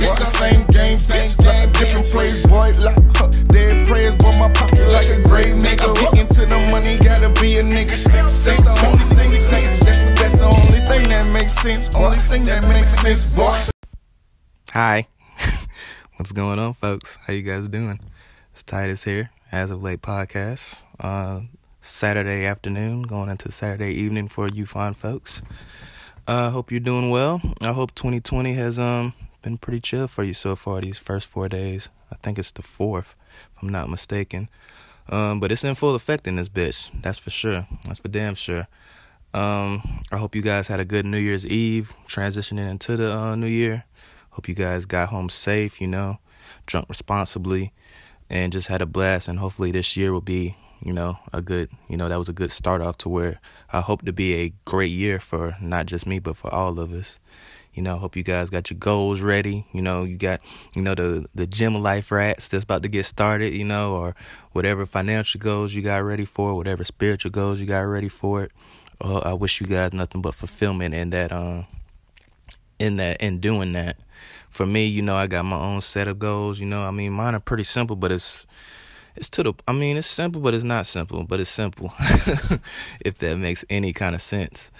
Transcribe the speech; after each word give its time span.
It's 0.00 0.14
the 0.14 0.24
same 0.24 0.62
game, 0.70 0.96
same 0.96 1.26
game, 1.42 1.72
different 1.74 2.06
place, 2.06 2.46
boy. 2.46 2.70
Like, 2.86 3.02
huh, 3.18 3.26
dead 3.50 3.86
prayers, 3.86 4.14
but 4.14 4.38
my 4.38 4.46
pocket 4.52 4.86
like 4.94 5.10
a 5.10 5.18
grave 5.26 5.58
nigga. 5.58 5.90
Getting 5.98 6.28
to 6.38 6.46
the 6.46 6.58
money, 6.70 6.98
gotta 6.98 7.28
be 7.40 7.58
a 7.58 7.62
nigga. 7.62 7.98
Six, 7.98 8.30
six, 8.30 8.62
the 8.62 8.86
only 8.86 8.98
thing 8.98 9.64
that's, 9.66 9.80
that's 10.14 10.38
the 10.38 10.46
only 10.46 10.80
thing 10.86 11.08
that 11.10 11.26
makes 11.34 11.52
sense. 11.52 11.92
Only 11.94 12.18
thing 12.18 12.44
that 12.44 12.62
makes 12.68 12.94
sense, 12.94 13.34
boy. 13.34 13.58
Hi. 14.72 15.08
What's 16.16 16.30
going 16.30 16.60
on, 16.60 16.74
folks? 16.74 17.18
How 17.26 17.32
you 17.32 17.42
guys 17.42 17.68
doing? 17.68 17.98
It's 18.52 18.62
Titus 18.62 19.02
here, 19.02 19.30
as 19.50 19.72
of 19.72 19.82
late 19.82 20.02
podcast. 20.02 20.84
Uh, 21.00 21.40
Saturday 21.80 22.46
afternoon, 22.46 23.02
going 23.02 23.30
into 23.30 23.50
Saturday 23.50 23.94
evening 23.94 24.28
for 24.28 24.46
you 24.48 24.64
fine 24.64 24.94
folks. 24.94 25.42
I 26.28 26.32
uh, 26.32 26.50
hope 26.50 26.70
you're 26.70 26.78
doing 26.78 27.10
well. 27.10 27.40
I 27.60 27.72
hope 27.72 27.94
2020 27.94 28.52
has 28.54 28.78
um 28.78 29.14
been 29.42 29.58
pretty 29.58 29.80
chill 29.80 30.08
for 30.08 30.22
you 30.22 30.34
so 30.34 30.56
far 30.56 30.80
these 30.80 30.98
first 30.98 31.26
four 31.26 31.48
days. 31.48 31.90
I 32.10 32.16
think 32.16 32.38
it's 32.38 32.52
the 32.52 32.62
fourth, 32.62 33.14
if 33.56 33.62
I'm 33.62 33.68
not 33.68 33.90
mistaken. 33.90 34.48
Um, 35.08 35.40
but 35.40 35.52
it's 35.52 35.64
in 35.64 35.74
full 35.74 35.94
effect 35.94 36.26
in 36.26 36.36
this 36.36 36.48
bitch. 36.48 36.90
That's 37.02 37.18
for 37.18 37.30
sure. 37.30 37.66
That's 37.84 37.98
for 37.98 38.08
damn 38.08 38.34
sure. 38.34 38.68
Um, 39.34 40.04
I 40.10 40.16
hope 40.18 40.34
you 40.34 40.42
guys 40.42 40.68
had 40.68 40.80
a 40.80 40.84
good 40.84 41.06
New 41.06 41.18
Year's 41.18 41.46
Eve, 41.46 41.94
transitioning 42.06 42.68
into 42.68 42.96
the 42.96 43.12
uh, 43.12 43.36
new 43.36 43.46
year. 43.46 43.84
Hope 44.30 44.48
you 44.48 44.54
guys 44.54 44.86
got 44.86 45.08
home 45.08 45.28
safe, 45.28 45.80
you 45.80 45.86
know, 45.86 46.18
drunk 46.66 46.88
responsibly, 46.88 47.72
and 48.30 48.52
just 48.52 48.68
had 48.68 48.82
a 48.82 48.86
blast. 48.86 49.28
And 49.28 49.38
hopefully 49.38 49.70
this 49.70 49.96
year 49.96 50.12
will 50.12 50.20
be 50.20 50.56
you 50.80 50.92
know, 50.92 51.18
a 51.32 51.42
good, 51.42 51.70
you 51.88 51.96
know, 51.96 52.08
that 52.08 52.18
was 52.18 52.28
a 52.28 52.32
good 52.32 52.50
start 52.50 52.80
off 52.80 52.98
to 52.98 53.08
where 53.08 53.40
I 53.72 53.80
hope 53.80 54.04
to 54.04 54.12
be 54.12 54.34
a 54.34 54.52
great 54.64 54.90
year 54.90 55.18
for 55.18 55.56
not 55.60 55.86
just 55.86 56.06
me, 56.06 56.18
but 56.18 56.36
for 56.36 56.52
all 56.52 56.78
of 56.78 56.92
us. 56.92 57.18
You 57.78 57.82
know, 57.82 57.96
hope 57.96 58.16
you 58.16 58.24
guys 58.24 58.50
got 58.50 58.70
your 58.70 58.78
goals 58.80 59.20
ready. 59.20 59.64
You 59.72 59.82
know, 59.82 60.02
you 60.02 60.16
got, 60.16 60.40
you 60.74 60.82
know, 60.82 60.96
the 60.96 61.26
the 61.32 61.46
gym 61.46 61.80
life 61.80 62.10
rats 62.10 62.48
that's 62.48 62.64
about 62.64 62.82
to 62.82 62.88
get 62.88 63.06
started. 63.06 63.54
You 63.54 63.64
know, 63.64 63.94
or 63.94 64.16
whatever 64.50 64.84
financial 64.84 65.38
goals 65.38 65.72
you 65.72 65.80
got 65.80 65.98
ready 65.98 66.24
for, 66.24 66.56
whatever 66.56 66.82
spiritual 66.82 67.30
goals 67.30 67.60
you 67.60 67.66
got 67.66 67.82
ready 67.82 68.08
for 68.08 68.42
it. 68.42 68.52
Uh, 69.00 69.18
I 69.18 69.32
wish 69.34 69.60
you 69.60 69.68
guys 69.68 69.92
nothing 69.92 70.22
but 70.22 70.34
fulfillment 70.34 70.92
in 70.92 71.10
that, 71.10 71.30
um, 71.30 71.66
in 72.80 72.96
that, 72.96 73.20
in 73.20 73.38
doing 73.38 73.74
that. 73.74 74.02
For 74.50 74.66
me, 74.66 74.86
you 74.86 75.02
know, 75.02 75.14
I 75.14 75.28
got 75.28 75.44
my 75.44 75.56
own 75.56 75.80
set 75.80 76.08
of 76.08 76.18
goals. 76.18 76.58
You 76.58 76.66
know, 76.66 76.82
I 76.82 76.90
mean, 76.90 77.12
mine 77.12 77.36
are 77.36 77.40
pretty 77.40 77.62
simple, 77.62 77.94
but 77.94 78.10
it's 78.10 78.44
it's 79.14 79.30
to 79.30 79.44
the 79.44 79.54
I 79.68 79.72
mean 79.72 79.96
it's 79.96 80.08
simple 80.08 80.40
but 80.40 80.52
it's 80.52 80.64
not 80.64 80.86
simple 80.86 81.24
but 81.24 81.38
it's 81.40 81.50
simple 81.50 81.92
if 83.00 83.18
that 83.18 83.36
makes 83.36 83.64
any 83.68 83.92
kind 83.92 84.14
of 84.14 84.22
sense 84.22 84.70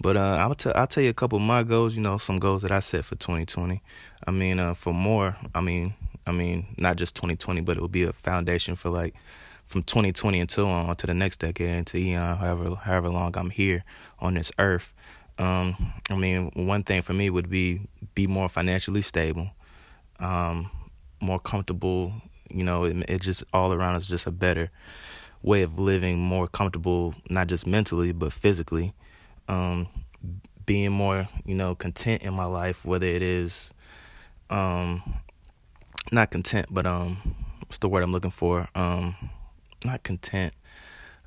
but 0.00 0.16
uh, 0.16 0.36
I'll 0.40 0.54
tell 0.54 0.72
I'll 0.74 0.86
tell 0.86 1.02
you 1.02 1.10
a 1.10 1.14
couple 1.14 1.36
of 1.36 1.42
my 1.42 1.62
goals 1.62 1.94
you 1.94 2.02
know 2.02 2.18
some 2.18 2.38
goals 2.38 2.62
that 2.62 2.72
I 2.72 2.80
set 2.80 3.04
for 3.04 3.16
2020 3.16 3.82
I 4.26 4.30
mean 4.30 4.58
uh, 4.58 4.74
for 4.74 4.92
more 4.92 5.36
I 5.54 5.60
mean 5.60 5.94
I 6.26 6.32
mean 6.32 6.66
not 6.76 6.96
just 6.96 7.14
2020 7.16 7.60
but 7.62 7.76
it 7.76 7.80
will 7.80 7.88
be 7.88 8.04
a 8.04 8.12
foundation 8.12 8.76
for 8.76 8.90
like 8.90 9.14
from 9.64 9.82
2020 9.82 10.40
until 10.40 10.66
on 10.66 10.96
to 10.96 11.06
the 11.06 11.14
next 11.14 11.40
decade 11.40 11.70
into 11.70 11.98
eon 11.98 12.36
however 12.36 12.74
however 12.74 13.08
long 13.08 13.36
I'm 13.36 13.50
here 13.50 13.84
on 14.18 14.34
this 14.34 14.52
earth 14.58 14.92
um, 15.38 15.92
I 16.10 16.16
mean 16.16 16.50
one 16.54 16.82
thing 16.82 17.02
for 17.02 17.12
me 17.12 17.30
would 17.30 17.48
be 17.48 17.80
be 18.14 18.26
more 18.26 18.48
financially 18.48 19.02
stable 19.02 19.50
um, 20.20 20.70
more 21.20 21.38
comfortable 21.38 22.12
you 22.50 22.64
know, 22.64 22.84
it, 22.84 22.96
it 23.08 23.20
just 23.20 23.44
all 23.52 23.72
around 23.72 23.96
is 23.96 24.08
just 24.08 24.26
a 24.26 24.30
better 24.30 24.70
way 25.42 25.62
of 25.62 25.78
living, 25.78 26.18
more 26.18 26.48
comfortable, 26.48 27.14
not 27.30 27.46
just 27.46 27.66
mentally 27.66 28.12
but 28.12 28.32
physically. 28.32 28.94
Um, 29.48 29.88
being 30.66 30.92
more, 30.92 31.28
you 31.44 31.54
know, 31.54 31.74
content 31.74 32.22
in 32.22 32.34
my 32.34 32.44
life, 32.44 32.84
whether 32.84 33.06
it 33.06 33.22
is, 33.22 33.72
um, 34.50 35.02
not 36.12 36.30
content, 36.30 36.66
but 36.70 36.86
um, 36.86 37.16
what's 37.60 37.78
the 37.78 37.88
word 37.88 38.02
I'm 38.02 38.12
looking 38.12 38.30
for? 38.30 38.68
Um, 38.74 39.16
not 39.84 40.02
content, 40.02 40.52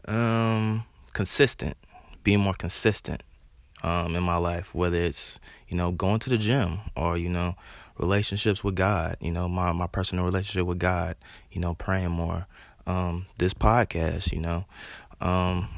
um, 0.05 0.83
consistent. 1.13 1.75
Being 2.23 2.39
more 2.39 2.53
consistent 2.53 3.23
um, 3.81 4.15
in 4.15 4.21
my 4.21 4.37
life, 4.37 4.75
whether 4.75 4.97
it's 4.97 5.39
you 5.67 5.75
know 5.75 5.91
going 5.91 6.19
to 6.19 6.29
the 6.29 6.37
gym 6.37 6.81
or 6.95 7.17
you 7.17 7.29
know 7.29 7.55
relationships 8.01 8.63
with 8.63 8.75
God, 8.75 9.17
you 9.21 9.31
know, 9.31 9.47
my, 9.47 9.71
my 9.71 9.87
personal 9.87 10.25
relationship 10.25 10.65
with 10.65 10.79
God, 10.79 11.15
you 11.51 11.61
know, 11.61 11.75
praying 11.75 12.11
more. 12.11 12.47
Um, 12.87 13.27
this 13.37 13.53
podcast, 13.53 14.33
you 14.33 14.39
know, 14.39 14.65
um, 15.21 15.69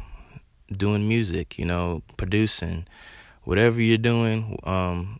doing 0.78 1.08
music, 1.08 1.58
you 1.58 1.66
know, 1.66 2.04
producing, 2.18 2.86
whatever 3.44 3.82
you're 3.82 3.98
doing, 3.98 4.60
um, 4.64 5.20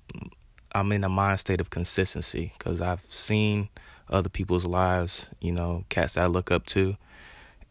I'm 0.74 0.92
in 0.92 1.04
a 1.04 1.10
mind 1.10 1.40
state 1.40 1.62
of 1.62 1.70
consistency 1.70 2.54
because 2.58 2.82
I've 2.82 3.02
seen 3.10 3.70
other 4.10 4.30
people's 4.30 4.66
lives, 4.66 5.30
you 5.40 5.52
know, 5.52 5.86
cats 5.90 6.18
I 6.18 6.26
look 6.26 6.52
up 6.52 6.66
to, 6.68 6.98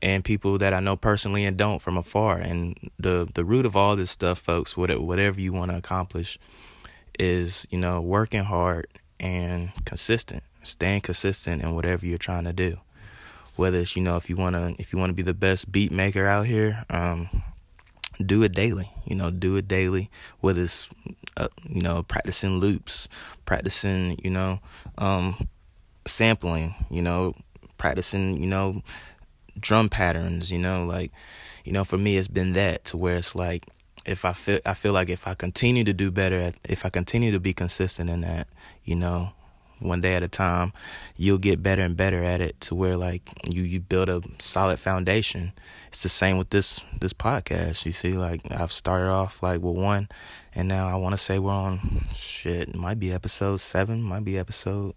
and 0.00 0.24
people 0.24 0.58
that 0.58 0.72
I 0.72 0.80
know 0.80 0.96
personally 0.96 1.44
and 1.44 1.56
don't 1.56 1.80
from 1.80 1.96
afar. 1.96 2.38
And 2.38 2.76
the 2.98 3.28
the 3.34 3.44
root 3.44 3.66
of 3.66 3.76
all 3.76 3.96
this 3.96 4.10
stuff, 4.10 4.38
folks, 4.38 4.76
whatever 4.76 5.40
you 5.40 5.52
want 5.52 5.70
to 5.70 5.76
accomplish, 5.76 6.38
is 7.18 7.66
you 7.70 7.78
know 7.78 8.00
working 8.00 8.44
hard 8.44 8.86
and 9.20 9.72
consistent, 9.84 10.42
staying 10.62 11.02
consistent 11.02 11.62
in 11.62 11.74
whatever 11.74 12.06
you're 12.06 12.18
trying 12.18 12.44
to 12.44 12.52
do. 12.52 12.78
Whether 13.56 13.78
it's 13.78 13.96
you 13.96 14.02
know 14.02 14.16
if 14.16 14.30
you 14.30 14.36
wanna 14.36 14.74
if 14.78 14.92
you 14.92 14.98
wanna 14.98 15.12
be 15.12 15.22
the 15.22 15.34
best 15.34 15.70
beat 15.70 15.92
maker 15.92 16.26
out 16.26 16.46
here, 16.46 16.84
um, 16.90 17.28
do 18.24 18.42
it 18.42 18.52
daily. 18.52 18.90
You 19.04 19.16
know, 19.16 19.30
do 19.30 19.56
it 19.56 19.68
daily. 19.68 20.10
Whether 20.40 20.62
it's 20.62 20.88
uh, 21.36 21.48
you 21.68 21.82
know 21.82 22.02
practicing 22.02 22.58
loops, 22.58 23.08
practicing 23.44 24.20
you 24.22 24.30
know 24.30 24.60
um, 24.98 25.48
sampling, 26.06 26.74
you 26.90 27.02
know 27.02 27.34
practicing 27.78 28.40
you 28.40 28.46
know 28.46 28.82
drum 29.58 29.88
patterns. 29.88 30.50
You 30.50 30.58
know 30.58 30.84
like 30.84 31.12
you 31.64 31.72
know 31.72 31.84
for 31.84 31.98
me 31.98 32.16
it's 32.16 32.28
been 32.28 32.52
that 32.54 32.84
to 32.86 32.96
where 32.96 33.16
it's 33.16 33.34
like 33.34 33.66
if 34.04 34.24
I 34.24 34.32
feel 34.32 34.60
I 34.66 34.74
feel 34.74 34.92
like 34.92 35.08
if 35.08 35.26
I 35.26 35.34
continue 35.34 35.84
to 35.84 35.92
do 35.92 36.10
better, 36.10 36.52
if 36.64 36.84
I 36.84 36.90
continue 36.90 37.30
to 37.32 37.40
be 37.40 37.52
consistent 37.52 38.10
in 38.10 38.22
that, 38.22 38.48
you 38.84 38.96
know, 38.96 39.32
one 39.82 40.00
day 40.00 40.14
at 40.14 40.22
a 40.22 40.28
time, 40.28 40.72
you'll 41.16 41.38
get 41.38 41.62
better 41.62 41.82
and 41.82 41.96
better 41.96 42.22
at 42.22 42.40
it 42.40 42.60
to 42.62 42.74
where 42.74 42.96
like 42.96 43.22
you 43.50 43.62
you 43.62 43.80
build 43.80 44.08
a 44.08 44.22
solid 44.38 44.78
foundation. 44.78 45.52
It's 45.88 46.02
the 46.02 46.08
same 46.08 46.38
with 46.38 46.50
this 46.50 46.84
this 47.00 47.12
podcast. 47.12 47.84
You 47.84 47.92
see, 47.92 48.12
like 48.12 48.40
I've 48.50 48.72
started 48.72 49.08
off 49.08 49.42
like 49.42 49.60
with 49.60 49.76
one, 49.76 50.08
and 50.54 50.68
now 50.68 50.88
I 50.88 50.96
want 50.96 51.12
to 51.12 51.18
say 51.18 51.38
we're 51.38 51.52
on 51.52 52.02
shit. 52.14 52.74
Might 52.74 52.98
be 52.98 53.12
episode 53.12 53.58
seven, 53.58 54.02
might 54.02 54.24
be 54.24 54.38
episode 54.38 54.94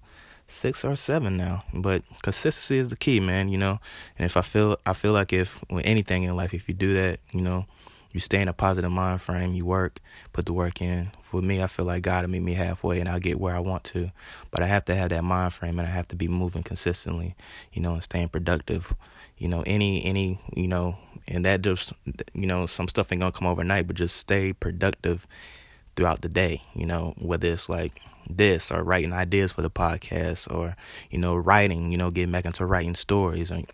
six 0.48 0.86
or 0.86 0.96
seven 0.96 1.38
now. 1.38 1.64
But 1.74 2.04
consistency 2.22 2.78
is 2.78 2.90
the 2.90 2.98
key, 2.98 3.20
man. 3.20 3.50
You 3.50 3.58
know, 3.58 3.80
and 4.18 4.26
if 4.26 4.38
I 4.38 4.42
feel 4.42 4.78
I 4.86 4.94
feel 4.94 5.14
like 5.14 5.34
if 5.34 5.64
with 5.70 5.86
anything 5.86 6.24
in 6.24 6.36
life, 6.36 6.54
if 6.54 6.68
you 6.68 6.74
do 6.74 6.94
that, 6.96 7.20
you 7.32 7.42
know 7.42 7.66
you 8.16 8.22
stay 8.22 8.42
in 8.42 8.48
a 8.48 8.54
positive 8.54 8.90
mind 8.90 9.22
frame, 9.22 9.54
you 9.56 9.66
work, 9.66 10.00
put 10.32 10.46
the 10.46 10.54
work 10.54 10.82
in. 10.82 11.12
For 11.20 11.42
me, 11.42 11.62
I 11.62 11.68
feel 11.68 11.84
like 11.84 12.04
God 12.04 12.24
will 12.24 12.32
meet 12.32 12.44
me 12.44 12.54
halfway 12.54 13.02
and 13.02 13.10
I'll 13.10 13.20
get 13.20 13.42
where 13.42 13.54
I 13.54 13.60
want 13.60 13.84
to. 13.86 14.10
But 14.52 14.64
I 14.64 14.68
have 14.68 14.86
to 14.86 14.96
have 14.96 15.10
that 15.10 15.22
mind 15.22 15.52
frame 15.52 15.78
and 15.80 15.86
I 15.86 15.92
have 15.92 16.08
to 16.08 16.16
be 16.16 16.30
moving 16.30 16.64
consistently, 16.64 17.36
you 17.74 17.82
know, 17.82 17.92
and 17.92 18.02
staying 18.02 18.30
productive. 18.30 18.96
You 19.38 19.50
know, 19.50 19.64
any 19.66 20.06
any, 20.06 20.40
you 20.56 20.70
know, 20.70 20.96
and 21.28 21.44
that 21.44 21.62
just 21.62 21.92
you 22.34 22.48
know, 22.48 22.66
some 22.68 22.88
stuff 22.88 23.12
ain't 23.12 23.20
gonna 23.20 23.34
come 23.34 23.50
overnight, 23.50 23.86
but 23.86 23.98
just 23.98 24.16
stay 24.16 24.54
productive 24.54 25.28
throughout 25.98 26.22
the 26.22 26.30
day, 26.30 26.62
you 26.74 26.86
know, 26.86 27.16
whether 27.18 27.50
it's 27.50 27.68
like 27.68 28.02
this 28.30 28.72
or 28.72 28.82
writing 28.82 29.12
ideas 29.12 29.52
for 29.52 29.62
the 29.62 29.70
podcast 29.70 30.50
or, 30.50 30.78
you 31.12 31.18
know, 31.18 31.36
writing, 31.36 31.92
you 31.92 31.98
know, 31.98 32.12
getting 32.12 32.32
back 32.32 32.46
into 32.46 32.66
writing 32.66 32.96
stories 32.96 33.52
and 33.52 33.70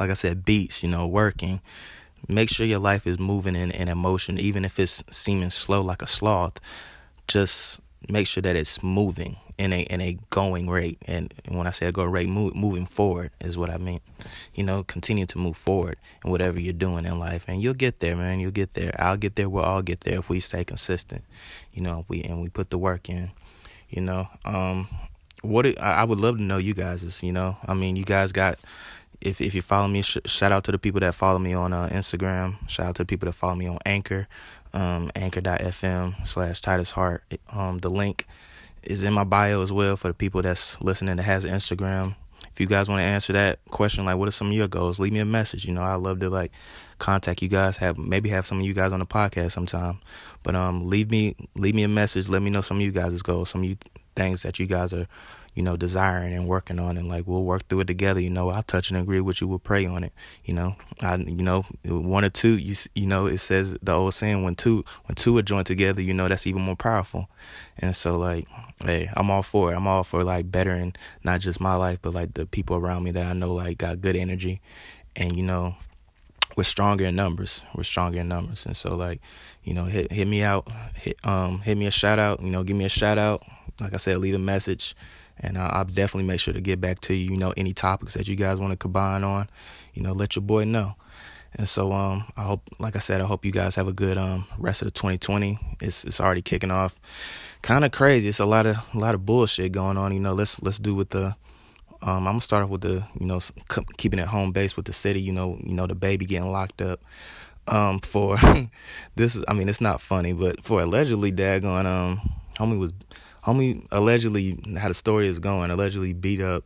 like 0.00 0.10
I 0.10 0.14
said, 0.14 0.44
beats, 0.44 0.82
you 0.82 0.88
know, 0.88 1.06
working 1.06 1.60
Make 2.28 2.48
sure 2.48 2.66
your 2.66 2.78
life 2.78 3.06
is 3.06 3.18
moving 3.18 3.56
in, 3.56 3.70
in 3.70 3.88
emotion, 3.88 4.38
even 4.38 4.64
if 4.64 4.78
it's 4.78 5.02
seeming 5.10 5.50
slow 5.50 5.80
like 5.80 6.02
a 6.02 6.06
sloth. 6.06 6.60
Just 7.28 7.80
make 8.08 8.26
sure 8.26 8.42
that 8.42 8.56
it's 8.56 8.82
moving 8.82 9.36
in 9.58 9.72
a 9.74 9.80
in 9.82 10.00
a 10.00 10.18
going 10.30 10.70
rate. 10.70 10.98
And 11.06 11.32
when 11.48 11.66
I 11.66 11.70
say 11.70 11.86
a 11.86 11.92
going 11.92 12.10
rate, 12.10 12.28
move, 12.28 12.54
moving 12.54 12.86
forward 12.86 13.30
is 13.40 13.58
what 13.58 13.70
I 13.70 13.76
mean. 13.76 14.00
You 14.54 14.64
know, 14.64 14.82
continue 14.82 15.26
to 15.26 15.38
move 15.38 15.56
forward 15.56 15.96
in 16.24 16.30
whatever 16.30 16.58
you're 16.58 16.72
doing 16.72 17.04
in 17.04 17.18
life, 17.18 17.44
and 17.46 17.62
you'll 17.62 17.74
get 17.74 18.00
there, 18.00 18.16
man. 18.16 18.40
You'll 18.40 18.52
get 18.52 18.74
there. 18.74 18.94
I'll 18.98 19.18
get 19.18 19.36
there. 19.36 19.48
We'll 19.48 19.64
all 19.64 19.82
get 19.82 20.00
there 20.00 20.18
if 20.18 20.28
we 20.28 20.40
stay 20.40 20.64
consistent. 20.64 21.24
You 21.72 21.82
know, 21.82 22.04
we 22.08 22.22
and 22.22 22.40
we 22.40 22.48
put 22.48 22.70
the 22.70 22.78
work 22.78 23.08
in. 23.08 23.32
You 23.90 24.02
know, 24.02 24.28
um, 24.44 24.88
what 25.42 25.66
it, 25.66 25.78
I 25.78 26.04
would 26.04 26.18
love 26.18 26.36
to 26.38 26.42
know 26.42 26.58
you 26.58 26.74
guys 26.74 27.02
is, 27.02 27.22
you 27.22 27.32
know, 27.32 27.56
I 27.66 27.74
mean, 27.74 27.96
you 27.96 28.04
guys 28.04 28.32
got 28.32 28.58
if 29.20 29.40
if 29.40 29.54
you 29.54 29.62
follow 29.62 29.88
me, 29.88 30.02
sh- 30.02 30.18
shout 30.24 30.52
out 30.52 30.64
to 30.64 30.72
the 30.72 30.78
people 30.78 31.00
that 31.00 31.14
follow 31.14 31.38
me 31.38 31.54
on 31.54 31.72
uh, 31.72 31.88
Instagram. 31.88 32.56
Shout 32.68 32.86
out 32.86 32.94
to 32.96 33.02
the 33.02 33.06
people 33.06 33.26
that 33.26 33.32
follow 33.32 33.54
me 33.54 33.66
on 33.66 33.78
Anchor, 33.84 34.28
um, 34.72 35.10
anchor.fm 35.14 36.26
slash 36.26 36.60
Titus 36.60 36.92
Hart. 36.92 37.22
Um, 37.52 37.78
the 37.78 37.90
link 37.90 38.26
is 38.82 39.04
in 39.04 39.12
my 39.12 39.24
bio 39.24 39.60
as 39.62 39.72
well 39.72 39.96
for 39.96 40.08
the 40.08 40.14
people 40.14 40.42
that's 40.42 40.80
listening 40.80 41.16
that 41.16 41.22
has 41.22 41.44
Instagram. 41.44 42.14
If 42.52 42.60
you 42.60 42.66
guys 42.66 42.88
want 42.88 43.00
to 43.00 43.04
answer 43.04 43.32
that 43.34 43.64
question, 43.70 44.04
like 44.04 44.16
what 44.16 44.28
are 44.28 44.32
some 44.32 44.48
of 44.48 44.52
your 44.54 44.68
goals, 44.68 44.98
leave 44.98 45.12
me 45.12 45.20
a 45.20 45.24
message. 45.24 45.64
You 45.64 45.72
know, 45.72 45.82
I 45.82 45.94
love 45.94 46.20
to 46.20 46.30
like 46.30 46.52
contact 46.98 47.42
you 47.42 47.48
guys. 47.48 47.76
Have 47.76 47.98
maybe 47.98 48.30
have 48.30 48.46
some 48.46 48.60
of 48.60 48.66
you 48.66 48.72
guys 48.74 48.92
on 48.92 49.00
the 49.00 49.06
podcast 49.06 49.52
sometime. 49.52 49.98
But 50.42 50.54
um, 50.54 50.88
leave 50.88 51.10
me 51.10 51.36
leave 51.54 51.74
me 51.74 51.82
a 51.82 51.88
message. 51.88 52.28
Let 52.28 52.42
me 52.42 52.50
know 52.50 52.60
some 52.60 52.78
of 52.78 52.82
you 52.82 52.92
guys' 52.92 53.22
goals, 53.22 53.50
some 53.50 53.62
of 53.62 53.68
you 53.68 53.76
things 54.16 54.42
that 54.42 54.58
you 54.58 54.66
guys 54.66 54.92
are 54.92 55.06
you 55.60 55.64
know, 55.64 55.76
desiring 55.76 56.32
and 56.32 56.48
working 56.48 56.78
on, 56.78 56.96
and 56.96 57.06
like 57.06 57.26
we'll 57.26 57.44
work 57.44 57.68
through 57.68 57.80
it 57.80 57.86
together. 57.86 58.18
You 58.18 58.30
know, 58.30 58.48
I'll 58.48 58.62
touch 58.62 58.88
and 58.88 58.98
agree 58.98 59.20
with 59.20 59.42
you. 59.42 59.46
We'll 59.46 59.58
pray 59.58 59.84
on 59.84 60.04
it. 60.04 60.12
You 60.42 60.54
know, 60.54 60.74
I, 61.02 61.16
you 61.16 61.42
know, 61.42 61.66
one 61.84 62.24
or 62.24 62.30
two. 62.30 62.56
You, 62.56 62.74
you 62.94 63.06
know, 63.06 63.26
it 63.26 63.36
says 63.38 63.76
the 63.82 63.92
old 63.92 64.14
saying 64.14 64.42
when 64.42 64.54
two, 64.54 64.86
when 65.04 65.16
two 65.16 65.36
are 65.36 65.42
joined 65.42 65.66
together, 65.66 66.00
you 66.00 66.14
know, 66.14 66.28
that's 66.28 66.46
even 66.46 66.62
more 66.62 66.76
powerful. 66.76 67.28
And 67.76 67.94
so, 67.94 68.16
like, 68.16 68.48
hey, 68.82 69.10
I'm 69.12 69.30
all 69.30 69.42
for 69.42 69.70
it. 69.70 69.76
I'm 69.76 69.86
all 69.86 70.02
for 70.02 70.22
like 70.22 70.50
bettering 70.50 70.94
not 71.24 71.40
just 71.40 71.60
my 71.60 71.74
life, 71.74 71.98
but 72.00 72.14
like 72.14 72.32
the 72.32 72.46
people 72.46 72.76
around 72.76 73.02
me 73.02 73.10
that 73.10 73.26
I 73.26 73.34
know 73.34 73.52
like 73.52 73.76
got 73.76 74.00
good 74.00 74.16
energy, 74.16 74.62
and 75.14 75.36
you 75.36 75.42
know, 75.42 75.74
we're 76.56 76.62
stronger 76.62 77.04
in 77.04 77.16
numbers. 77.16 77.64
We're 77.74 77.82
stronger 77.82 78.20
in 78.20 78.28
numbers, 78.28 78.64
and 78.64 78.74
so 78.74 78.96
like, 78.96 79.20
you 79.62 79.74
know, 79.74 79.84
hit 79.84 80.10
hit 80.10 80.26
me 80.26 80.42
out, 80.42 80.70
hit 80.94 81.18
um 81.24 81.60
hit 81.60 81.76
me 81.76 81.84
a 81.84 81.90
shout 81.90 82.18
out. 82.18 82.40
You 82.40 82.48
know, 82.48 82.62
give 82.62 82.78
me 82.78 82.86
a 82.86 82.88
shout 82.88 83.18
out. 83.18 83.42
Like 83.78 83.92
I 83.92 83.98
said, 83.98 84.16
leave 84.16 84.34
a 84.34 84.38
message 84.38 84.96
and 85.40 85.56
uh, 85.56 85.70
I'll 85.72 85.84
definitely 85.84 86.24
make 86.24 86.40
sure 86.40 86.54
to 86.54 86.60
get 86.60 86.80
back 86.80 87.00
to 87.00 87.14
you. 87.14 87.30
You 87.30 87.36
know, 87.36 87.52
any 87.56 87.72
topics 87.72 88.14
that 88.14 88.28
you 88.28 88.36
guys 88.36 88.58
want 88.58 88.72
to 88.72 88.76
combine 88.76 89.24
on, 89.24 89.48
you 89.94 90.02
know, 90.02 90.12
let 90.12 90.36
your 90.36 90.42
boy 90.42 90.64
know. 90.64 90.94
And 91.54 91.68
so, 91.68 91.92
um, 91.92 92.24
I 92.36 92.42
hope, 92.42 92.68
like 92.78 92.94
I 92.94 93.00
said, 93.00 93.20
I 93.20 93.24
hope 93.24 93.44
you 93.44 93.50
guys 93.50 93.74
have 93.74 93.88
a 93.88 93.92
good 93.92 94.18
um 94.18 94.46
rest 94.58 94.82
of 94.82 94.86
the 94.86 94.92
2020. 94.92 95.58
It's 95.80 96.04
it's 96.04 96.20
already 96.20 96.42
kicking 96.42 96.70
off. 96.70 96.98
Kind 97.62 97.84
of 97.84 97.90
crazy. 97.90 98.28
It's 98.28 98.38
a 98.38 98.46
lot 98.46 98.66
of 98.66 98.76
a 98.94 98.98
lot 98.98 99.14
of 99.14 99.26
bullshit 99.26 99.72
going 99.72 99.96
on. 99.96 100.12
You 100.12 100.20
know, 100.20 100.34
let's 100.34 100.62
let's 100.62 100.78
do 100.78 100.94
with 100.94 101.10
the. 101.10 101.34
Um, 102.02 102.26
I'm 102.26 102.32
gonna 102.32 102.40
start 102.40 102.64
off 102.64 102.70
with 102.70 102.82
the 102.82 103.04
you 103.18 103.26
know 103.26 103.40
keeping 103.96 104.20
it 104.20 104.28
home 104.28 104.52
base 104.52 104.76
with 104.76 104.86
the 104.86 104.92
city. 104.92 105.20
You 105.20 105.32
know, 105.32 105.58
you 105.62 105.74
know 105.74 105.86
DaBaby 105.86 106.28
getting 106.28 106.52
locked 106.52 106.80
up. 106.80 107.00
Um, 107.66 108.00
for 108.00 108.38
this, 109.16 109.38
I 109.46 109.52
mean, 109.52 109.68
it's 109.68 109.80
not 109.80 110.00
funny, 110.00 110.32
but 110.32 110.64
for 110.64 110.80
allegedly 110.80 111.30
daggone 111.30 111.84
um, 111.84 112.20
homie 112.58 112.78
was 112.78 112.92
homie 113.44 113.86
allegedly 113.90 114.58
how 114.78 114.88
the 114.88 114.94
story 114.94 115.28
is 115.28 115.38
going 115.38 115.70
allegedly 115.70 116.12
beat 116.12 116.40
up 116.40 116.64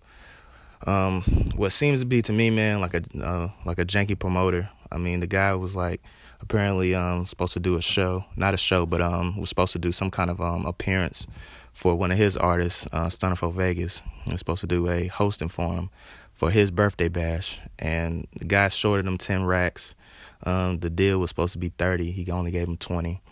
um, 0.86 1.22
what 1.56 1.70
seems 1.70 2.00
to 2.00 2.06
be 2.06 2.20
to 2.22 2.32
me 2.32 2.50
man 2.50 2.80
like 2.80 2.94
a 2.94 3.02
uh, 3.24 3.50
like 3.64 3.78
a 3.78 3.84
janky 3.84 4.18
promoter. 4.18 4.68
I 4.92 4.98
mean 4.98 5.20
the 5.20 5.26
guy 5.26 5.54
was 5.54 5.74
like 5.74 6.02
apparently 6.40 6.94
um, 6.94 7.24
supposed 7.24 7.54
to 7.54 7.60
do 7.60 7.76
a 7.76 7.82
show 7.82 8.24
not 8.36 8.54
a 8.54 8.58
show 8.58 8.84
but 8.84 9.00
um 9.00 9.38
was 9.38 9.48
supposed 9.48 9.72
to 9.72 9.78
do 9.78 9.92
some 9.92 10.10
kind 10.10 10.30
of 10.30 10.40
um 10.40 10.66
appearance 10.66 11.26
for 11.72 11.94
one 11.94 12.12
of 12.12 12.18
his 12.18 12.36
artists 12.36 12.86
uh 12.92 13.06
Stunna 13.06 13.36
4 13.36 13.52
Vegas. 13.52 14.02
He 14.24 14.32
was 14.32 14.40
supposed 14.40 14.60
to 14.60 14.66
do 14.66 14.88
a 14.88 15.06
hosting 15.06 15.48
for 15.48 15.74
him 15.74 15.90
for 16.34 16.50
his 16.50 16.70
birthday 16.70 17.08
bash. 17.08 17.58
And 17.78 18.26
the 18.38 18.44
guy 18.44 18.68
shorted 18.68 19.06
him 19.06 19.18
10 19.18 19.44
racks. 19.44 19.94
Um, 20.42 20.80
the 20.80 20.90
deal 20.90 21.18
was 21.18 21.30
supposed 21.30 21.52
to 21.54 21.58
be 21.58 21.70
30 21.70 22.12
he 22.12 22.30
only 22.30 22.50
gave 22.50 22.68
him 22.68 22.76
20 22.76 23.22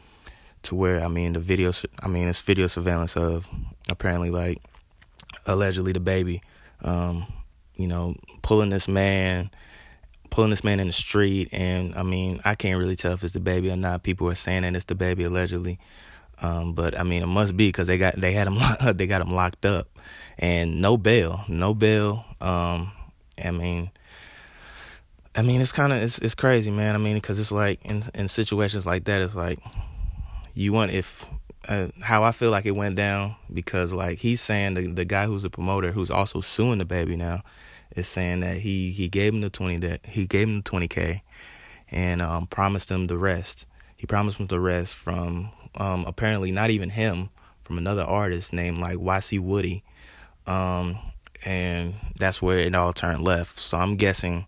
to 0.63 0.75
where 0.75 1.03
I 1.03 1.09
mean 1.09 1.33
the 1.33 1.41
video. 1.41 1.73
I 2.01 2.09
mean 2.09 2.29
it's 2.29 2.41
video 2.41 2.67
surveillance 2.67 3.17
of 3.17 3.49
apparently 3.89 4.31
like 4.31 4.63
allegedly 5.47 5.93
DaBaby 5.93 6.41
um 6.83 7.27
you 7.75 7.87
know 7.87 8.15
pulling 8.43 8.71
this 8.71 8.87
man 8.89 9.51
pulling 10.31 10.51
this 10.51 10.65
man 10.65 10.81
in 10.81 10.87
the 10.87 10.93
street. 10.93 11.49
And 11.53 11.95
I 11.95 12.03
mean 12.03 12.41
I 12.45 12.55
can't 12.55 12.79
really 12.79 12.97
tell 12.97 13.13
if 13.13 13.25
it's 13.25 13.37
DaBaby 13.37 13.73
or 13.73 13.77
not. 13.77 14.03
People 14.03 14.29
are 14.29 14.35
saying 14.35 14.63
that 14.63 14.77
it's 14.77 14.85
DaBaby 14.85 15.27
allegedly. 15.27 15.79
Um 16.41 16.75
but 16.75 16.99
I 16.99 17.03
mean 17.03 17.23
it 17.23 17.27
must 17.27 17.57
be 17.57 17.71
cuz 17.73 17.87
they 17.87 17.99
got 17.99 18.21
they 18.21 18.33
had 18.33 18.47
him 18.47 18.59
they 18.97 19.07
got 19.07 19.23
him 19.23 19.35
locked 19.35 19.67
up. 19.67 19.89
And 20.39 20.81
no 20.81 20.97
bail 20.97 21.45
no 21.49 21.75
bail. 21.75 22.25
Um 22.41 22.93
I 23.43 23.51
mean 23.51 23.91
I 25.35 25.41
mean, 25.41 25.61
it's 25.63 25.73
kind 25.73 25.93
of 25.93 26.03
it's 26.03 26.19
it's 26.19 26.35
crazy, 26.35 26.71
man. 26.71 26.95
I 26.95 26.99
mean, 26.99 27.15
because 27.15 27.39
it's 27.39 27.53
like 27.53 27.85
in 27.85 28.03
in 28.15 28.29
situations 28.29 28.87
like 28.87 29.05
that, 29.05 29.23
it's 29.23 29.35
like 29.35 29.59
you 30.55 30.73
want 30.73 30.93
if 30.93 31.27
uh, 31.69 31.89
how 32.01 32.25
I 32.25 32.33
feel 32.33 32.51
like 32.51 32.67
it 32.67 32.73
went 32.73 32.97
down 32.97 33.37
because 33.53 33.93
like 33.93 34.19
he's 34.19 34.41
saying 34.41 34.75
the 34.75 34.87
the 34.89 35.05
guy 35.05 35.27
who's 35.27 35.45
a 35.45 35.51
promoter 35.51 35.93
who's 35.93 36.11
also 36.11 36.41
suing 36.41 36.81
DaBaby 36.81 37.17
now 37.17 37.43
is 37.95 38.09
saying 38.09 38.41
that 38.41 38.59
he 38.59 38.91
he 38.91 39.09
gave 39.09 39.33
him 39.35 39.41
the 39.41 39.51
20 39.51 39.79
that 39.79 40.07
he 40.07 40.27
gave 40.27 40.49
him 40.49 40.63
the 40.63 40.71
20k 40.71 41.21
and 41.91 42.23
um, 42.23 42.47
promised 42.47 42.91
him 42.91 43.07
the 43.07 43.19
rest. 43.19 43.67
He 43.97 44.07
promised 44.07 44.39
him 44.39 44.47
the 44.47 44.61
rest 44.61 44.97
from 44.97 45.51
um, 45.77 46.05
apparently 46.07 46.51
not 46.51 46.71
even 46.71 46.91
him 46.91 47.31
from 47.63 47.79
another 47.79 48.03
artist 48.03 48.53
named 48.53 48.79
like 48.79 48.97
YC 48.97 49.41
Woody. 49.41 49.85
Um, 50.47 50.99
and 51.45 51.95
that's 52.19 52.43
where 52.43 52.59
it 52.59 52.75
all 52.75 52.93
turned 52.93 53.23
left. 53.23 53.59
So 53.59 53.79
I'm 53.79 53.97
guessing 53.97 54.47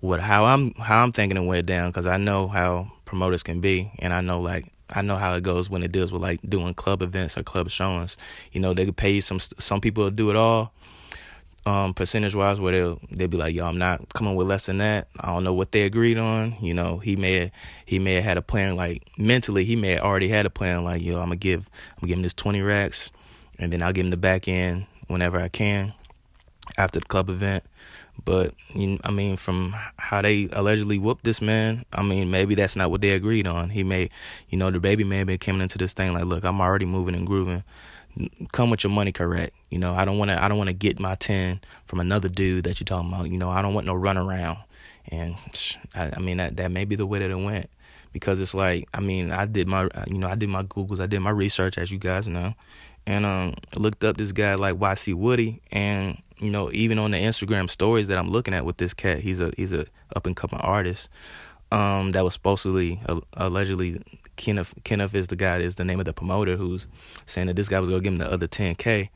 what 0.00 0.20
how 0.20 0.44
I'm 0.44 0.74
how 0.74 1.02
I'm 1.02 1.12
thinking 1.12 1.36
it 1.36 1.46
went 1.46 1.66
down 1.66 1.90
because 1.90 2.06
I 2.06 2.16
know 2.16 2.48
how 2.48 2.90
promoters 3.04 3.42
can 3.42 3.60
be, 3.60 3.90
and 3.98 4.12
I 4.12 4.20
know 4.20 4.40
like 4.40 4.72
I 4.92 5.02
know 5.02 5.16
how 5.16 5.34
it 5.34 5.42
goes 5.42 5.70
when 5.70 5.82
it 5.82 5.92
deals 5.92 6.12
with 6.12 6.22
like 6.22 6.40
doing 6.48 6.74
club 6.74 7.02
events 7.02 7.36
or 7.36 7.42
club 7.42 7.70
showings. 7.70 8.16
You 8.52 8.60
know, 8.60 8.74
they 8.74 8.84
could 8.84 8.96
pay 8.96 9.12
you 9.12 9.20
some. 9.20 9.40
Some 9.40 9.80
people 9.80 10.10
do 10.10 10.30
it 10.30 10.36
all, 10.36 10.72
um, 11.66 11.94
percentage 11.94 12.34
wise, 12.34 12.60
where 12.60 12.72
they'll 12.72 13.00
they'll 13.10 13.28
be 13.28 13.36
like, 13.36 13.54
"Yo, 13.54 13.64
I'm 13.66 13.78
not 13.78 14.12
coming 14.12 14.34
with 14.34 14.46
less 14.46 14.66
than 14.66 14.78
that." 14.78 15.08
I 15.18 15.28
don't 15.28 15.44
know 15.44 15.54
what 15.54 15.72
they 15.72 15.82
agreed 15.82 16.18
on. 16.18 16.56
You 16.60 16.74
know, 16.74 16.98
he 16.98 17.16
may 17.16 17.50
he 17.86 17.98
may 17.98 18.14
have 18.14 18.24
had 18.24 18.36
a 18.36 18.42
plan 18.42 18.76
like 18.76 19.08
mentally. 19.16 19.64
He 19.64 19.76
may 19.76 19.92
have 19.92 20.02
already 20.02 20.28
had 20.28 20.46
a 20.46 20.50
plan 20.50 20.84
like, 20.84 21.02
"Yo, 21.02 21.18
I'm 21.18 21.26
gonna 21.26 21.36
give 21.36 21.70
I'm 21.96 22.00
gonna 22.00 22.08
give 22.08 22.18
him 22.18 22.22
this 22.22 22.34
20 22.34 22.60
racks, 22.60 23.10
and 23.58 23.72
then 23.72 23.82
I'll 23.82 23.92
give 23.92 24.04
him 24.04 24.10
the 24.10 24.16
back 24.16 24.48
end 24.48 24.86
whenever 25.08 25.40
I 25.40 25.48
can 25.48 25.94
after 26.76 27.00
the 27.00 27.06
club 27.06 27.30
event." 27.30 27.64
But 28.24 28.54
you, 28.74 28.98
I 29.04 29.10
mean, 29.10 29.36
from 29.36 29.74
how 29.96 30.22
they 30.22 30.48
allegedly 30.52 30.98
whooped 30.98 31.24
this 31.24 31.40
man, 31.40 31.84
I 31.92 32.02
mean, 32.02 32.30
maybe 32.30 32.54
that's 32.54 32.76
not 32.76 32.90
what 32.90 33.00
they 33.00 33.10
agreed 33.10 33.46
on. 33.46 33.70
He 33.70 33.82
may, 33.82 34.10
you 34.48 34.58
know, 34.58 34.70
DaBaby 34.70 35.06
may 35.06 35.18
have 35.18 35.26
been 35.26 35.38
coming 35.38 35.62
into 35.62 35.78
this 35.78 35.92
thing 35.92 36.12
like, 36.12 36.24
look, 36.24 36.44
I'm 36.44 36.60
already 36.60 36.84
moving 36.84 37.14
and 37.14 37.26
grooving. 37.26 37.64
Come 38.52 38.70
with 38.70 38.84
your 38.84 38.92
money 38.92 39.10
correct. 39.10 39.54
You 39.70 39.78
know, 39.78 39.94
I 39.94 40.04
don't 40.04 40.18
want 40.18 40.30
to. 40.30 40.42
I 40.42 40.46
don't 40.48 40.58
want 40.58 40.68
to 40.68 40.74
get 40.74 41.00
my 41.00 41.14
ten 41.14 41.60
from 41.86 41.98
another 41.98 42.28
dude 42.28 42.64
that 42.64 42.78
you're 42.78 42.84
talking 42.84 43.12
about. 43.12 43.30
You 43.30 43.38
know, 43.38 43.48
I 43.48 43.62
don't 43.62 43.72
want 43.72 43.86
no 43.86 43.94
run 43.94 44.18
around. 44.18 44.58
And 45.08 45.34
I, 45.94 46.12
I 46.16 46.20
mean, 46.20 46.36
that 46.36 46.56
that 46.58 46.70
may 46.70 46.84
be 46.84 46.94
the 46.94 47.06
way 47.06 47.20
that 47.20 47.30
it 47.30 47.34
went 47.34 47.70
because 48.12 48.38
it's 48.40 48.54
like, 48.54 48.88
I 48.94 49.00
mean, 49.00 49.30
I 49.30 49.46
did 49.46 49.66
my, 49.66 49.88
you 50.06 50.18
know, 50.18 50.28
I 50.28 50.34
did 50.34 50.48
my 50.48 50.62
googles, 50.62 51.00
I 51.00 51.06
did 51.06 51.20
my 51.20 51.30
research, 51.30 51.78
as 51.78 51.90
you 51.90 51.98
guys 51.98 52.28
know, 52.28 52.54
and 53.06 53.26
um, 53.26 53.54
looked 53.76 54.04
up 54.04 54.16
this 54.16 54.32
guy 54.32 54.54
like 54.54 54.76
YC 54.76 55.14
Woody, 55.14 55.60
and 55.70 56.20
you 56.38 56.50
know, 56.50 56.70
even 56.72 56.98
on 56.98 57.12
the 57.12 57.18
Instagram 57.18 57.70
stories 57.70 58.08
that 58.08 58.18
I'm 58.18 58.30
looking 58.30 58.54
at 58.54 58.64
with 58.64 58.76
this 58.76 58.94
cat, 58.94 59.20
he's 59.20 59.40
a 59.40 59.52
he's 59.56 59.72
a 59.72 59.86
up 60.14 60.26
and 60.26 60.36
coming 60.36 60.60
artist. 60.60 61.08
Um, 61.70 62.12
that 62.12 62.22
was 62.22 62.34
supposedly 62.34 63.00
uh, 63.08 63.20
allegedly 63.34 64.02
Kenneth 64.36 64.74
Kenneth 64.84 65.14
is 65.14 65.28
the 65.28 65.36
guy 65.36 65.58
is 65.58 65.76
the 65.76 65.84
name 65.84 66.00
of 66.00 66.06
the 66.06 66.12
promoter 66.12 66.56
who's 66.56 66.86
saying 67.26 67.46
that 67.46 67.56
this 67.56 67.68
guy 67.68 67.80
was 67.80 67.88
gonna 67.88 68.00
give 68.00 68.12
him 68.12 68.18
the 68.18 68.30
other 68.30 68.48
10k. 68.48 69.08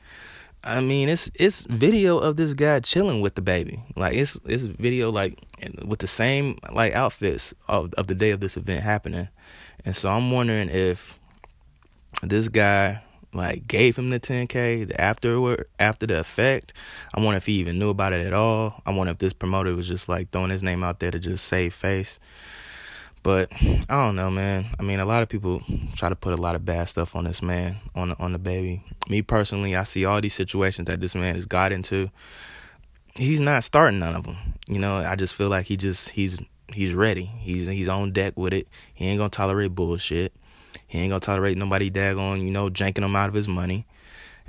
I 0.63 0.81
mean, 0.81 1.07
it's 1.07 1.31
it's 1.35 1.63
video 1.63 2.17
of 2.17 2.35
this 2.35 2.53
guy 2.53 2.79
chilling 2.79 3.21
with 3.21 3.35
DaBaby. 3.35 3.79
Like 3.95 4.15
it's 4.15 4.39
it's 4.45 4.63
video 4.63 5.11
like 5.11 5.37
with 5.85 5.99
the 5.99 6.07
same 6.07 6.57
like 6.71 6.93
outfits 6.93 7.53
of 7.67 7.93
of 7.93 8.07
the 8.07 8.15
day 8.15 8.31
of 8.31 8.39
this 8.39 8.57
event 8.57 8.83
happening. 8.83 9.29
And 9.85 9.95
so 9.95 10.09
I'm 10.09 10.31
wondering 10.31 10.69
if 10.69 11.19
this 12.23 12.49
guy 12.49 13.03
like 13.37 13.67
gave 13.67 13.97
him 13.97 14.09
the 14.09 14.19
10k 14.19 14.87
the 14.87 14.99
afterward 14.99 15.67
after 15.79 16.05
the 16.05 16.19
effect. 16.19 16.73
I 17.13 17.21
wonder 17.21 17.37
if 17.37 17.45
he 17.45 17.53
even 17.53 17.79
knew 17.79 17.89
about 17.89 18.13
it 18.13 18.25
at 18.25 18.33
all. 18.33 18.81
I 18.85 18.91
wonder 18.91 19.11
if 19.11 19.19
this 19.19 19.33
promoter 19.33 19.73
was 19.75 19.87
just 19.87 20.09
like 20.09 20.31
throwing 20.31 20.49
his 20.49 20.63
name 20.63 20.83
out 20.83 20.99
there 20.99 21.11
to 21.11 21.19
just 21.19 21.45
save 21.45 21.73
face. 21.73 22.19
But 23.23 23.51
i 23.61 23.85
don't 23.89 24.15
know 24.15 24.29
man. 24.29 24.67
I 24.79 24.83
mean 24.83 24.99
a 24.99 25.05
lot 25.05 25.23
of 25.23 25.29
people 25.29 25.61
try 25.95 26.09
to 26.09 26.15
put 26.15 26.33
a 26.33 26.41
lot 26.41 26.55
of 26.55 26.65
bad 26.65 26.89
stuff 26.89 27.15
on 27.15 27.23
this 27.23 27.41
man 27.41 27.77
on 27.95 28.09
the, 28.09 28.17
on 28.19 28.35
DaBaby. 28.35 28.81
Me 29.09 29.21
personally 29.21 29.75
i 29.75 29.83
see 29.83 30.05
all 30.05 30.19
these 30.21 30.33
situations 30.33 30.87
that 30.87 30.99
this 30.99 31.15
man 31.15 31.35
has 31.35 31.45
got 31.45 31.71
into. 31.71 32.09
He's 33.15 33.39
not 33.39 33.63
starting 33.63 33.99
none 33.99 34.15
of 34.15 34.25
them 34.25 34.37
you 34.67 34.79
know 34.79 34.97
i 34.97 35.15
just 35.15 35.33
feel 35.33 35.49
like 35.49 35.65
he 35.65 35.75
just 35.75 36.09
he's 36.09 36.37
he's 36.71 36.93
ready. 36.93 37.25
He's 37.25 37.67
he's 37.67 37.89
on 37.89 38.11
deck 38.11 38.37
with 38.37 38.53
it. 38.53 38.67
He 38.93 39.07
ain't 39.07 39.17
gonna 39.17 39.29
tolerate 39.29 39.75
bullshit 39.75 40.33
he 40.87 40.99
ain't 40.99 41.11
gonna 41.11 41.19
tolerate 41.19 41.57
nobody 41.57 41.89
daggone, 41.91 42.43
you 42.43 42.51
know, 42.51 42.69
janking 42.69 43.03
him 43.03 43.15
out 43.15 43.29
of 43.29 43.35
his 43.35 43.47
money. 43.47 43.85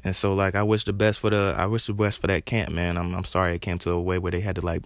And 0.04 0.14
so 0.14 0.34
like 0.34 0.54
I 0.54 0.62
wish 0.62 0.84
the 0.84 0.92
best 0.92 1.18
for 1.18 1.30
the 1.30 1.54
I 1.56 1.66
wish 1.66 1.86
the 1.86 1.92
best 1.92 2.20
for 2.20 2.28
that 2.28 2.44
camp, 2.44 2.70
man. 2.70 2.96
I'm 2.96 3.14
I'm 3.14 3.24
sorry 3.24 3.54
it 3.54 3.62
came 3.62 3.78
to 3.78 3.90
a 3.90 4.00
way 4.00 4.18
where 4.18 4.32
they 4.32 4.40
had 4.40 4.56
to 4.56 4.64
like 4.64 4.82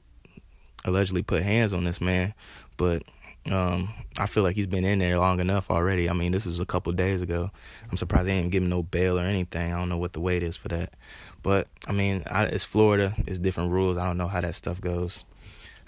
allegedly 0.84 1.22
put 1.22 1.42
hands 1.42 1.72
on 1.72 1.84
this 1.84 2.00
man. 2.00 2.34
But 2.76 3.02
um, 3.50 3.92
I 4.18 4.26
feel 4.26 4.42
like 4.42 4.56
he's 4.56 4.66
been 4.66 4.84
in 4.84 5.00
there 5.00 5.18
long 5.18 5.40
enough 5.40 5.70
already. 5.70 6.08
I 6.08 6.12
mean, 6.12 6.32
this 6.32 6.46
was 6.46 6.60
a 6.60 6.66
couple 6.66 6.92
days 6.92 7.22
ago. 7.22 7.50
I'm 7.90 7.96
surprised 7.96 8.26
they 8.26 8.34
didn't 8.34 8.52
give 8.52 8.62
him 8.62 8.68
no 8.68 8.82
bail 8.82 9.18
or 9.18 9.22
anything. 9.22 9.72
I 9.72 9.78
don't 9.78 9.88
know 9.88 9.98
what 9.98 10.12
the 10.12 10.20
weight 10.20 10.42
is 10.42 10.56
for 10.56 10.68
that. 10.68 10.92
But 11.42 11.66
I 11.86 11.92
mean, 11.92 12.22
I, 12.30 12.44
it's 12.44 12.64
Florida. 12.64 13.14
It's 13.26 13.38
different 13.38 13.72
rules. 13.72 13.98
I 13.98 14.06
don't 14.06 14.18
know 14.18 14.28
how 14.28 14.40
that 14.40 14.54
stuff 14.54 14.80
goes. 14.80 15.24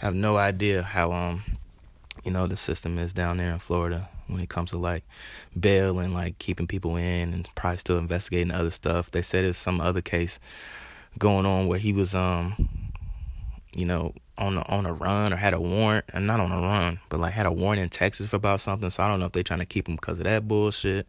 I 0.03 0.07
have 0.07 0.15
no 0.15 0.37
idea 0.37 0.83
how 0.83 1.13
um, 1.13 1.45
you 2.23 2.31
know, 2.31 2.47
the 2.47 2.57
system 2.57 2.99
is 2.99 3.13
down 3.13 3.37
there 3.39 3.51
in 3.51 3.59
Florida 3.59 4.09
when 4.29 4.41
it 4.41 4.49
comes 4.49 4.71
to 4.71 4.79
like 4.79 5.05
bail 5.59 5.99
and 5.99 6.15
like 6.15 6.39
keeping 6.39 6.67
people 6.67 6.97
in 6.97 7.35
and 7.35 7.49
probably 7.55 7.79
still 7.79 7.99
investigating 7.99 8.53
other 8.53 8.71
stuff. 8.71 9.11
They 9.11 9.23
said 9.23 9.45
there's 9.45 9.59
some 9.59 9.81
other 9.81 10.01
case 10.01 10.39
going 11.19 11.47
on 11.47 11.67
where 11.67 11.79
he 11.79 11.93
was 11.93 12.15
um 12.15 12.69
you 13.77 13.85
know 13.85 14.13
on 14.37 14.57
a, 14.57 14.63
on 14.63 14.85
a 14.87 14.93
run 14.93 15.33
or 15.33 15.37
had 15.37 15.55
a 15.55 15.61
warrant, 15.61 16.05
and 16.13 16.27
not 16.27 16.41
on 16.41 16.51
a 16.51 16.61
run, 16.61 16.99
but 17.09 17.21
like 17.21 17.33
had 17.33 17.47
a 17.47 17.53
warrant 17.53 17.81
in 17.81 17.89
Texas 17.89 18.27
for 18.27 18.37
about 18.37 18.61
something. 18.61 18.91
So 18.91 19.03
I 19.03 19.09
don't 19.09 19.21
know 19.21 19.27
if 19.27 19.33
they're 19.33 19.43
trying 19.43 19.61
to 19.61 19.67
keep 19.67 19.89
him 19.89 19.97
because 19.97 20.19
of 20.19 20.25
that 20.25 20.49
bullshit, 20.49 21.07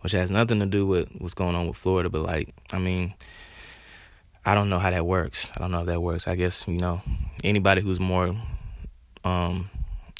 which 0.00 0.12
has 0.12 0.30
nothing 0.30 0.60
to 0.60 0.66
do 0.66 0.86
with 0.86 1.08
what's 1.18 1.34
going 1.34 1.54
on 1.54 1.66
with 1.66 1.76
Florida. 1.76 2.10
But 2.10 2.22
like, 2.22 2.54
I 2.72 2.78
mean, 2.78 3.14
I 4.44 4.54
don't 4.54 4.68
know 4.68 4.78
how 4.78 4.90
that 4.90 5.06
works. 5.06 5.50
I 5.56 5.60
don't 5.60 5.70
know 5.70 5.80
if 5.80 5.86
that 5.86 6.02
works. 6.02 6.28
I 6.28 6.36
guess 6.36 6.66
you 6.68 6.78
know 6.78 7.00
anybody 7.42 7.80
who's 7.80 8.00
more 8.00 8.34
um, 9.24 9.70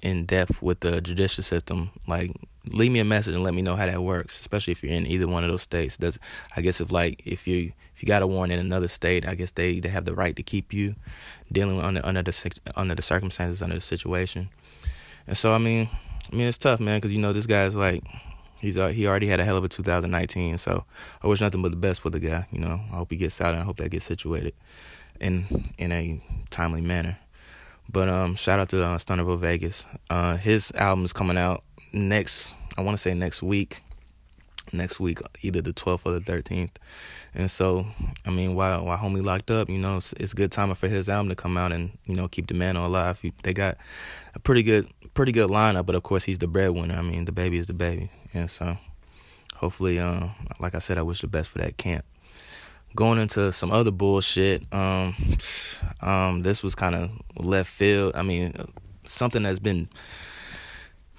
in 0.03 0.27
depth 0.27 0.61
with 0.63 0.81
the 0.81 1.01
judicial 1.01 1.43
system, 1.43 1.91
like 2.07 2.33
leave 2.71 2.93
me 2.93 2.99
a 2.99 3.05
message 3.05 3.35
and 3.35 3.45
let 3.45 3.55
me 3.55 3.63
know 3.63 3.77
how 3.77 3.87
that 3.87 4.03
works, 4.03 4.39
especially 4.39 4.73
if 4.73 4.83
you're 4.83 4.93
in 4.93 5.07
either 5.07 5.29
one 5.29 5.45
of 5.45 5.51
those 5.51 5.63
states. 5.63 5.97
Does 5.97 6.19
I 6.57 6.61
guess 6.61 6.81
if 6.81 6.91
like 6.91 7.23
if 7.25 7.47
you 7.47 7.73
if 7.95 8.03
you 8.03 8.07
got 8.07 8.23
a 8.23 8.27
warrant 8.27 8.53
in 8.53 8.59
another 8.59 8.89
state, 8.89 9.27
I 9.27 9.35
guess 9.35 9.53
they 9.53 9.81
they 9.81 9.89
have 9.89 10.05
the 10.05 10.15
right 10.15 10.37
to 10.37 10.43
keep 10.43 10.73
you 10.73 10.95
dealing 11.51 11.81
under 11.81 12.05
under 12.05 12.23
the 12.23 12.53
under 12.77 12.95
the 12.95 13.03
circumstances 13.03 13.63
under 13.63 13.77
the 13.77 13.81
situation. 13.81 14.49
And 15.27 15.37
so 15.37 15.53
I 15.53 15.59
mean, 15.59 15.89
I 16.33 16.37
mean 16.37 16.47
it's 16.47 16.59
tough, 16.59 16.81
man, 16.81 16.99
because 16.99 17.13
you 17.13 17.21
know 17.21 17.33
this 17.33 17.47
guy's 17.47 17.77
like 17.77 18.05
he's 18.61 18.77
uh, 18.77 18.89
he 18.89 19.07
already 19.07 19.27
had 19.27 19.41
a 19.41 19.45
hell 19.45 19.57
of 19.57 19.65
a 19.65 19.69
2019. 19.69 20.59
So 20.59 20.85
I 21.23 21.27
wish 21.27 21.41
nothing 21.41 21.63
but 21.63 21.71
the 21.71 21.77
best 21.77 22.01
for 22.01 22.11
the 22.11 22.21
guy. 22.21 22.47
You 22.51 22.61
know, 22.61 22.81
I 22.93 22.97
hope 22.97 23.11
he 23.11 23.17
gets 23.17 23.41
out 23.41 23.53
and 23.53 23.61
I 23.61 23.65
hope 23.65 23.79
that 23.79 23.91
gets 23.91 24.05
situated 24.05 24.55
in 25.21 25.73
in 25.79 25.93
a 25.93 26.21
timely 26.51 26.81
manner. 26.81 27.19
But 27.91 28.09
um, 28.09 28.35
shout 28.35 28.61
out 28.61 28.69
to 28.71 28.83
uh, 28.83 28.99
Stunna 28.99 29.25
4 29.25 29.37
Vegas. 29.37 29.87
Uh, 30.11 30.37
his 30.37 30.73
album 30.73 31.05
is 31.05 31.13
coming 31.13 31.39
out 31.39 31.65
next. 31.93 32.55
I 32.77 32.83
want 32.83 32.97
to 32.97 33.03
say 33.03 33.15
next 33.15 33.43
week. 33.43 33.83
Next 34.73 34.99
week, 34.99 35.21
either 35.43 35.63
the 35.63 35.73
12th 35.73 36.03
or 36.05 36.19
the 36.19 36.21
13th. 36.21 36.71
And 37.35 37.49
so, 37.49 37.87
I 38.25 38.31
mean, 38.31 38.57
while 38.57 38.85
while 38.85 38.99
homie 38.99 39.23
locked 39.23 39.51
up, 39.51 39.71
you 39.71 39.79
know, 39.79 39.99
it's, 39.99 40.13
it's 40.15 40.35
good 40.35 40.51
time 40.51 40.75
for 40.75 40.89
his 40.89 41.09
album 41.09 41.29
to 41.29 41.37
come 41.37 41.57
out 41.57 41.71
and 41.71 41.97
you 42.05 42.17
know 42.17 42.27
keep 42.27 42.49
the 42.49 42.55
man 42.55 42.75
alive. 42.75 43.23
They 43.43 43.53
got 43.53 43.77
a 44.35 44.41
pretty 44.41 44.65
good 44.65 44.89
pretty 45.15 45.33
good 45.33 45.51
lineup, 45.51 45.87
but 45.87 45.95
of 45.95 46.03
course 46.03 46.25
he's 46.25 46.39
the 46.39 46.49
breadwinner. 46.49 46.97
I 46.97 47.03
mean, 47.03 47.27
DaBaby 47.27 47.59
is 47.59 47.69
DaBaby, 47.69 48.09
and 48.35 48.51
so 48.51 48.77
hopefully, 49.55 50.01
uh, 50.01 50.29
like 50.59 50.75
I 50.75 50.81
said, 50.81 50.99
I 50.99 51.03
wish 51.03 51.21
the 51.21 51.29
best 51.29 51.51
for 51.51 51.59
that 51.59 51.77
camp 51.77 52.05
going 52.97 53.19
into 53.21 53.53
some 53.53 53.71
other 53.71 53.93
bullshit. 53.93 54.65
Um, 54.73 55.15
um, 56.01 56.43
this 56.43 56.63
was 56.63 56.75
kind 56.75 56.95
of 56.95 57.11
left 57.37 57.71
field. 57.71 58.17
I 58.17 58.23
mean, 58.23 58.55
something 59.05 59.45
that's 59.45 59.61
been 59.61 59.89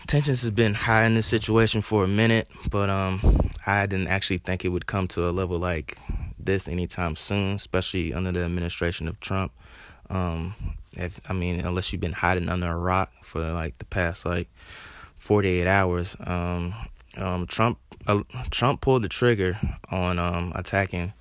tensions 0.08 0.42
has 0.42 0.52
been 0.52 0.74
high 0.74 1.06
in 1.06 1.16
this 1.16 1.28
situation 1.28 1.82
for 1.82 2.04
a 2.04 2.08
minute, 2.08 2.50
but 2.70 2.90
um, 2.90 3.50
I 3.66 3.86
didn't 3.86 4.08
actually 4.08 4.40
think 4.40 4.66
it 4.66 4.70
would 4.70 4.88
come 4.88 5.08
to 5.10 5.30
a 5.30 5.32
level 5.32 5.60
like 5.60 5.98
this 6.40 6.68
anytime 6.68 7.16
soon, 7.16 7.56
especially 7.56 8.14
under 8.14 8.32
the 8.32 8.44
administration 8.44 9.08
of 9.08 9.20
Trump. 9.20 9.52
Um, 10.10 10.56
if 10.94 11.20
I 11.30 11.34
mean, 11.34 11.60
unless 11.60 11.92
you've 11.92 12.02
been 12.02 12.14
hiding 12.14 12.50
under 12.50 12.68
a 12.68 12.78
rock 12.78 13.12
for 13.22 13.42
like 13.52 13.78
the 13.78 13.86
past 13.86 14.26
like 14.26 14.50
48 15.20 15.68
hours, 15.68 16.16
um, 16.22 16.74
um, 17.18 17.46
Trump 17.48 17.78
uh, 18.08 18.24
Trump 18.50 18.82
pulled 18.82 19.04
the 19.04 19.10
trigger 19.10 19.60
on 19.92 20.18
um, 20.18 20.54
attacking 20.56 21.14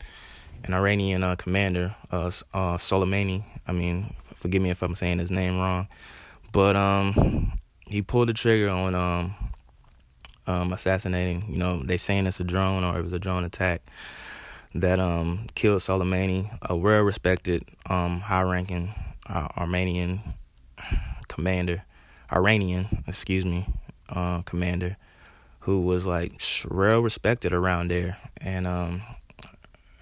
an 0.67 0.75
Iranian 0.75 1.23
uh, 1.23 1.37
commander, 1.37 1.95
uh, 2.11 2.27
uh, 2.27 2.77
Soleimani. 2.77 3.45
I 3.67 3.73
mean, 3.73 4.15
forgive 4.35 4.63
me 4.63 4.71
if 4.71 4.83
I'm 4.83 4.95
saying 4.95 5.19
his 5.19 5.31
name 5.31 5.59
wrong, 5.59 5.89
but 6.53 6.77
um, 6.77 7.59
he 7.87 8.03
pulled 8.03 8.29
the 8.29 8.35
trigger 8.35 8.69
on 8.69 8.95
um, 8.95 9.35
um, 10.47 10.73
assassinating. 10.73 11.45
You 11.49 11.59
know, 11.59 11.83
they 11.83 11.97
saying 11.97 12.27
it's 12.27 12.41
a 12.41 12.45
drone 12.45 12.85
or 12.85 12.99
it 12.99 13.03
was 13.03 13.13
a 13.13 13.19
drone 13.19 13.45
attack 13.45 13.83
that 14.75 14.99
um, 14.99 15.47
killed 15.55 15.81
Soleimani, 15.81 16.59
a 16.63 16.77
well-respected, 16.77 17.65
um, 17.89 18.21
high-ranking 18.21 18.93
uh, 19.29 19.49
Armenian 19.57 20.21
commander, 21.29 21.83
Iranian, 22.33 23.05
excuse 23.07 23.45
me, 23.45 23.67
uh, 24.09 24.43
commander, 24.43 24.97
who 25.61 25.81
was 25.81 26.07
like 26.07 26.41
real 26.69 27.01
respected 27.01 27.53
around 27.53 27.91
there, 27.91 28.19
and 28.41 28.67
um, 28.67 29.03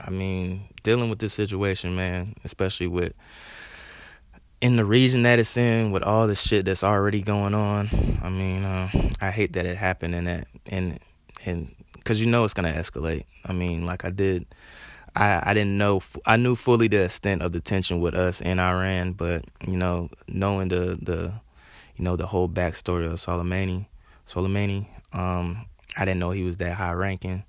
I 0.07 0.11
mean, 0.11 0.69
dealing 0.83 1.09
with 1.11 1.19
this 1.19 1.33
situation, 1.33 1.97
man, 1.97 2.35
especially 2.45 2.87
with 2.87 3.15
in 4.61 4.77
the 4.77 4.85
region 4.85 5.23
that 5.23 5.39
it's 5.39 5.57
in, 5.57 5.93
with 5.93 6.03
all 6.03 6.27
the 6.27 6.35
shit 6.35 6.65
that's 6.65 6.85
already 6.85 7.21
going 7.23 7.55
on. 7.55 8.19
I 8.23 8.31
mean, 8.31 8.65
uh, 8.65 8.89
I 9.21 9.31
hate 9.31 9.53
that 9.55 9.67
it 9.67 9.77
happened 9.77 10.15
and 10.15 10.27
that 10.27 10.49
and 10.67 10.99
and 11.45 11.75
because 11.95 12.21
you 12.21 12.27
know 12.27 12.45
it's 12.45 12.55
gonna 12.55 12.73
escalate. 12.73 13.25
I 13.45 13.53
mean, 13.53 13.87
like 13.87 14.05
I 14.05 14.11
did. 14.11 14.47
I, 15.17 15.51
I 15.51 15.55
didn't 15.55 15.79
know 15.79 16.03
I 16.27 16.37
knew 16.37 16.57
fully 16.57 16.89
the 16.89 17.05
extent 17.05 17.43
of 17.43 17.53
the 17.53 17.61
tension 17.61 18.01
with 18.01 18.15
us 18.15 18.41
in 18.41 18.59
Iran, 18.59 19.13
but 19.13 19.45
you 19.67 19.77
know, 19.77 20.11
knowing 20.29 20.69
the 20.69 20.99
the 21.01 21.33
you 21.97 22.05
know 22.05 22.17
the 22.17 22.27
whole 22.27 22.49
backstory 22.49 23.07
of 23.07 23.21
Soleimani, 23.21 23.87
Soleimani, 24.27 24.87
um, 25.13 25.67
I 25.97 26.05
didn't 26.05 26.21
know 26.21 26.33
he 26.33 26.43
was 26.43 26.57
that 26.57 26.75
high 26.75 26.93
ranking. 26.93 27.45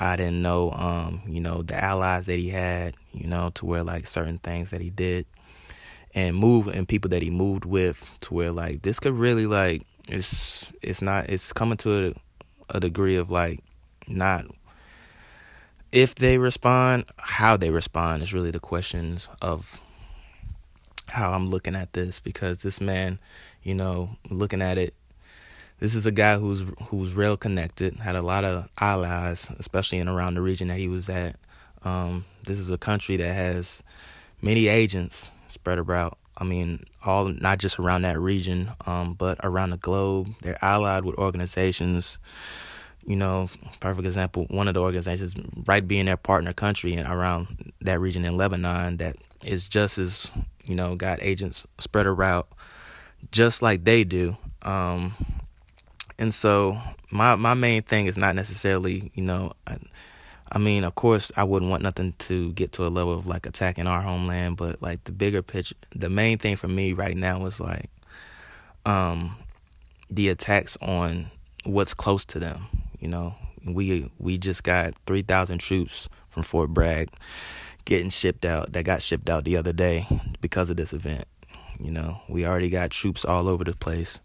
I 0.00 0.16
didn't 0.16 0.40
know, 0.40 0.72
um, 0.72 1.22
you 1.28 1.40
know, 1.40 1.62
the 1.62 1.82
allies 1.82 2.26
that 2.26 2.38
he 2.38 2.48
had, 2.48 2.94
you 3.12 3.28
know, 3.28 3.50
to 3.54 3.66
where 3.66 3.82
like 3.82 4.06
certain 4.06 4.38
things 4.38 4.70
that 4.70 4.80
he 4.80 4.88
did 4.90 5.26
and 6.14 6.34
move 6.34 6.66
and 6.66 6.88
people 6.88 7.10
that 7.10 7.22
he 7.22 7.30
moved 7.30 7.66
with 7.66 8.08
to 8.22 8.34
where 8.34 8.50
like 8.50 8.82
this 8.82 8.98
could 8.98 9.12
really 9.12 9.46
like 9.46 9.82
it's 10.08 10.72
it's 10.82 11.02
not 11.02 11.28
it's 11.30 11.52
coming 11.52 11.76
to 11.76 12.08
a, 12.08 12.76
a 12.76 12.80
degree 12.80 13.14
of 13.14 13.30
like 13.30 13.60
not 14.08 14.46
if 15.92 16.14
they 16.14 16.38
respond, 16.38 17.04
how 17.18 17.56
they 17.56 17.70
respond 17.70 18.22
is 18.22 18.32
really 18.32 18.50
the 18.50 18.60
questions 18.60 19.28
of 19.42 19.80
how 21.08 21.32
I'm 21.32 21.48
looking 21.48 21.74
at 21.74 21.92
this 21.92 22.20
because 22.20 22.62
this 22.62 22.80
man, 22.80 23.18
you 23.62 23.74
know, 23.74 24.10
looking 24.28 24.62
at 24.62 24.78
it 24.78 24.94
this 25.80 25.94
is 25.94 26.04
a 26.04 26.12
guy 26.12 26.38
who's 26.38 26.62
who's 26.88 27.14
real 27.14 27.36
connected, 27.36 27.96
had 27.96 28.14
a 28.14 28.22
lot 28.22 28.44
of 28.44 28.68
allies, 28.78 29.50
especially 29.58 29.98
in 29.98 30.08
around 30.08 30.34
the 30.34 30.42
region 30.42 30.68
that 30.68 30.78
he 30.78 30.88
was 30.88 31.08
at. 31.08 31.36
Um, 31.82 32.26
this 32.44 32.58
is 32.58 32.70
a 32.70 32.78
country 32.78 33.16
that 33.16 33.32
has 33.32 33.82
many 34.42 34.68
agents 34.68 35.30
spread 35.48 35.78
about. 35.78 36.18
I 36.36 36.44
mean, 36.44 36.84
all 37.04 37.28
not 37.28 37.58
just 37.58 37.78
around 37.78 38.02
that 38.02 38.20
region, 38.20 38.70
um, 38.86 39.14
but 39.14 39.38
around 39.42 39.70
the 39.70 39.78
globe. 39.78 40.28
They're 40.42 40.62
allied 40.62 41.04
with 41.04 41.16
organizations. 41.16 42.18
You 43.06 43.16
know, 43.16 43.48
perfect 43.80 44.06
example. 44.06 44.44
One 44.50 44.68
of 44.68 44.74
the 44.74 44.82
organizations, 44.82 45.34
right, 45.66 45.86
being 45.86 46.04
their 46.04 46.18
partner 46.18 46.52
country 46.52 46.92
and 46.92 47.08
around 47.08 47.72
that 47.80 47.98
region 47.98 48.26
in 48.26 48.36
Lebanon, 48.36 48.98
that 48.98 49.16
is 49.46 49.64
just 49.64 49.96
as 49.96 50.30
you 50.64 50.74
know 50.74 50.94
got 50.94 51.22
agents 51.22 51.66
spread 51.78 52.06
around, 52.06 52.44
just 53.32 53.62
like 53.62 53.84
they 53.84 54.04
do. 54.04 54.36
Um, 54.60 55.14
and 56.20 56.34
so 56.34 56.78
my 57.10 57.34
my 57.34 57.54
main 57.54 57.82
thing 57.82 58.06
is 58.06 58.18
not 58.18 58.36
necessarily, 58.36 59.10
you 59.14 59.22
know, 59.24 59.54
I, 59.66 59.78
I 60.52 60.58
mean, 60.58 60.84
of 60.84 60.94
course, 60.94 61.32
I 61.34 61.44
wouldn't 61.44 61.70
want 61.70 61.82
nothing 61.82 62.12
to 62.18 62.52
get 62.52 62.72
to 62.72 62.86
a 62.86 62.88
level 62.88 63.14
of 63.14 63.26
like 63.26 63.46
attacking 63.46 63.86
our 63.86 64.02
homeland, 64.02 64.58
but 64.58 64.82
like 64.82 65.02
the 65.04 65.12
bigger 65.12 65.42
picture, 65.42 65.74
the 65.96 66.10
main 66.10 66.36
thing 66.36 66.56
for 66.56 66.68
me 66.68 66.92
right 66.92 67.16
now 67.16 67.46
is 67.46 67.58
like 67.58 67.88
um 68.84 69.34
the 70.10 70.28
attacks 70.28 70.76
on 70.82 71.30
what's 71.64 71.94
close 71.94 72.24
to 72.26 72.38
them, 72.38 72.66
you 73.00 73.08
know. 73.08 73.34
We 73.64 74.10
we 74.18 74.38
just 74.38 74.62
got 74.62 74.94
3,000 75.06 75.58
troops 75.58 76.08
from 76.28 76.42
Fort 76.42 76.70
Bragg 76.70 77.10
getting 77.86 78.10
shipped 78.10 78.44
out 78.44 78.72
that 78.72 78.84
got 78.84 79.02
shipped 79.02 79.30
out 79.30 79.44
the 79.44 79.56
other 79.56 79.72
day 79.72 80.06
because 80.40 80.68
of 80.68 80.76
this 80.76 80.92
event. 80.92 81.24
You 81.78 81.90
know, 81.90 82.20
we 82.28 82.44
already 82.44 82.68
got 82.68 82.90
troops 82.90 83.24
all 83.24 83.48
over 83.48 83.64
the 83.64 83.74
place 83.74 84.20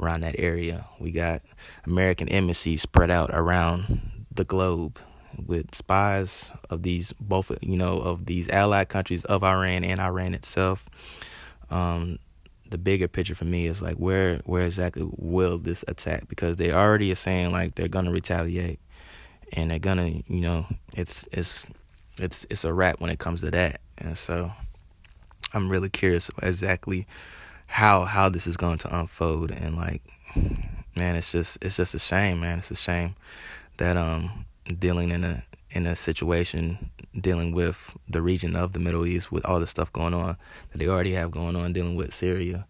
around 0.00 0.20
that 0.22 0.36
area. 0.38 0.86
We 0.98 1.10
got 1.10 1.42
American 1.86 2.28
embassies 2.28 2.82
spread 2.82 3.10
out 3.10 3.30
around 3.32 4.26
the 4.32 4.44
globe 4.44 4.98
with 5.46 5.74
spies 5.74 6.52
of 6.70 6.82
these 6.82 7.12
both 7.14 7.50
you 7.60 7.76
know 7.76 7.98
of 7.98 8.26
these 8.26 8.48
allied 8.48 8.88
countries 8.88 9.24
of 9.24 9.42
Iran 9.42 9.84
and 9.84 10.00
Iran 10.00 10.34
itself. 10.34 10.88
Um, 11.70 12.18
the 12.70 12.78
bigger 12.78 13.08
picture 13.08 13.34
for 13.34 13.44
me 13.44 13.66
is 13.66 13.82
like 13.82 13.96
where 13.96 14.38
where 14.44 14.62
exactly 14.62 15.06
will 15.16 15.58
this 15.58 15.84
attack 15.88 16.28
because 16.28 16.56
they 16.56 16.72
already 16.72 17.10
are 17.12 17.16
saying 17.16 17.52
like 17.52 17.74
they're 17.74 17.88
gonna 17.88 18.10
retaliate 18.10 18.80
and 19.52 19.70
they're 19.70 19.78
gonna 19.78 20.08
you 20.08 20.40
know 20.40 20.66
it's 20.92 21.28
it's 21.32 21.66
it's 22.18 22.46
it's 22.50 22.64
a 22.64 22.72
wrap 22.72 23.00
when 23.00 23.10
it 23.10 23.18
comes 23.18 23.42
to 23.42 23.50
that 23.50 23.80
and 23.98 24.16
so 24.16 24.50
I'm 25.52 25.68
really 25.68 25.88
curious 25.88 26.30
exactly 26.42 27.06
how 27.74 28.04
how 28.04 28.28
this 28.28 28.46
is 28.46 28.56
going 28.56 28.78
to 28.78 28.96
unfold. 28.96 29.50
And 29.50 29.74
like 29.74 30.00
man 30.94 31.16
it's 31.16 31.32
just 31.32 31.58
it's 31.60 31.76
just 31.76 31.92
a 31.92 31.98
shame 31.98 32.38
man. 32.38 32.58
It's 32.58 32.70
a 32.70 32.76
shame 32.76 33.16
that 33.78 33.96
um 33.96 34.44
dealing 34.78 35.10
in 35.10 35.24
a 35.24 35.42
in 35.70 35.84
a 35.88 35.96
situation 35.96 36.90
dealing 37.20 37.50
with 37.52 37.90
the 38.08 38.22
region 38.22 38.54
of 38.54 38.74
the 38.74 38.78
Middle 38.78 39.04
East 39.04 39.32
with 39.32 39.44
all 39.44 39.58
the 39.58 39.66
stuff 39.66 39.92
going 39.92 40.14
on 40.14 40.36
that 40.70 40.78
they 40.78 40.86
already 40.86 41.14
have 41.14 41.32
going 41.32 41.56
on 41.56 41.72
dealing 41.72 41.96
with 41.96 42.14
Syria. 42.14 42.64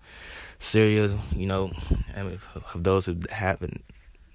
Syria 0.58 1.18
you 1.36 1.46
know 1.48 1.70
I 2.16 2.22
mean, 2.22 2.38
of 2.72 2.82
those 2.82 3.04
who 3.04 3.16
haven't 3.30 3.84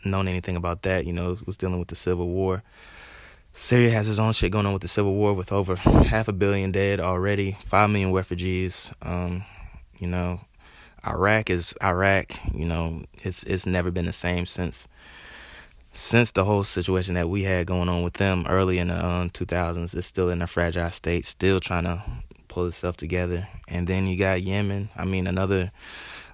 known 0.05 0.27
anything 0.27 0.55
about 0.55 0.83
that 0.83 1.07
you 1.07 1.13
know 1.13 1.35
was 1.47 1.57
dealing 1.57 1.79
with 1.79 1.87
the 1.87 1.95
civil 1.95 2.27
war. 2.27 2.61
Syria 3.53 3.89
has 3.89 4.07
its 4.07 4.19
own 4.19 4.33
shit 4.33 4.51
going 4.51 4.67
on 4.67 4.73
with 4.73 4.83
the 4.83 4.87
civil 4.87 5.15
war 5.15 5.33
with 5.33 5.51
over 5.51 5.75
half 5.75 6.27
a 6.27 6.31
billion 6.31 6.71
dead 6.71 6.99
already, 6.99 7.57
five 7.65 7.89
million 7.89 8.13
refugees. 8.13 8.91
Um, 9.01 9.43
You 9.99 10.07
know, 10.07 10.39
Iraq 11.05 11.49
is 11.49 11.73
Iraq. 11.83 12.33
You 12.53 12.65
know, 12.65 13.03
it's 13.23 13.43
it's 13.43 13.65
never 13.65 13.91
been 13.91 14.05
the 14.05 14.13
same 14.13 14.45
since 14.45 14.87
since 15.91 16.31
the 16.31 16.45
whole 16.45 16.63
situation 16.63 17.15
that 17.15 17.29
we 17.29 17.43
had 17.43 17.67
going 17.67 17.89
on 17.89 18.03
with 18.03 18.13
them 18.13 18.45
early 18.47 18.77
in 18.77 18.89
the 18.89 19.05
um, 19.05 19.29
2000s. 19.31 19.95
It's 19.95 20.05
still 20.05 20.29
in 20.29 20.41
a 20.41 20.47
fragile 20.47 20.91
state, 20.91 21.25
still 21.25 21.59
trying 21.59 21.85
to 21.85 22.03
pull 22.47 22.67
itself 22.67 22.95
together. 22.97 23.47
And 23.67 23.87
then 23.87 24.05
you 24.07 24.17
got 24.17 24.43
Yemen. 24.43 24.89
I 24.95 25.05
mean, 25.05 25.27
another 25.27 25.71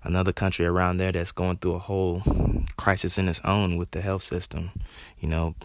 another 0.04 0.34
country 0.34 0.66
around 0.66 0.98
there 0.98 1.12
that's 1.12 1.32
going 1.32 1.58
through 1.58 1.76
a 1.76 1.80
whole 1.80 2.22
crisis 2.78 3.18
in 3.18 3.28
its 3.28 3.42
own 3.44 3.78
with 3.78 3.92
the 3.92 4.02
health 4.02 4.24
system. 4.24 4.72
You 5.20 5.30
know, 5.30 5.56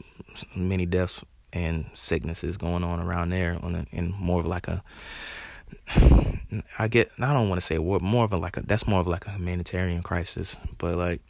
many 0.54 0.86
deaths 0.86 1.24
and 1.52 1.86
sicknesses 1.94 2.56
going 2.56 2.84
on 2.84 3.00
around 3.00 3.30
there 3.30 3.58
on 3.62 3.74
a, 3.74 3.86
in 3.90 4.14
more 4.18 4.40
of 4.40 4.46
like 4.46 4.68
a 4.68 4.82
I 6.78 6.88
get 6.88 7.10
I 7.20 7.32
don't 7.32 7.48
want 7.48 7.60
to 7.60 7.66
say 7.66 7.78
war 7.78 8.00
more 8.00 8.24
of 8.24 8.32
a 8.32 8.36
like 8.36 8.56
a 8.56 8.62
that's 8.62 8.86
more 8.86 9.00
of 9.00 9.06
like 9.06 9.26
a 9.26 9.30
humanitarian 9.30 10.02
crisis. 10.02 10.58
But 10.78 10.96
like 10.96 11.20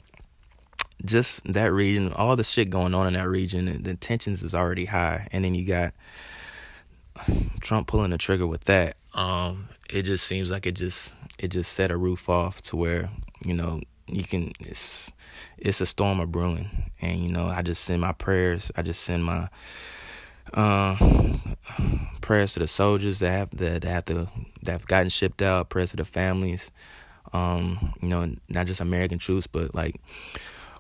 just 1.05 1.45
that 1.53 1.73
region 1.73 2.13
all 2.13 2.37
the 2.37 2.45
shit 2.45 2.71
going 2.71 2.95
on 2.95 3.07
in 3.07 3.15
that 3.15 3.29
region 3.29 3.83
the 3.83 3.95
tensions 3.95 4.43
is 4.43 4.55
already 4.55 4.87
high. 4.87 5.29
And 5.33 5.45
then 5.45 5.55
you 5.55 5.67
got 5.67 5.93
Trump 7.61 7.87
pulling 7.87 8.11
the 8.11 8.19
trigger 8.19 8.47
with 8.47 8.65
that. 8.65 8.97
Um 9.15 9.69
it 9.91 10.03
just 10.03 10.27
seems 10.27 10.51
like 10.51 10.67
it 10.67 10.73
just 10.73 11.13
it 11.39 11.49
just 11.49 11.73
set 11.73 11.91
a 11.91 11.97
roof 11.97 12.29
off 12.29 12.63
to 12.63 12.77
where 12.77 13.11
you 13.45 13.55
know 13.55 13.81
you 14.07 14.25
can 14.25 14.53
it's 14.61 15.11
it's 15.59 15.81
a 15.81 15.87
storm 15.87 16.21
of 16.21 16.33
brewing. 16.33 16.91
And 17.03 17.21
you 17.21 17.31
know 17.31 17.47
I 17.47 17.63
just 17.63 17.85
send 17.85 18.01
my 18.01 18.13
prayers. 18.13 18.71
I 18.77 18.83
just 18.83 19.03
send 19.03 19.25
my 19.25 19.49
uh, 20.55 20.97
prayers 22.21 22.55
to 22.55 22.61
the 22.61 22.67
soldiers 22.67 23.21
that 23.21 23.31
have 23.31 23.51
that, 23.51 23.83
that 23.83 23.89
have 23.89 24.05
to 24.07 24.29
that 24.63 24.73
have 24.73 24.87
gotten 24.87 25.09
shipped 25.09 25.43
out. 25.43 25.69
Prayers 25.69 25.91
to 25.91 25.97
the 25.97 26.05
families. 26.05 26.71
Um, 27.33 27.95
you 28.03 28.09
know, 28.09 28.35
not 28.49 28.67
just 28.67 28.81
American 28.81 29.19
troops, 29.19 29.47
but 29.47 29.75
like 29.75 30.01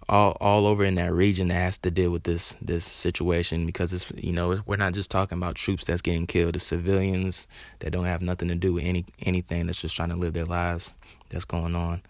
all 0.09 0.37
all 0.41 0.67
over 0.67 0.85
in 0.85 0.97
that 0.97 1.12
region 1.12 1.49
that 1.49 1.55
has 1.55 1.79
to 1.79 1.91
deal 1.91 2.11
with 2.11 2.25
this 2.25 2.57
this 2.61 2.85
situation 2.85 3.65
because 3.65 3.93
it's 3.93 4.11
you 4.17 4.33
know 4.33 4.61
we're 4.67 4.77
not 4.77 4.93
just 4.93 5.11
talking 5.11 5.39
about 5.39 5.55
troops 5.55 5.87
that's 5.87 6.03
getting 6.03 6.27
killed, 6.27 6.57
it's 6.57 6.65
civilians 6.65 7.47
that 7.79 7.93
don't 7.93 8.07
have 8.07 8.21
nothing 8.21 8.49
to 8.49 8.57
do 8.57 8.73
with 8.75 8.85
any 8.85 9.05
anything 9.21 9.67
that's 9.67 9.81
just 9.81 9.95
trying 9.95 10.11
to 10.11 10.17
live 10.17 10.33
their 10.35 10.45
lives 10.45 10.93
that's 11.29 11.45
going 11.45 11.77
on. 11.77 12.03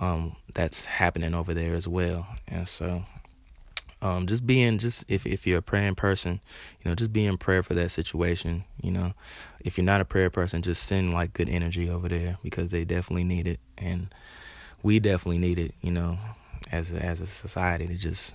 Um, 0.00 0.36
that's 0.54 0.84
happening 0.84 1.34
over 1.34 1.54
there 1.54 1.74
as 1.74 1.88
well, 1.88 2.26
and 2.46 2.68
so 2.68 3.02
um, 4.00 4.26
just 4.26 4.46
being 4.46 4.78
just 4.78 5.04
if 5.08 5.26
if 5.26 5.46
you're 5.46 5.58
a 5.58 5.62
praying 5.62 5.96
person, 5.96 6.40
you 6.82 6.88
know, 6.88 6.94
just 6.94 7.12
be 7.12 7.26
in 7.26 7.36
prayer 7.36 7.62
for 7.62 7.74
that 7.74 7.90
situation. 7.90 8.64
You 8.80 8.92
know, 8.92 9.14
if 9.60 9.76
you're 9.76 9.84
not 9.84 10.00
a 10.00 10.04
prayer 10.04 10.30
person, 10.30 10.62
just 10.62 10.84
send 10.84 11.12
like 11.12 11.32
good 11.32 11.48
energy 11.48 11.88
over 11.90 12.08
there 12.08 12.38
because 12.42 12.70
they 12.70 12.84
definitely 12.84 13.24
need 13.24 13.46
it, 13.46 13.60
and 13.76 14.14
we 14.82 15.00
definitely 15.00 15.38
need 15.38 15.58
it. 15.58 15.74
You 15.80 15.90
know, 15.90 16.18
as 16.70 16.92
a, 16.92 17.04
as 17.04 17.20
a 17.20 17.26
society 17.26 17.86
to 17.86 17.94
just 17.94 18.34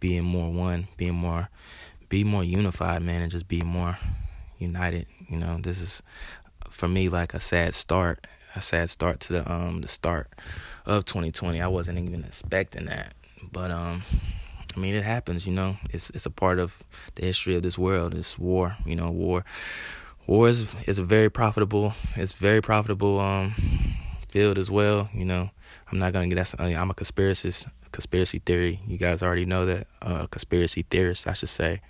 being 0.00 0.24
more 0.24 0.50
one, 0.50 0.88
being 0.96 1.14
more, 1.14 1.48
be 2.08 2.24
more 2.24 2.44
unified, 2.44 3.02
man, 3.02 3.22
and 3.22 3.30
just 3.30 3.46
be 3.46 3.60
more 3.60 3.96
united. 4.58 5.06
You 5.28 5.38
know, 5.38 5.58
this 5.62 5.80
is 5.80 6.02
for 6.68 6.88
me 6.88 7.08
like 7.08 7.34
a 7.34 7.40
sad 7.40 7.72
start, 7.72 8.26
a 8.56 8.60
sad 8.60 8.90
start 8.90 9.20
to 9.20 9.34
the 9.34 9.52
um 9.52 9.80
the 9.80 9.88
start 9.88 10.28
of 10.86 11.04
2020. 11.04 11.60
I 11.60 11.68
wasn't 11.68 11.98
even 11.98 12.24
expecting 12.24 12.86
that, 12.86 13.14
but 13.52 13.70
um 13.70 14.02
I 14.74 14.80
mean, 14.80 14.94
it 14.94 15.04
happens. 15.04 15.46
You 15.46 15.52
know, 15.52 15.76
it's 15.90 16.10
it's 16.10 16.26
a 16.26 16.30
part 16.30 16.58
of 16.58 16.82
the 17.14 17.24
history 17.24 17.56
of 17.56 17.62
this 17.62 17.78
world. 17.78 18.14
It's 18.14 18.38
war. 18.38 18.76
You 18.84 18.96
know, 18.96 19.10
war. 19.10 19.44
War 20.26 20.48
is 20.48 20.74
is 20.86 20.98
a 20.98 21.04
very 21.04 21.30
profitable. 21.30 21.92
It's 22.16 22.32
very 22.32 22.60
profitable 22.60 23.20
um 23.20 23.54
field 24.28 24.58
as 24.58 24.70
well. 24.70 25.08
You 25.12 25.24
know, 25.24 25.50
I'm 25.90 25.98
not 25.98 26.12
gonna 26.12 26.28
get 26.28 26.36
that. 26.36 26.60
I'm 26.60 26.90
a 26.90 26.94
conspiracy 26.94 27.52
conspiracy 27.92 28.40
theory. 28.40 28.80
You 28.86 28.98
guys 28.98 29.22
already 29.22 29.46
know 29.46 29.66
that. 29.66 29.86
Uh, 30.02 30.26
conspiracy 30.26 30.84
theorist, 30.90 31.26
I 31.28 31.32
should 31.32 31.48
say, 31.48 31.80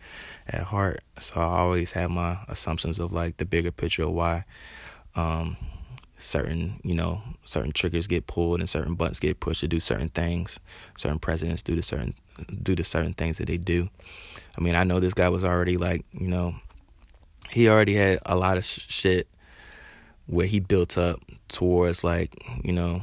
at 0.47 0.63
heart. 0.63 1.01
So 1.21 1.35
I 1.37 1.59
always 1.59 1.93
have 1.93 2.11
my 2.11 2.39
assumptions 2.49 2.99
of 2.99 3.13
like 3.13 3.39
the 3.39 3.45
bigger 3.45 3.73
picture 3.73 4.05
of 4.05 4.13
why 4.13 4.45
um 5.17 5.57
certain 6.19 6.81
you 6.85 6.95
know 6.95 7.21
certain 7.45 7.73
triggers 7.73 8.07
get 8.07 8.27
pulled 8.27 8.61
and 8.61 8.71
certain 8.71 8.95
buttons 8.95 9.21
get 9.21 9.41
pushed 9.41 9.61
to 9.61 9.69
do 9.69 9.81
certain 9.81 10.09
things 10.11 10.61
certain 10.97 11.19
presidents 11.19 11.63
do 11.63 11.75
the 11.75 11.83
certain 11.83 12.15
do 12.63 12.75
to 12.75 12.85
certain 12.85 13.15
things 13.15 13.39
that 13.39 13.47
they 13.47 13.57
do. 13.57 13.89
I 14.57 14.61
mean 14.61 14.75
i 14.75 14.85
know 14.85 15.01
this 15.01 15.15
guy 15.15 15.29
was 15.29 15.45
already 15.45 15.77
like 15.77 16.05
you 16.13 16.29
know 16.29 16.55
he 17.51 17.69
already 17.69 17.95
had 17.95 18.21
a 18.25 18.37
lot 18.37 18.57
of 18.57 18.65
sh- 18.65 18.87
shit 18.89 19.29
where 20.27 20.47
he 20.47 20.61
built 20.61 20.97
up 20.97 21.21
towards 21.49 22.05
like 22.05 22.33
you 22.63 22.73
know 22.73 23.03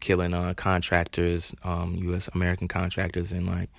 killing 0.00 0.34
uh 0.34 0.54
contractors 0.54 1.54
um 1.64 1.96
us 2.14 2.28
american 2.34 2.68
contractors 2.68 3.32
and 3.32 3.46
like 3.46 3.70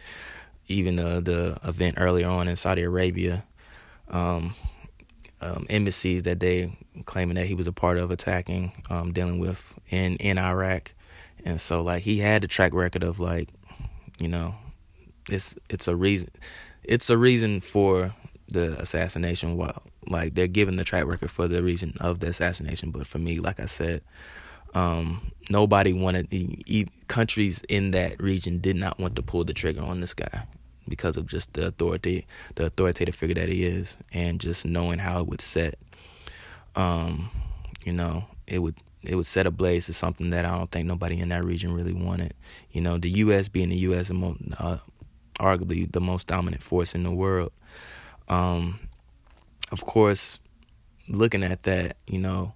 even 0.67 0.95
the 0.95 1.21
the 1.21 1.57
event 1.67 1.95
earlier 1.97 2.27
on 2.27 2.47
in 2.47 2.55
saudi 2.55 2.83
arabia 2.83 3.43
um 4.09 4.53
um, 5.41 5.65
embassies 5.69 6.23
that 6.23 6.41
they 6.41 6.77
claiming 7.05 7.35
that 7.35 7.45
he 7.45 7.55
was 7.55 7.65
a 7.65 7.71
part 7.71 7.97
of 7.97 8.11
attacking, 8.11 8.73
um, 8.89 9.13
dealing 9.13 9.39
with 9.39 9.73
in 9.89 10.17
in 10.17 10.37
Iraq, 10.37 10.93
and 11.45 11.61
so 11.61 11.81
like 11.81 12.03
he 12.03 12.19
had 12.19 12.41
the 12.43 12.47
track 12.49 12.73
record 12.73 13.03
of 13.03 13.21
like, 13.21 13.47
you 14.19 14.27
know, 14.27 14.55
it's 15.29 15.55
it's 15.69 15.87
a 15.87 15.95
reason, 15.95 16.29
it's 16.83 17.09
a 17.09 17.17
reason 17.17 17.59
for 17.59 18.13
the 18.47 18.79
assassination. 18.79 19.57
While 19.57 19.83
like 20.07 20.35
they're 20.35 20.47
giving 20.47 20.75
the 20.75 20.83
track 20.83 21.05
record 21.05 21.31
for 21.31 21.47
the 21.47 21.63
reason 21.63 21.95
of 21.99 22.19
the 22.19 22.27
assassination, 22.27 22.91
but 22.91 23.07
for 23.07 23.19
me, 23.19 23.39
like 23.39 23.59
I 23.59 23.65
said, 23.65 24.01
um, 24.73 25.31
nobody 25.49 25.93
wanted 25.93 26.29
the 26.29 26.87
countries 27.07 27.61
in 27.69 27.91
that 27.91 28.21
region 28.21 28.59
did 28.59 28.75
not 28.75 28.99
want 28.99 29.15
to 29.15 29.21
pull 29.21 29.43
the 29.43 29.53
trigger 29.53 29.81
on 29.81 29.99
this 29.99 30.13
guy 30.13 30.45
because 30.87 31.17
of 31.17 31.27
just 31.27 31.53
the 31.53 31.67
authority, 31.67 32.25
the 32.55 32.65
authoritative 32.65 33.15
figure 33.15 33.35
that 33.35 33.49
he 33.49 33.63
is, 33.63 33.97
and 34.11 34.39
just 34.39 34.65
knowing 34.65 34.99
how 34.99 35.19
it 35.21 35.27
would 35.27 35.41
set, 35.41 35.77
um, 36.75 37.29
you 37.85 37.93
know, 37.93 38.25
it 38.47 38.59
would 38.59 38.75
it 39.03 39.15
would 39.15 39.25
set 39.25 39.47
ablaze 39.47 39.85
to 39.85 39.93
something 39.93 40.29
that 40.31 40.45
I 40.45 40.57
don't 40.57 40.71
think 40.71 40.87
nobody 40.87 41.19
in 41.19 41.29
that 41.29 41.43
region 41.43 41.73
really 41.73 41.93
wanted. 41.93 42.33
You 42.71 42.81
know, 42.81 42.97
the 42.97 43.09
U.S. 43.09 43.47
being 43.47 43.69
the 43.69 43.77
U.S. 43.77 44.11
Uh, 44.11 44.77
arguably 45.39 45.91
the 45.91 46.01
most 46.01 46.27
dominant 46.27 46.61
force 46.61 46.95
in 46.95 47.03
the 47.03 47.11
world. 47.11 47.51
Um, 48.27 48.79
of 49.71 49.85
course, 49.85 50.39
looking 51.07 51.43
at 51.43 51.63
that, 51.63 51.97
you 52.07 52.19
know, 52.19 52.53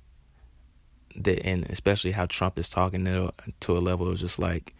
and 1.26 1.66
especially 1.70 2.12
how 2.12 2.26
Trump 2.26 2.58
is 2.58 2.68
talking 2.70 3.06
to 3.06 3.32
to 3.62 3.78
a 3.78 3.80
level 3.80 4.08
of 4.10 4.18
just 4.18 4.40
like, 4.40 4.74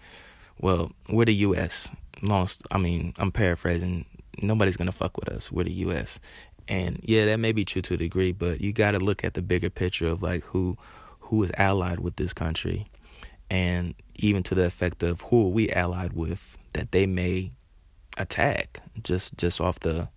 well, 0.60 0.92
we're 1.08 1.26
the 1.26 1.36
U.S 1.36 1.90
lost. 2.24 2.64
I 2.72 2.78
mean, 2.78 3.14
I'm 3.18 3.32
paraphrasing. 3.32 4.06
Nobody's 4.42 4.78
gonna 4.78 4.92
fuck 4.92 5.18
with 5.18 5.30
us. 5.30 5.52
We're 5.52 5.66
the 5.66 5.74
U.S. 5.74 6.20
And 6.68 7.00
yeah, 7.04 7.26
that 7.26 7.38
may 7.38 7.52
be 7.52 7.66
true 7.66 7.82
to 7.84 7.96
a 7.96 7.98
degree, 7.98 8.32
but 8.32 8.62
you 8.62 8.72
got 8.72 8.92
to 8.92 9.00
look 9.00 9.26
at 9.26 9.34
the 9.34 9.42
bigger 9.42 9.70
picture 9.70 10.08
of 10.08 10.24
like 10.24 10.46
who 10.46 10.78
who 11.24 11.44
is 11.44 11.52
allied 11.58 12.00
with 12.00 12.16
this 12.16 12.34
country, 12.34 12.88
and 13.50 13.96
even 14.16 14.44
to 14.44 14.56
the 14.56 14.66
effect 14.66 15.04
of 15.04 15.22
who 15.22 15.48
are 15.48 15.50
we 15.50 15.70
allied 15.72 16.14
with 16.14 16.58
that 16.74 16.92
they 16.92 17.06
may 17.06 17.52
attack 18.18 18.80
just 19.04 19.36
just 19.38 19.60
off 19.60 19.80
the 19.80 20.08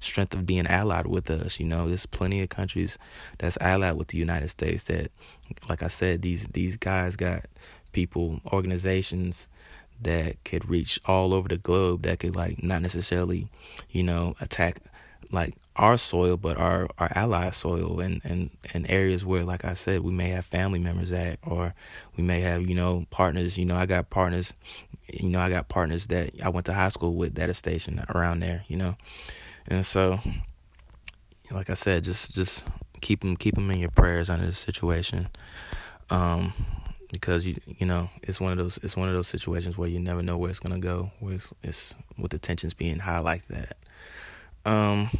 strength 0.00 0.34
of 0.34 0.46
being 0.46 0.66
allied 0.66 1.06
with 1.06 1.30
us. 1.30 1.60
You 1.60 1.66
know, 1.66 1.88
there's 1.88 2.06
plenty 2.06 2.42
of 2.42 2.48
countries 2.48 2.98
that's 3.38 3.58
allied 3.60 3.96
with 3.96 4.08
the 4.08 4.18
United 4.18 4.50
States 4.50 4.86
that, 4.86 5.10
like 5.68 5.82
I 5.82 5.88
said, 5.88 6.22
these 6.22 6.46
these 6.48 6.76
guys 6.76 7.16
got 7.16 7.44
people, 7.92 8.40
organizations 8.52 9.48
that 10.02 10.42
could 10.44 10.68
reach 10.68 10.98
all 11.04 11.34
over 11.34 11.48
the 11.48 11.58
globe 11.58 12.02
that 12.02 12.20
could 12.20 12.34
like 12.34 12.62
not 12.62 12.80
necessarily 12.80 13.46
you 13.90 14.02
know 14.02 14.34
attack 14.40 14.80
like 15.32 15.54
our 15.76 15.96
soil 15.96 16.36
but 16.36 16.58
our 16.58 16.88
our 16.98 17.10
ally 17.14 17.50
soil 17.50 18.00
and 18.00 18.20
and 18.24 18.50
and 18.74 18.90
areas 18.90 19.24
where 19.24 19.44
like 19.44 19.64
I 19.64 19.74
said 19.74 20.00
we 20.00 20.12
may 20.12 20.30
have 20.30 20.44
family 20.44 20.78
members 20.78 21.12
at 21.12 21.38
or 21.44 21.74
we 22.16 22.24
may 22.24 22.40
have 22.40 22.68
you 22.68 22.74
know 22.74 23.06
partners 23.10 23.56
you 23.56 23.64
know 23.64 23.76
I 23.76 23.86
got 23.86 24.10
partners 24.10 24.54
you 25.12 25.28
know 25.28 25.40
I 25.40 25.48
got 25.48 25.68
partners 25.68 26.08
that 26.08 26.32
I 26.42 26.48
went 26.48 26.66
to 26.66 26.74
high 26.74 26.88
school 26.88 27.14
with 27.14 27.34
that 27.36 27.48
are 27.48 27.54
stationed 27.54 28.04
around 28.14 28.40
there 28.40 28.64
you 28.68 28.76
know? 28.76 28.96
And 29.68 29.86
so 29.86 30.18
like 31.50 31.70
I 31.70 31.74
said 31.74 32.04
just 32.04 32.34
just 32.34 32.66
keep 33.00 33.20
them 33.20 33.36
keep 33.36 33.54
them 33.54 33.70
in 33.70 33.78
your 33.78 33.90
prayers 33.90 34.30
under 34.30 34.46
this 34.46 34.58
situation 34.58 35.28
um 36.10 36.52
because 37.12 37.46
you 37.46 37.56
you 37.78 37.86
know 37.86 38.10
it's 38.22 38.40
one 38.40 38.52
of 38.52 38.58
those 38.58 38.78
it's 38.82 38.96
one 38.96 39.08
of 39.08 39.14
those 39.14 39.28
situations 39.28 39.78
where 39.78 39.88
you 39.88 40.00
never 40.00 40.22
know 40.22 40.36
where 40.36 40.50
it's 40.50 40.60
gonna 40.60 40.78
go 40.78 41.10
where 41.20 41.34
it's, 41.34 41.52
it's 41.62 41.94
with 42.18 42.30
the 42.30 42.38
tensions 42.38 42.74
being 42.74 42.98
high 42.98 43.18
like 43.18 43.46
that 43.46 43.76
um 44.66 45.10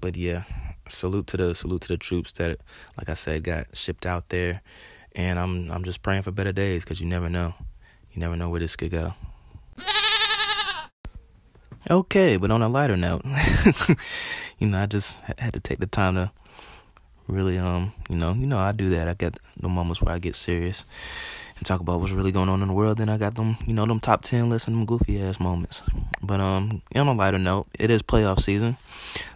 but 0.00 0.16
yeah 0.16 0.44
salute 0.88 1.26
to 1.26 1.36
the 1.36 1.54
salute 1.54 1.82
to 1.82 1.88
the 1.88 1.96
troops 1.96 2.32
that 2.32 2.60
like 2.98 3.08
i 3.08 3.14
said 3.14 3.42
got 3.42 3.66
shipped 3.76 4.06
out 4.06 4.28
there. 4.28 4.60
And 5.14 5.38
i'm 5.38 5.70
i'm 5.70 5.84
just 5.84 6.02
praying 6.02 6.22
for 6.22 6.30
better 6.32 6.52
days 6.52 6.84
because 6.84 7.00
you 7.00 7.06
never 7.06 7.28
know. 7.28 7.54
You 8.12 8.20
never 8.20 8.36
know 8.36 8.50
where 8.50 8.60
this 8.60 8.76
could 8.76 8.90
go. 8.90 9.14
Okay 11.90 12.36
but 12.36 12.50
on 12.50 12.62
a 12.62 12.68
lighter 12.68 12.96
note 12.96 13.22
you 14.58 14.68
know 14.68 14.78
i 14.78 14.86
just 14.86 15.18
had 15.38 15.52
to 15.52 15.60
take 15.60 15.80
the 15.80 15.86
time 15.86 16.14
to 16.14 16.30
really 17.26 17.58
um 17.58 17.92
you 18.08 18.16
know 18.16 18.32
you 18.32 18.46
know 18.46 18.58
I 18.58 18.72
do 18.72 18.90
that. 18.90 19.08
I 19.08 19.14
get 19.14 19.38
the 19.58 19.68
moments 19.68 20.02
where 20.02 20.14
I 20.14 20.18
get 20.18 20.36
serious 20.36 20.84
and 21.62 21.66
talk 21.68 21.80
about 21.80 22.00
what's 22.00 22.10
really 22.10 22.32
going 22.32 22.48
on 22.48 22.60
in 22.60 22.66
the 22.66 22.74
world. 22.74 22.98
Then 22.98 23.08
I 23.08 23.16
got 23.16 23.36
them 23.36 23.56
you 23.68 23.72
know 23.72 23.86
them 23.86 24.00
top 24.00 24.22
ten 24.22 24.50
lists 24.50 24.66
and 24.66 24.76
them 24.76 24.84
goofy 24.84 25.22
ass 25.22 25.38
moments. 25.38 25.84
But 26.20 26.40
um 26.40 26.82
on 26.92 27.06
a 27.06 27.12
lighter 27.12 27.38
note, 27.38 27.68
it 27.78 27.88
is 27.88 28.02
playoff 28.02 28.40
season, 28.40 28.78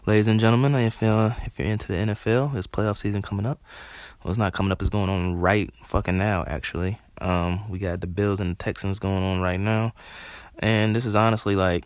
ladies 0.06 0.26
and 0.26 0.40
gentlemen. 0.40 0.74
If 0.74 1.00
uh, 1.04 1.30
if 1.44 1.56
you're 1.56 1.68
into 1.68 1.86
the 1.86 1.94
NFL, 1.94 2.56
it's 2.56 2.66
playoff 2.66 2.96
season 2.96 3.22
coming 3.22 3.46
up. 3.46 3.60
Well, 4.24 4.30
it's 4.30 4.38
not 4.38 4.54
coming 4.54 4.72
up. 4.72 4.82
It's 4.82 4.90
going 4.90 5.08
on 5.08 5.36
right 5.36 5.72
fucking 5.84 6.18
now. 6.18 6.42
Actually, 6.48 6.98
um 7.20 7.70
we 7.70 7.78
got 7.78 8.00
the 8.00 8.08
Bills 8.08 8.40
and 8.40 8.50
the 8.50 8.56
Texans 8.56 8.98
going 8.98 9.22
on 9.22 9.40
right 9.40 9.60
now, 9.60 9.94
and 10.58 10.96
this 10.96 11.06
is 11.06 11.14
honestly 11.14 11.54
like. 11.54 11.84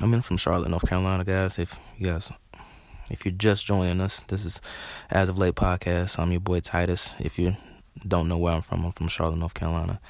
I'm 0.00 0.14
in 0.14 0.22
from 0.22 0.36
Charlotte, 0.36 0.68
North 0.68 0.86
Carolina, 0.88 1.24
guys. 1.24 1.58
If 1.58 1.76
you 1.98 2.06
guys 2.06 2.30
if 3.10 3.24
you're 3.24 3.32
just 3.32 3.66
joining 3.66 4.00
us, 4.00 4.22
this 4.28 4.44
is 4.44 4.60
As 5.10 5.28
of 5.28 5.36
Late 5.36 5.56
Podcast. 5.56 6.20
I'm 6.20 6.30
your 6.30 6.40
boy 6.40 6.60
Titus. 6.60 7.16
If 7.18 7.36
you 7.36 7.56
don't 8.06 8.28
know 8.28 8.38
where 8.38 8.54
I'm 8.54 8.62
from, 8.62 8.84
I'm 8.84 8.92
from 8.92 9.08
Charlotte, 9.08 9.38
North 9.38 9.54
Carolina. 9.54 10.00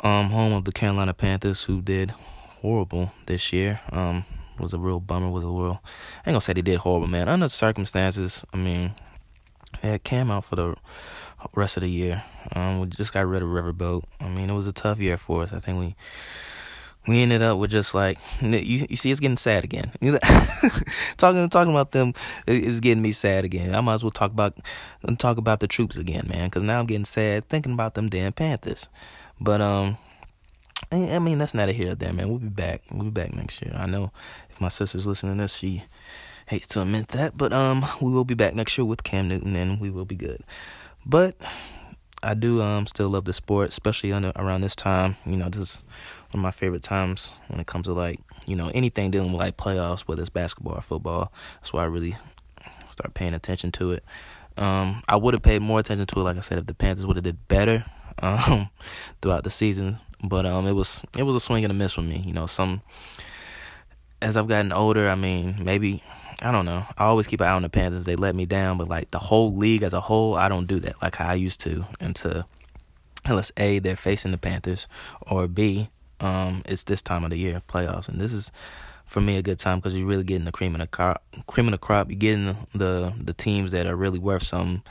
Um, 0.00 0.30
home 0.30 0.52
of 0.52 0.64
the 0.64 0.72
Carolina 0.72 1.12
Panthers, 1.12 1.64
who 1.64 1.82
did 1.82 2.10
horrible 2.10 3.12
this 3.26 3.52
year. 3.52 3.80
Um, 3.90 4.24
was 4.60 4.74
a 4.74 4.78
real 4.78 5.00
bummer. 5.00 5.30
Was 5.30 5.44
a 5.44 5.48
real. 5.48 5.80
I 6.24 6.30
ain't 6.30 6.34
gonna 6.34 6.40
say 6.40 6.52
they 6.52 6.62
did 6.62 6.78
horrible, 6.78 7.06
man. 7.06 7.28
Under 7.28 7.46
the 7.46 7.50
circumstances, 7.50 8.44
I 8.52 8.56
mean, 8.56 8.94
it 9.82 10.04
came 10.04 10.30
out 10.30 10.44
for 10.44 10.56
the 10.56 10.74
rest 11.54 11.76
of 11.76 11.82
the 11.82 11.90
year. 11.90 12.22
Um, 12.52 12.80
we 12.80 12.86
just 12.88 13.12
got 13.12 13.26
rid 13.26 13.42
of 13.42 13.48
Riverboat. 13.48 14.04
I 14.20 14.28
mean, 14.28 14.50
it 14.50 14.54
was 14.54 14.66
a 14.66 14.72
tough 14.72 14.98
year 14.98 15.16
for 15.16 15.42
us. 15.42 15.52
I 15.52 15.60
think 15.60 15.78
we 15.78 15.96
we 17.08 17.22
ended 17.22 17.40
up 17.40 17.58
with 17.58 17.70
just 17.70 17.94
like 17.94 18.18
you. 18.42 18.86
You 18.88 18.96
see, 18.96 19.10
it's 19.10 19.18
getting 19.18 19.38
sad 19.38 19.64
again. 19.64 19.90
talking 21.16 21.48
talking 21.48 21.72
about 21.72 21.92
them 21.92 22.12
is 22.46 22.80
getting 22.80 23.02
me 23.02 23.12
sad 23.12 23.46
again. 23.46 23.74
I 23.74 23.80
might 23.80 23.94
as 23.94 24.04
well 24.04 24.10
talk 24.10 24.30
about 24.30 24.58
talk 25.16 25.38
about 25.38 25.60
the 25.60 25.66
troops 25.66 25.96
again, 25.96 26.26
man. 26.28 26.44
Because 26.44 26.62
now 26.62 26.78
I'm 26.78 26.86
getting 26.86 27.06
sad 27.06 27.48
thinking 27.48 27.72
about 27.72 27.94
them 27.94 28.10
damn 28.10 28.34
Panthers. 28.34 28.90
But 29.40 29.62
um, 29.62 29.96
I 30.92 31.18
mean 31.18 31.38
that's 31.38 31.54
not 31.54 31.70
a 31.70 31.72
here 31.72 31.92
or 31.92 31.94
there, 31.94 32.12
man. 32.12 32.28
We'll 32.28 32.38
be 32.38 32.48
back. 32.48 32.82
We'll 32.90 33.04
be 33.04 33.10
back 33.10 33.34
next 33.34 33.62
year. 33.62 33.74
I 33.74 33.86
know 33.86 34.12
if 34.50 34.60
my 34.60 34.68
sister's 34.68 35.06
listening 35.06 35.36
to 35.36 35.44
this, 35.44 35.54
she 35.56 35.84
hates 36.46 36.68
to 36.68 36.82
admit 36.82 37.08
that, 37.08 37.36
but 37.36 37.52
um, 37.52 37.84
we 38.02 38.12
will 38.12 38.24
be 38.24 38.34
back 38.34 38.54
next 38.54 38.76
year 38.76 38.84
with 38.84 39.02
Cam 39.02 39.28
Newton, 39.28 39.56
and 39.56 39.80
we 39.80 39.88
will 39.90 40.06
be 40.06 40.14
good. 40.14 40.42
But 41.06 41.36
I 42.22 42.34
do 42.34 42.60
um 42.62 42.86
still 42.86 43.08
love 43.08 43.24
the 43.24 43.32
sport, 43.32 43.70
especially 43.70 44.12
on, 44.12 44.26
around 44.36 44.60
this 44.60 44.76
time. 44.76 45.16
You 45.24 45.36
know, 45.36 45.46
is 45.46 45.84
one 46.30 46.40
of 46.40 46.42
my 46.42 46.50
favorite 46.50 46.82
times 46.82 47.36
when 47.48 47.60
it 47.60 47.66
comes 47.66 47.86
to 47.86 47.92
like 47.92 48.20
you 48.46 48.56
know 48.56 48.70
anything 48.74 49.10
dealing 49.10 49.32
with 49.32 49.40
like 49.40 49.56
playoffs, 49.56 50.00
whether 50.02 50.20
it's 50.20 50.30
basketball 50.30 50.74
or 50.74 50.80
football. 50.80 51.32
That's 51.56 51.72
why 51.72 51.82
I 51.82 51.86
really 51.86 52.16
start 52.90 53.14
paying 53.14 53.34
attention 53.34 53.72
to 53.72 53.92
it. 53.92 54.04
Um, 54.56 55.02
I 55.08 55.16
would 55.16 55.34
have 55.34 55.42
paid 55.42 55.62
more 55.62 55.78
attention 55.78 56.06
to 56.06 56.20
it, 56.20 56.24
like 56.24 56.36
I 56.36 56.40
said, 56.40 56.58
if 56.58 56.66
the 56.66 56.74
Panthers 56.74 57.06
would 57.06 57.16
have 57.16 57.24
did 57.24 57.46
better 57.48 57.84
um, 58.18 58.68
throughout 59.22 59.44
the 59.44 59.50
season. 59.50 59.96
But 60.22 60.46
um, 60.46 60.66
it 60.66 60.72
was 60.72 61.02
it 61.16 61.22
was 61.22 61.36
a 61.36 61.40
swing 61.40 61.64
and 61.64 61.70
a 61.70 61.74
miss 61.74 61.92
for 61.92 62.02
me. 62.02 62.22
You 62.26 62.32
know, 62.32 62.46
some 62.46 62.82
as 64.20 64.36
I've 64.36 64.48
gotten 64.48 64.72
older, 64.72 65.08
I 65.08 65.14
mean, 65.14 65.56
maybe 65.60 66.02
I 66.42 66.50
don't 66.50 66.64
know. 66.64 66.84
I 66.96 67.04
always 67.04 67.26
keep 67.26 67.40
an 67.40 67.46
eye 67.46 67.52
on 67.52 67.62
the 67.62 67.68
Panthers. 67.68 68.04
They 68.04 68.16
let 68.16 68.34
me 68.34 68.46
down, 68.46 68.78
but 68.78 68.88
like 68.88 69.10
the 69.10 69.18
whole 69.18 69.56
league 69.56 69.82
as 69.82 69.92
a 69.92 70.00
whole, 70.00 70.34
I 70.34 70.48
don't 70.48 70.66
do 70.66 70.80
that 70.80 71.00
like 71.00 71.16
how 71.16 71.28
I 71.28 71.34
used 71.34 71.60
to. 71.60 71.84
And 72.00 72.14
to 72.16 72.46
unless 73.24 73.52
A, 73.56 73.78
they're 73.78 73.96
facing 73.96 74.32
the 74.32 74.38
Panthers, 74.38 74.88
or 75.22 75.46
B, 75.46 75.88
um, 76.20 76.62
it's 76.66 76.84
this 76.84 77.02
time 77.02 77.24
of 77.24 77.30
the 77.30 77.38
year, 77.38 77.62
playoffs, 77.68 78.08
and 78.08 78.20
this 78.20 78.32
is 78.32 78.50
for 79.04 79.20
me 79.20 79.36
a 79.36 79.42
good 79.42 79.58
time 79.58 79.78
because 79.78 79.96
you're 79.96 80.06
really 80.06 80.24
getting 80.24 80.44
the 80.44 80.52
cream 80.52 80.74
of 80.74 80.80
the 80.80 80.86
crop. 80.86 81.22
Cream 81.46 81.66
of 81.66 81.72
the 81.72 81.78
crop. 81.78 82.10
You're 82.10 82.18
getting 82.18 82.56
the 82.74 83.12
the 83.18 83.32
teams 83.32 83.72
that 83.72 83.86
are 83.86 83.96
really 83.96 84.18
worth 84.18 84.42
some 84.42 84.82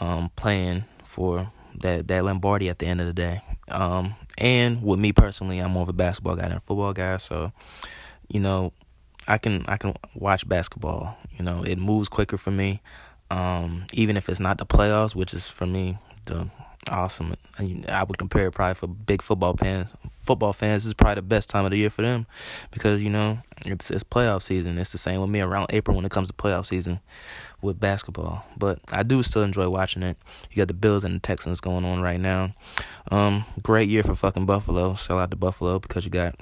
um, 0.00 0.30
playing 0.36 0.84
for 1.04 1.50
that 1.80 2.08
that 2.08 2.24
Lombardi 2.24 2.68
at 2.68 2.78
the 2.78 2.86
end 2.86 3.00
of 3.00 3.06
the 3.06 3.12
day. 3.12 3.42
Um, 3.68 4.14
and 4.38 4.82
with 4.82 4.98
me 4.98 5.12
personally, 5.12 5.58
I'm 5.58 5.72
more 5.72 5.82
of 5.82 5.88
a 5.88 5.92
basketball 5.92 6.36
guy 6.36 6.48
than 6.48 6.56
a 6.56 6.60
football 6.60 6.92
guy, 6.92 7.16
so 7.16 7.52
you 8.28 8.40
know 8.40 8.72
I 9.26 9.38
can 9.38 9.64
I 9.68 9.76
can 9.76 9.94
watch 10.14 10.48
basketball. 10.48 11.16
You 11.36 11.44
know, 11.44 11.62
it 11.62 11.78
moves 11.78 12.08
quicker 12.08 12.36
for 12.36 12.50
me. 12.50 12.82
Um, 13.30 13.86
even 13.92 14.16
if 14.16 14.28
it's 14.28 14.40
not 14.40 14.58
the 14.58 14.66
playoffs, 14.66 15.14
which 15.14 15.32
is 15.34 15.46
for 15.48 15.66
me 15.66 15.98
the 16.26 16.48
awesome. 16.88 17.36
I 17.58 18.04
would 18.04 18.18
compare 18.18 18.46
it 18.46 18.52
probably 18.52 18.74
for 18.74 18.86
big 18.86 19.22
football 19.22 19.56
fans. 19.56 19.90
Football 20.08 20.52
fans 20.52 20.86
is 20.86 20.94
probably 20.94 21.16
the 21.16 21.22
best 21.22 21.50
time 21.50 21.64
of 21.64 21.70
the 21.70 21.76
year 21.76 21.90
for 21.90 22.02
them 22.02 22.26
because 22.70 23.02
you 23.02 23.10
know 23.10 23.38
it's 23.64 23.90
it's 23.90 24.04
playoff 24.04 24.42
season. 24.42 24.78
It's 24.78 24.92
the 24.92 24.98
same 24.98 25.20
with 25.20 25.30
me 25.30 25.40
around 25.40 25.66
April 25.70 25.96
when 25.96 26.04
it 26.04 26.10
comes 26.10 26.28
to 26.28 26.34
playoff 26.34 26.66
season 26.66 27.00
with 27.62 27.78
basketball. 27.78 28.44
But 28.56 28.80
I 28.90 29.02
do 29.02 29.22
still 29.22 29.42
enjoy 29.42 29.68
watching 29.68 30.02
it. 30.02 30.16
You 30.50 30.56
got 30.56 30.68
the 30.68 30.74
Bills 30.74 31.04
and 31.04 31.14
the 31.14 31.20
Texans 31.20 31.60
going 31.60 31.84
on 31.84 32.00
right 32.00 32.20
now. 32.20 32.54
Um, 33.10 33.44
great 33.62 33.88
year 33.88 34.02
for 34.02 34.14
fucking 34.14 34.46
Buffalo. 34.46 34.94
Sell 34.94 35.18
out 35.18 35.30
to 35.30 35.36
Buffalo 35.36 35.78
because 35.78 36.04
you 36.04 36.10
got 36.10 36.36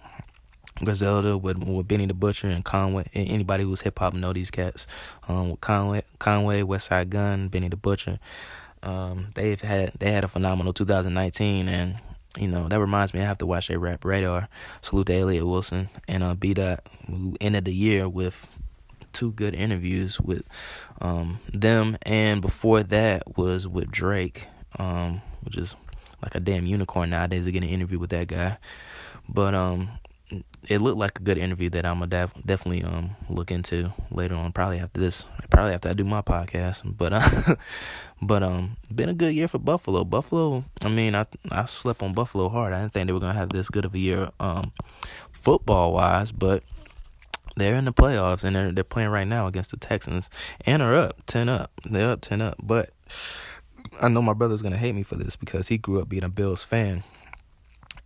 Griselda 0.85 1.37
with 1.37 1.59
with 1.59 1.89
Benny 1.89 2.07
the 2.07 2.15
Butcher 2.15 2.49
and 2.49 2.65
Conway. 2.65 3.09
Anybody 3.13 3.65
who's 3.65 3.81
hip 3.83 3.99
hop 3.99 4.15
know 4.15 4.33
these 4.33 4.51
cats. 4.51 4.87
Um, 5.27 5.51
with 5.51 5.61
Conway, 5.61 6.03
Conway, 6.19 6.63
Westside 6.63 7.11
Gun, 7.11 7.49
Benny 7.49 7.69
the 7.69 7.77
Butcher. 7.77 8.19
Um, 8.89 9.27
they've 9.35 9.61
had 9.61 9.93
they 9.99 10.11
had 10.11 10.25
a 10.25 10.29
phenomenal 10.29 10.73
2019, 10.73 11.69
and 11.69 11.99
you 12.39 12.49
know 12.49 12.69
that 12.69 12.81
reminds 12.81 13.13
me 13.13 13.21
I 13.21 13.25
have 13.25 13.39
to 13.39 13.47
watch 13.47 13.69
a 13.69 13.79
rap 13.79 14.03
radar. 14.05 14.49
Salute 14.81 15.09
to 15.09 15.15
Elliott 15.15 15.47
Wilson 15.47 15.91
and 16.09 16.25
uh, 16.25 16.35
B 16.35 16.55
Dot, 16.55 16.81
who 17.07 17.37
ended 17.39 17.67
the 17.67 17.75
year 17.75 18.09
with 18.09 18.47
two 19.13 19.33
good 19.33 19.55
interviews 19.55 20.19
with 20.19 20.43
um, 21.03 21.39
them, 21.53 21.99
and 22.03 22.41
before 22.41 22.83
that 22.83 23.37
was 23.37 23.69
with 23.69 23.91
Drake, 23.91 24.47
um, 24.79 25.21
which 25.43 25.59
is 25.59 25.77
like 26.23 26.35
a 26.35 26.41
damn 26.41 26.65
unicorn 26.65 27.11
nowadays 27.11 27.45
to 27.45 27.53
get 27.53 27.63
an 27.63 27.69
interview 27.69 27.99
with 27.99 28.11
that 28.11 28.29
guy. 28.29 28.57
But 29.29 29.55
um, 29.55 29.91
it 30.67 30.81
looked 30.81 30.99
like 30.99 31.19
a 31.19 31.23
good 31.23 31.39
interview 31.39 31.71
that 31.71 31.87
I'm 31.87 32.01
gonna 32.01 32.09
def- 32.09 32.35
definitely 32.45 32.83
um 32.83 33.17
look 33.29 33.51
into 33.51 33.93
later 34.11 34.35
on. 34.35 34.53
Probably 34.53 34.79
after 34.79 35.01
this, 35.01 35.29
probably 35.51 35.75
after 35.75 35.89
I 35.89 35.93
do 35.93 36.05
my 36.05 36.23
podcast. 36.23 36.83
But 36.85 37.13
uh, 37.13 37.55
but 38.23 38.43
um, 38.43 38.77
been 38.93 39.09
a 39.09 39.15
good 39.15 39.35
year 39.35 39.49
for 39.49 39.59
Buffalo. 39.59 40.05
Buffalo. 40.05 40.65
I 40.83 40.89
mean, 40.89 41.15
I 41.15 41.27
I 41.51 41.65
slept 41.67 42.03
on 42.03 42.15
Buffalo 42.15 42.49
hard. 42.49 42.73
I 42.73 42.81
didn't 42.81 42.93
think 42.93 43.07
they 43.07 43.13
were 43.13 43.21
gonna 43.21 43.39
have 43.39 43.51
this 43.51 43.69
good 43.69 43.85
of 43.85 43.95
a 43.95 43.99
year 43.99 44.31
um 44.41 44.73
football 45.31 45.93
wise, 45.93 46.33
but 46.33 46.63
they're 47.57 47.77
in 47.77 47.85
the 47.85 47.93
playoffs 47.93 48.45
and 48.45 48.55
they're 48.55 48.73
they're 48.73 48.85
playing 48.85 49.11
right 49.11 49.27
now 49.27 49.47
against 49.47 49.71
the 49.71 49.77
Texans 49.77 50.29
and 50.67 50.83
are 50.83 50.95
up 50.95 51.23
ten 51.27 51.49
up. 51.49 51.71
They're 51.85 52.11
up 52.11 52.21
ten 52.21 52.43
up, 52.43 52.57
but. 52.63 52.91
I 54.03 54.09
know 54.09 54.21
my 54.21 54.35
brother's 54.35 54.61
gonna 54.61 54.77
hate 54.77 54.95
me 54.95 55.03
for 55.05 55.15
this 55.15 55.37
because 55.37 55.69
he 55.69 55.79
grew 55.79 56.01
up 56.01 56.09
being 56.09 56.25
a 56.25 56.29
Bills 56.29 56.63
fan 56.63 57.05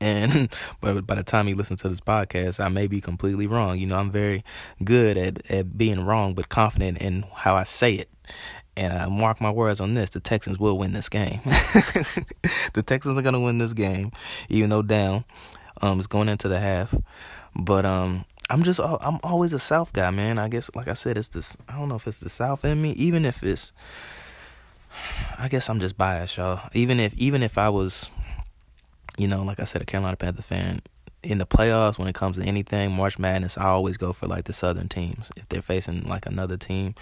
and 0.02 0.52
but 0.80 1.06
by 1.06 1.14
the 1.14 1.22
time 1.22 1.46
he 1.46 1.54
listens 1.54 1.80
to 1.82 1.88
this 1.88 2.00
podcast, 2.00 2.62
I 2.62 2.68
may 2.68 2.86
be 2.86 3.00
completely 3.00 3.46
wrong. 3.46 3.78
You 3.78 3.86
know, 3.86 3.96
I'm 3.96 4.10
very 4.10 4.44
good 4.84 5.16
at 5.16 5.50
at 5.50 5.78
being 5.78 6.04
wrong, 6.04 6.34
but 6.34 6.48
confident 6.48 6.98
in 6.98 7.24
how 7.34 7.54
I 7.54 7.64
say 7.64 7.94
it. 7.94 8.10
And 8.76 8.92
I 8.92 9.06
mark 9.06 9.40
my 9.40 9.50
words 9.50 9.80
on 9.80 9.94
this: 9.94 10.10
the 10.10 10.20
Texans 10.20 10.58
will 10.58 10.76
win 10.76 10.92
this 10.92 11.08
game. 11.08 11.40
the 11.44 12.82
Texans 12.84 13.16
are 13.16 13.22
gonna 13.22 13.40
win 13.40 13.58
this 13.58 13.72
game, 13.72 14.12
even 14.48 14.70
though 14.70 14.82
down. 14.82 15.24
Um, 15.80 15.98
it's 15.98 16.06
going 16.06 16.28
into 16.28 16.48
the 16.48 16.60
half, 16.60 16.94
but 17.56 17.84
um, 17.84 18.24
I'm 18.50 18.62
just 18.62 18.80
I'm 18.80 19.18
always 19.22 19.52
a 19.52 19.58
South 19.58 19.92
guy, 19.92 20.10
man. 20.10 20.38
I 20.38 20.48
guess 20.48 20.70
like 20.74 20.88
I 20.88 20.94
said, 20.94 21.16
it's 21.16 21.28
this. 21.28 21.56
I 21.68 21.78
don't 21.78 21.88
know 21.88 21.96
if 21.96 22.06
it's 22.06 22.20
the 22.20 22.28
South 22.28 22.64
in 22.64 22.80
me, 22.82 22.90
even 22.92 23.24
if 23.24 23.42
it's. 23.42 23.72
I 25.38 25.48
guess 25.48 25.70
I'm 25.70 25.80
just 25.80 25.96
biased, 25.96 26.36
y'all. 26.36 26.68
Even 26.74 27.00
if 27.00 27.14
even 27.14 27.42
if 27.42 27.58
I 27.58 27.68
was 27.68 28.10
you 29.18 29.28
know, 29.28 29.42
like 29.42 29.60
I 29.60 29.64
said, 29.64 29.82
a 29.82 29.84
Carolina 29.84 30.16
Panther 30.16 30.42
fan. 30.42 30.82
In 31.22 31.38
the 31.38 31.46
playoffs, 31.46 32.00
when 32.00 32.08
it 32.08 32.16
comes 32.16 32.36
to 32.38 32.42
anything, 32.42 32.90
March 32.90 33.16
Madness, 33.16 33.56
I 33.56 33.66
always 33.66 33.96
go 33.96 34.12
for 34.12 34.26
like 34.26 34.44
the 34.44 34.52
Southern 34.52 34.88
teams. 34.88 35.30
If 35.36 35.48
they're 35.48 35.62
facing 35.62 36.02
like 36.02 36.26
another 36.26 36.56
team, 36.56 36.96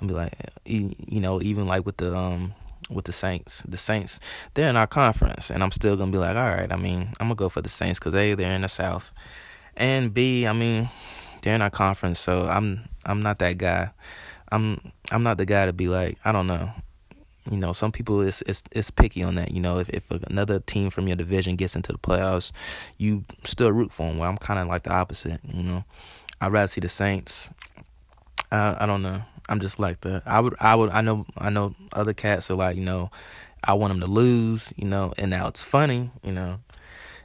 I'll 0.00 0.08
be 0.08 0.14
like, 0.14 0.32
you 0.64 1.20
know, 1.20 1.42
even 1.42 1.66
like 1.66 1.84
with 1.84 1.98
the 1.98 2.16
um 2.16 2.54
with 2.88 3.04
the 3.04 3.12
Saints, 3.12 3.62
the 3.68 3.76
Saints, 3.76 4.18
they're 4.54 4.70
in 4.70 4.76
our 4.76 4.86
conference, 4.86 5.50
and 5.50 5.62
I'm 5.62 5.72
still 5.72 5.96
gonna 5.96 6.12
be 6.12 6.16
like, 6.18 6.36
all 6.36 6.48
right. 6.48 6.72
I 6.72 6.76
mean, 6.76 7.08
I'm 7.20 7.26
gonna 7.26 7.34
go 7.34 7.50
for 7.50 7.60
the 7.60 7.68
Saints 7.68 7.98
because 7.98 8.14
a 8.14 8.34
they're 8.34 8.54
in 8.54 8.62
the 8.62 8.68
South, 8.68 9.12
and 9.76 10.14
b 10.14 10.46
I 10.46 10.54
mean, 10.54 10.88
they're 11.42 11.54
in 11.54 11.62
our 11.62 11.70
conference, 11.70 12.18
so 12.18 12.46
I'm 12.48 12.88
I'm 13.04 13.20
not 13.20 13.38
that 13.40 13.58
guy. 13.58 13.90
I'm 14.50 14.92
I'm 15.10 15.22
not 15.22 15.38
the 15.38 15.46
guy 15.46 15.66
to 15.66 15.72
be 15.72 15.88
like, 15.88 16.18
I 16.24 16.32
don't 16.32 16.46
know. 16.46 16.70
You 17.50 17.58
know, 17.58 17.72
some 17.72 17.92
people 17.92 18.20
is 18.20 18.42
it's 18.46 18.62
it's 18.72 18.90
picky 18.90 19.22
on 19.22 19.36
that. 19.36 19.52
You 19.52 19.60
know, 19.60 19.78
if 19.78 19.88
if 19.90 20.10
another 20.10 20.58
team 20.60 20.90
from 20.90 21.06
your 21.06 21.16
division 21.16 21.56
gets 21.56 21.76
into 21.76 21.92
the 21.92 21.98
playoffs, 21.98 22.52
you 22.98 23.24
still 23.44 23.72
root 23.72 23.92
for 23.92 24.08
them. 24.08 24.18
Well, 24.18 24.28
I'm 24.28 24.36
kind 24.36 24.58
of 24.58 24.68
like 24.68 24.82
the 24.82 24.92
opposite. 24.92 25.40
You 25.44 25.62
know, 25.62 25.84
I'd 26.40 26.52
rather 26.52 26.68
see 26.68 26.80
the 26.80 26.88
Saints. 26.88 27.50
I 28.50 28.76
I 28.80 28.86
don't 28.86 29.02
know. 29.02 29.22
I'm 29.48 29.60
just 29.60 29.78
like 29.78 30.00
the 30.00 30.22
I 30.26 30.40
would 30.40 30.54
I 30.60 30.74
would 30.74 30.90
I 30.90 31.00
know 31.02 31.26
I 31.38 31.50
know 31.50 31.74
other 31.92 32.12
cats 32.12 32.50
are 32.50 32.54
like 32.54 32.76
you 32.76 32.84
know, 32.84 33.10
I 33.62 33.74
want 33.74 33.92
them 33.92 34.00
to 34.00 34.06
lose. 34.06 34.72
You 34.76 34.86
know, 34.88 35.12
and 35.16 35.30
now 35.30 35.46
it's 35.46 35.62
funny. 35.62 36.10
You 36.24 36.32
know, 36.32 36.58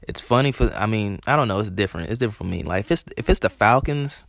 it's 0.07 0.21
funny 0.21 0.51
for 0.51 0.71
I 0.73 0.85
mean 0.85 1.19
I 1.25 1.35
don't 1.35 1.47
know. 1.47 1.59
It's 1.59 1.71
different. 1.71 2.09
It's 2.09 2.19
different 2.19 2.37
for 2.37 2.43
me. 2.43 2.63
Like 2.63 2.81
if 2.81 2.91
it's 2.91 3.05
if 3.17 3.29
it's 3.29 3.39
the 3.39 3.49
Falcons. 3.49 4.25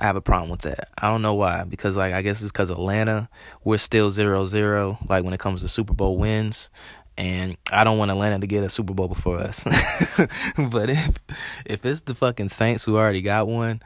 I 0.00 0.04
have 0.04 0.16
a 0.16 0.22
problem 0.22 0.50
with 0.50 0.62
that. 0.62 0.88
I 0.98 1.08
don't 1.08 1.20
know 1.20 1.34
why. 1.34 1.64
Because 1.64 1.96
like 1.96 2.14
I 2.14 2.22
guess 2.22 2.42
it's 2.42 2.50
because 2.50 2.70
Atlanta, 2.70 3.28
we're 3.62 3.76
still 3.76 4.10
zero 4.10 4.46
zero. 4.46 4.98
Like 5.08 5.24
when 5.24 5.34
it 5.34 5.40
comes 5.40 5.60
to 5.60 5.68
Super 5.68 5.92
Bowl 5.92 6.16
wins, 6.16 6.70
and 7.18 7.58
I 7.70 7.84
don't 7.84 7.98
want 7.98 8.10
Atlanta 8.10 8.38
to 8.38 8.46
get 8.46 8.64
a 8.64 8.70
Super 8.70 8.94
Bowl 8.94 9.08
before 9.08 9.38
us. 9.38 9.62
but 10.56 10.88
if 10.88 11.18
if 11.66 11.84
it's 11.84 12.00
the 12.00 12.14
fucking 12.14 12.48
Saints 12.48 12.84
who 12.84 12.96
already 12.96 13.20
got 13.20 13.46
one, 13.46 13.82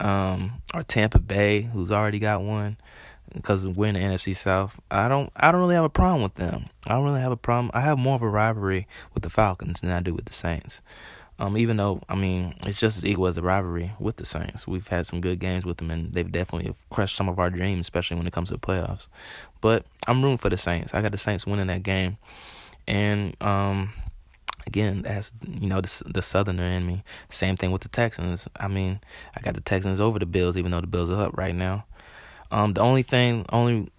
um, 0.00 0.62
or 0.72 0.82
Tampa 0.82 1.18
Bay 1.18 1.62
who's 1.62 1.92
already 1.92 2.18
got 2.18 2.42
one, 2.42 2.78
because 3.34 3.68
we're 3.68 3.88
in 3.88 3.94
the 3.94 4.00
NFC 4.00 4.34
South, 4.34 4.80
I 4.90 5.08
don't 5.08 5.30
I 5.36 5.52
don't 5.52 5.60
really 5.60 5.74
have 5.74 5.84
a 5.84 5.90
problem 5.90 6.22
with 6.22 6.36
them. 6.36 6.70
I 6.86 6.94
don't 6.94 7.04
really 7.04 7.20
have 7.20 7.32
a 7.32 7.36
problem. 7.36 7.70
I 7.74 7.82
have 7.82 7.98
more 7.98 8.14
of 8.14 8.22
a 8.22 8.28
rivalry 8.28 8.88
with 9.12 9.22
the 9.22 9.30
Falcons 9.30 9.82
than 9.82 9.90
I 9.90 10.00
do 10.00 10.14
with 10.14 10.24
the 10.24 10.32
Saints. 10.32 10.80
Um, 11.40 11.56
even 11.56 11.76
though 11.76 12.00
I 12.08 12.16
mean 12.16 12.54
it's 12.66 12.80
just 12.80 12.98
as 12.98 13.06
equal 13.06 13.26
as 13.26 13.36
a 13.36 13.42
rivalry 13.42 13.92
with 14.00 14.16
the 14.16 14.26
Saints. 14.26 14.66
We've 14.66 14.86
had 14.88 15.06
some 15.06 15.20
good 15.20 15.38
games 15.38 15.64
with 15.64 15.76
them, 15.76 15.90
and 15.90 16.12
they've 16.12 16.30
definitely 16.30 16.74
crushed 16.90 17.16
some 17.16 17.28
of 17.28 17.38
our 17.38 17.50
dreams, 17.50 17.80
especially 17.80 18.16
when 18.16 18.26
it 18.26 18.32
comes 18.32 18.50
to 18.50 18.58
playoffs. 18.58 19.06
But 19.60 19.84
I'm 20.06 20.22
rooting 20.22 20.38
for 20.38 20.48
the 20.48 20.56
Saints. 20.56 20.94
I 20.94 21.02
got 21.02 21.12
the 21.12 21.18
Saints 21.18 21.46
winning 21.46 21.68
that 21.68 21.82
game, 21.82 22.18
and 22.86 23.40
um, 23.40 23.92
again, 24.66 25.02
that's 25.02 25.32
you 25.46 25.68
know 25.68 25.80
the 25.80 26.02
the 26.06 26.22
Southerner 26.22 26.64
in 26.64 26.86
me. 26.86 27.02
Same 27.28 27.56
thing 27.56 27.72
with 27.72 27.82
the 27.82 27.88
Texans. 27.88 28.48
I 28.56 28.68
mean, 28.68 29.00
I 29.36 29.40
got 29.40 29.54
the 29.54 29.60
Texans 29.60 30.00
over 30.00 30.18
the 30.18 30.26
Bills, 30.26 30.56
even 30.56 30.70
though 30.70 30.80
the 30.80 30.86
Bills 30.86 31.10
are 31.10 31.20
up 31.20 31.36
right 31.36 31.54
now. 31.54 31.84
Um, 32.50 32.74
the 32.74 32.80
only 32.80 33.02
thing, 33.02 33.44
only 33.50 33.90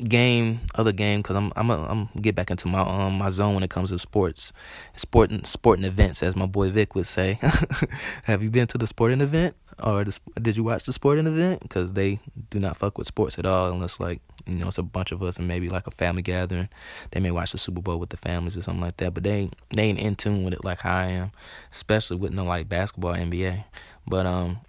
game, 0.00 0.60
other 0.74 0.92
game, 0.92 1.20
because 1.20 1.36
I'm 1.36 1.52
I'm 1.56 1.70
a, 1.70 1.84
I'm 1.84 2.08
get 2.20 2.34
back 2.34 2.50
into 2.50 2.68
my 2.68 2.80
um 2.80 3.18
my 3.18 3.28
zone 3.28 3.54
when 3.54 3.62
it 3.62 3.70
comes 3.70 3.90
to 3.90 3.98
sports, 3.98 4.52
sporting 4.96 5.44
sporting 5.44 5.84
events, 5.84 6.22
as 6.22 6.36
my 6.36 6.46
boy 6.46 6.70
Vic 6.70 6.94
would 6.94 7.06
say. 7.06 7.38
Have 8.24 8.42
you 8.42 8.50
been 8.50 8.66
to 8.68 8.78
the 8.78 8.86
sporting 8.86 9.20
event, 9.20 9.54
or 9.82 10.04
the, 10.04 10.18
did 10.40 10.56
you 10.56 10.64
watch 10.64 10.84
the 10.84 10.92
sporting 10.92 11.26
event? 11.26 11.62
Because 11.62 11.92
they 11.92 12.20
do 12.50 12.58
not 12.58 12.76
fuck 12.76 12.98
with 12.98 13.06
sports 13.06 13.38
at 13.38 13.46
all, 13.46 13.70
unless 13.70 14.00
like 14.00 14.20
you 14.46 14.56
know 14.56 14.68
it's 14.68 14.78
a 14.78 14.82
bunch 14.82 15.12
of 15.12 15.22
us 15.22 15.38
and 15.38 15.46
maybe 15.46 15.68
like 15.68 15.86
a 15.86 15.92
family 15.92 16.22
gathering. 16.22 16.68
They 17.10 17.20
may 17.20 17.30
watch 17.30 17.52
the 17.52 17.58
Super 17.58 17.80
Bowl 17.80 17.98
with 17.98 18.10
the 18.10 18.16
families 18.16 18.56
or 18.56 18.62
something 18.62 18.82
like 18.82 18.96
that, 18.98 19.14
but 19.14 19.22
they 19.22 19.50
they 19.74 19.82
ain't 19.82 19.98
in 19.98 20.16
tune 20.16 20.44
with 20.44 20.54
it 20.54 20.64
like 20.64 20.84
I 20.84 21.06
am, 21.06 21.32
especially 21.70 22.16
with 22.16 22.32
no 22.32 22.44
like 22.44 22.68
basketball, 22.68 23.14
NBA. 23.14 23.64
But 24.06 24.26
um, 24.26 24.60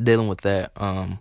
dealing 0.00 0.28
with 0.28 0.42
that 0.42 0.72
um 0.76 1.18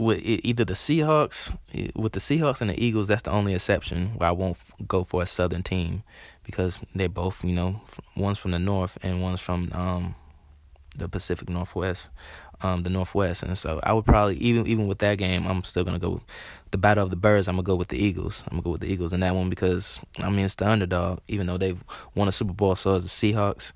with 0.00 0.20
either 0.22 0.64
the 0.64 0.74
Seahawks, 0.74 1.56
with 1.94 2.12
the 2.12 2.20
Seahawks 2.20 2.60
and 2.60 2.70
the 2.70 2.82
Eagles, 2.82 3.08
that's 3.08 3.22
the 3.22 3.30
only 3.30 3.54
exception 3.54 4.12
where 4.16 4.30
I 4.30 4.32
won't 4.32 4.58
go 4.88 5.04
for 5.04 5.22
a 5.22 5.26
Southern 5.26 5.62
team 5.62 6.02
because 6.42 6.80
they're 6.94 7.08
both, 7.08 7.44
you 7.44 7.52
know, 7.52 7.80
one's 8.16 8.38
from 8.38 8.52
the 8.52 8.58
North 8.58 8.96
and 9.02 9.22
one's 9.22 9.40
from 9.40 9.70
um, 9.72 10.14
the 10.98 11.08
Pacific 11.08 11.48
Northwest, 11.48 12.10
um, 12.62 12.82
the 12.82 12.90
Northwest, 12.90 13.42
and 13.42 13.56
so 13.56 13.78
I 13.82 13.92
would 13.92 14.06
probably 14.06 14.36
even 14.36 14.66
even 14.66 14.88
with 14.88 14.98
that 15.00 15.18
game, 15.18 15.46
I'm 15.46 15.62
still 15.64 15.84
gonna 15.84 15.98
go 15.98 16.20
the 16.70 16.78
battle 16.78 17.04
of 17.04 17.10
the 17.10 17.16
birds. 17.16 17.46
I'm 17.46 17.56
gonna 17.56 17.64
go 17.64 17.76
with 17.76 17.88
the 17.88 18.02
Eagles. 18.02 18.44
I'm 18.46 18.56
gonna 18.56 18.62
go 18.62 18.70
with 18.70 18.80
the 18.80 18.92
Eagles 18.92 19.12
in 19.12 19.20
that 19.20 19.34
one 19.34 19.50
because 19.50 20.00
I 20.22 20.30
mean 20.30 20.44
it's 20.44 20.54
the 20.56 20.68
underdog, 20.68 21.20
even 21.28 21.46
though 21.46 21.58
they've 21.58 21.82
won 22.14 22.28
a 22.28 22.32
Super 22.32 22.52
Bowl, 22.52 22.74
so 22.74 22.94
as 22.94 23.04
the 23.04 23.08
Seahawks, 23.08 23.72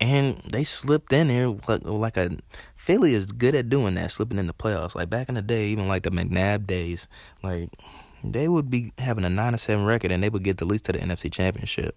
and 0.00 0.40
they 0.50 0.64
slipped 0.64 1.12
in 1.12 1.28
there 1.28 1.48
like, 1.48 2.16
a 2.16 2.38
Philly 2.76 3.14
is 3.14 3.32
good 3.32 3.54
at 3.54 3.68
doing 3.68 3.94
that, 3.94 4.10
slipping 4.10 4.38
in 4.38 4.46
the 4.46 4.54
playoffs. 4.54 4.94
Like 4.94 5.10
back 5.10 5.28
in 5.28 5.34
the 5.34 5.42
day, 5.42 5.68
even 5.68 5.88
like 5.88 6.04
the 6.04 6.10
McNabb 6.10 6.66
days, 6.66 7.08
like 7.42 7.70
they 8.22 8.48
would 8.48 8.70
be 8.70 8.92
having 8.98 9.24
a 9.24 9.30
nine 9.30 9.56
seven 9.58 9.84
record 9.84 10.10
and 10.10 10.22
they 10.22 10.28
would 10.28 10.44
get 10.44 10.58
the 10.58 10.64
least 10.64 10.84
to 10.86 10.92
the 10.92 10.98
NFC 10.98 11.32
Championship. 11.32 11.96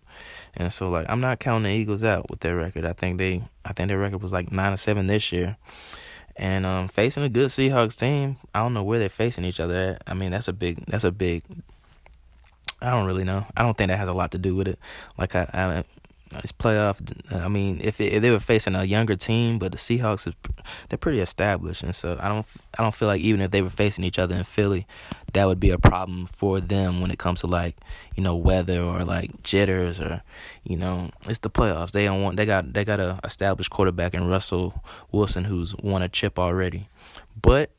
And 0.56 0.74
so 0.74 0.90
like 0.90 1.06
I'm 1.10 1.20
not 1.20 1.40
counting 1.40 1.64
the 1.64 1.70
Eagles 1.70 2.04
out 2.04 2.30
with 2.30 2.40
their 2.40 2.56
record. 2.56 2.86
I 2.86 2.94
think 2.94 3.18
they 3.18 3.44
I 3.64 3.74
think 3.74 3.90
their 3.90 4.00
record 4.00 4.22
was 4.22 4.32
like 4.32 4.52
nine 4.52 4.76
seven 4.78 5.08
this 5.08 5.32
year. 5.32 5.58
And 6.36 6.66
um 6.66 6.88
facing 6.88 7.24
a 7.24 7.30
good 7.30 7.50
Seahawks 7.50 7.98
team, 7.98 8.38
I 8.54 8.60
don't 8.60 8.74
know 8.74 8.84
where 8.84 9.00
they're 9.00 9.10
facing 9.10 9.46
each 9.46 9.60
other 9.60 9.78
at. 9.78 10.04
I 10.08 10.14
mean 10.14 10.32
that's 10.32 10.48
a 10.48 10.54
big 10.54 10.84
that's 10.88 11.04
a 11.04 11.12
big 11.12 11.44
I 12.82 12.90
don't 12.90 13.06
really 13.06 13.24
know. 13.24 13.46
I 13.56 13.62
don't 13.62 13.78
think 13.78 13.90
that 13.90 13.98
has 13.98 14.08
a 14.08 14.14
lot 14.14 14.32
to 14.32 14.40
do 14.40 14.56
with 14.56 14.68
it. 14.68 14.80
Like 15.18 15.36
I, 15.36 15.48
I 15.54 15.84
it's 16.39 16.52
playoff. 16.52 17.02
I 17.32 17.48
mean, 17.48 17.80
if, 17.84 18.00
it, 18.00 18.13
if 18.13 18.22
they 18.22 18.32
were 18.32 18.39
facing 18.39 18.76
a 18.76 18.84
younger 18.84 19.15
team, 19.15 19.60
but 19.60 19.72
the 19.72 19.78
Seahawks 19.78 20.28
is 20.28 20.34
they're 20.89 20.98
pretty 20.98 21.20
established, 21.20 21.84
and 21.84 21.94
so 21.94 22.17
I 22.22 22.30
don't 22.30 22.46
I 22.78 22.84
don't 22.84 22.94
feel 22.94 23.08
like 23.08 23.22
even 23.22 23.41
if 23.41 23.52
they 23.52 23.62
were 23.62 23.70
facing 23.70 24.04
each 24.04 24.17
other 24.17 24.36
in 24.36 24.44
Philly, 24.44 24.88
that 25.34 25.46
would 25.46 25.60
be 25.60 25.72
a 25.72 25.78
problem 25.78 26.28
for 26.28 26.60
them 26.60 27.02
when 27.02 27.12
it 27.12 27.20
comes 27.20 27.41
to 27.41 27.48
like 27.48 27.76
you 28.15 28.24
know 28.24 28.36
weather 28.36 28.82
or 28.82 29.04
like 29.04 29.44
jitters 29.44 30.00
or 30.00 30.22
you 30.63 30.78
know 30.78 31.12
it's 31.28 31.39
the 31.39 31.50
playoffs. 31.50 31.91
They 31.91 32.06
don't 32.06 32.22
want 32.22 32.38
they 32.38 32.46
got 32.46 32.74
they 32.74 32.86
got 32.86 33.00
a 33.00 33.20
established 33.24 33.72
quarterback 33.72 34.13
in 34.13 34.28
Russell 34.28 34.84
Wilson 35.12 35.46
who's 35.46 35.76
won 35.78 36.02
a 36.02 36.10
chip 36.10 36.39
already, 36.39 36.88
but 37.41 37.72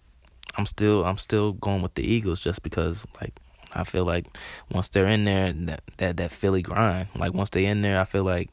I'm 0.56 0.66
still 0.66 1.04
I'm 1.04 1.18
still 1.18 1.52
going 1.52 1.82
with 1.82 1.94
the 1.94 2.04
Eagles 2.04 2.40
just 2.40 2.62
because 2.62 3.06
like 3.20 3.34
I 3.74 3.84
feel 3.84 4.04
like 4.04 4.26
once 4.70 4.88
they're 4.88 5.06
in 5.06 5.24
there, 5.24 5.52
that 5.52 5.82
that, 5.98 6.16
that 6.18 6.32
Philly 6.32 6.62
grind. 6.62 7.08
Like 7.16 7.34
once 7.34 7.50
they're 7.50 7.70
in 7.70 7.82
there, 7.82 8.00
I 8.00 8.04
feel 8.04 8.24
like 8.24 8.50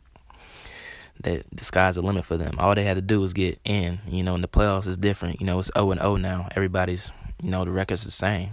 that 1.21 1.45
the 1.51 1.63
sky's 1.63 1.95
the 1.95 2.01
limit 2.01 2.25
for 2.25 2.38
them. 2.38 2.55
All 2.60 2.75
they 2.75 2.84
had 2.84 2.95
to 2.95 3.01
do 3.01 3.21
was 3.21 3.34
get 3.34 3.60
in. 3.65 3.99
You 4.08 4.23
know, 4.23 4.36
in 4.36 4.41
the 4.41 4.47
playoffs 4.47 4.88
is 4.88 4.97
different. 4.97 5.39
You 5.39 5.45
know, 5.45 5.60
it's 5.60 5.71
O 5.75 5.91
and 5.91 6.01
O 6.01 6.15
now. 6.15 6.47
Everybody's 6.55 7.12
you 7.41 7.49
know 7.49 7.65
the 7.65 7.71
record's 7.71 8.05
the 8.05 8.12
same, 8.12 8.51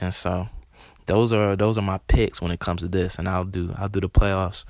and 0.00 0.12
so 0.12 0.48
those 1.06 1.32
are 1.32 1.56
those 1.56 1.78
are 1.78 1.82
my 1.82 1.98
picks 2.08 2.40
when 2.40 2.50
it 2.50 2.60
comes 2.60 2.82
to 2.82 2.88
this. 2.88 3.18
And 3.18 3.28
I'll 3.28 3.44
do 3.44 3.74
I'll 3.76 3.88
do 3.88 4.00
the 4.00 4.08
playoffs 4.08 4.64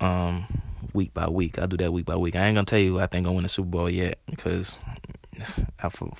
um 0.00 0.62
week 0.92 1.14
by 1.14 1.28
week. 1.28 1.58
I'll 1.58 1.66
do 1.68 1.76
that 1.78 1.92
week 1.92 2.06
by 2.06 2.16
week. 2.16 2.36
I 2.36 2.46
ain't 2.46 2.54
gonna 2.54 2.64
tell 2.64 2.78
you 2.78 3.00
I 3.00 3.06
think 3.06 3.26
I'll 3.26 3.34
win 3.34 3.42
the 3.44 3.48
Super 3.48 3.68
Bowl 3.68 3.90
yet 3.90 4.18
because 4.28 4.78
for, 5.90 6.10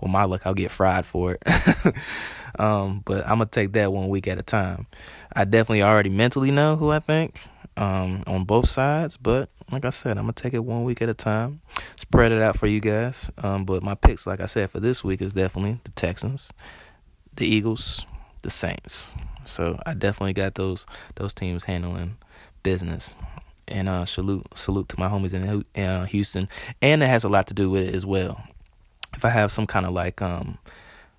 well, 0.00 0.08
my 0.08 0.24
luck, 0.24 0.46
I'll 0.46 0.54
get 0.54 0.70
fried 0.70 1.06
for 1.06 1.32
it. 1.32 1.42
um, 2.58 3.02
but 3.04 3.24
I'm 3.24 3.38
gonna 3.38 3.46
take 3.46 3.72
that 3.72 3.92
one 3.92 4.08
week 4.08 4.28
at 4.28 4.38
a 4.38 4.42
time. 4.42 4.86
I 5.34 5.44
definitely 5.44 5.82
already 5.82 6.10
mentally 6.10 6.50
know 6.50 6.76
who 6.76 6.90
I 6.90 6.98
think 6.98 7.40
um, 7.76 8.22
on 8.26 8.44
both 8.44 8.68
sides, 8.68 9.16
but 9.16 9.48
like 9.70 9.84
I 9.84 9.90
said, 9.90 10.18
I'm 10.18 10.24
gonna 10.24 10.32
take 10.32 10.54
it 10.54 10.64
one 10.64 10.84
week 10.84 11.02
at 11.02 11.08
a 11.08 11.14
time, 11.14 11.60
spread 11.96 12.32
it 12.32 12.42
out 12.42 12.56
for 12.56 12.66
you 12.66 12.80
guys. 12.80 13.30
Um, 13.38 13.64
but 13.64 13.82
my 13.82 13.94
picks, 13.94 14.26
like 14.26 14.40
I 14.40 14.46
said, 14.46 14.70
for 14.70 14.80
this 14.80 15.04
week 15.04 15.20
is 15.20 15.32
definitely 15.32 15.80
the 15.84 15.90
Texans, 15.92 16.52
the 17.34 17.46
Eagles, 17.46 18.06
the 18.42 18.50
Saints. 18.50 19.12
So 19.44 19.80
I 19.86 19.94
definitely 19.94 20.32
got 20.32 20.54
those 20.54 20.86
those 21.16 21.34
teams 21.34 21.64
handling 21.64 22.16
business 22.62 23.14
and 23.68 23.88
uh, 23.88 24.04
salute 24.04 24.46
salute 24.54 24.88
to 24.90 25.00
my 25.00 25.08
homies 25.08 25.34
in 25.34 25.82
uh, 25.84 26.04
Houston, 26.06 26.48
and 26.80 27.02
it 27.02 27.06
has 27.06 27.24
a 27.24 27.28
lot 27.28 27.46
to 27.48 27.54
do 27.54 27.70
with 27.70 27.88
it 27.88 27.94
as 27.94 28.06
well 28.06 28.40
if 29.16 29.24
I 29.24 29.30
have 29.30 29.50
some 29.50 29.66
kind 29.66 29.86
of 29.86 29.92
like 29.92 30.22
um 30.22 30.58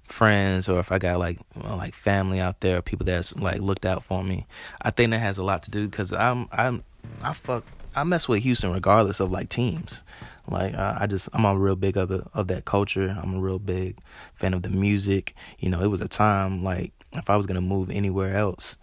friends 0.04 0.70
or 0.70 0.80
if 0.80 0.92
I 0.92 1.00
got 1.00 1.20
like 1.20 1.40
like 1.56 1.94
family 1.94 2.40
out 2.40 2.62
there, 2.62 2.82
people 2.82 3.06
that's 3.06 3.36
like 3.36 3.60
looked 3.60 3.86
out 3.86 4.04
for 4.04 4.24
me, 4.24 4.48
I 4.82 4.92
think 4.92 5.12
that 5.12 5.20
has 5.20 5.38
a 5.38 5.44
lot 5.44 5.64
to 5.64 5.72
do 5.72 5.88
because 5.88 6.14
I'm 6.14 6.48
I'm 6.52 6.84
I 7.22 7.34
fuck 7.34 7.66
I 7.96 8.04
mess 8.04 8.28
with 8.28 8.44
Houston 8.44 8.72
regardless 8.72 9.20
of 9.20 9.32
like 9.32 9.50
teams. 9.50 10.04
Like 10.50 10.76
I, 10.76 11.00
I 11.02 11.08
just 11.08 11.30
I'm 11.34 11.46
a 11.46 11.58
real 11.58 11.76
big 11.76 11.98
of 11.98 12.10
the 12.10 12.26
of 12.34 12.48
that 12.48 12.66
culture. 12.66 13.16
I'm 13.22 13.36
a 13.36 13.40
real 13.40 13.60
big 13.60 13.98
fan 14.36 14.54
of 14.54 14.64
the 14.64 14.70
music. 14.70 15.36
You 15.60 15.70
know, 15.70 15.82
it 15.82 15.88
was 15.88 16.02
a 16.02 16.08
time 16.08 16.64
like 16.64 16.94
if 17.14 17.30
I 17.30 17.36
was 17.36 17.46
gonna 17.46 17.62
move 17.62 17.90
anywhere 17.90 18.38
else, 18.38 18.78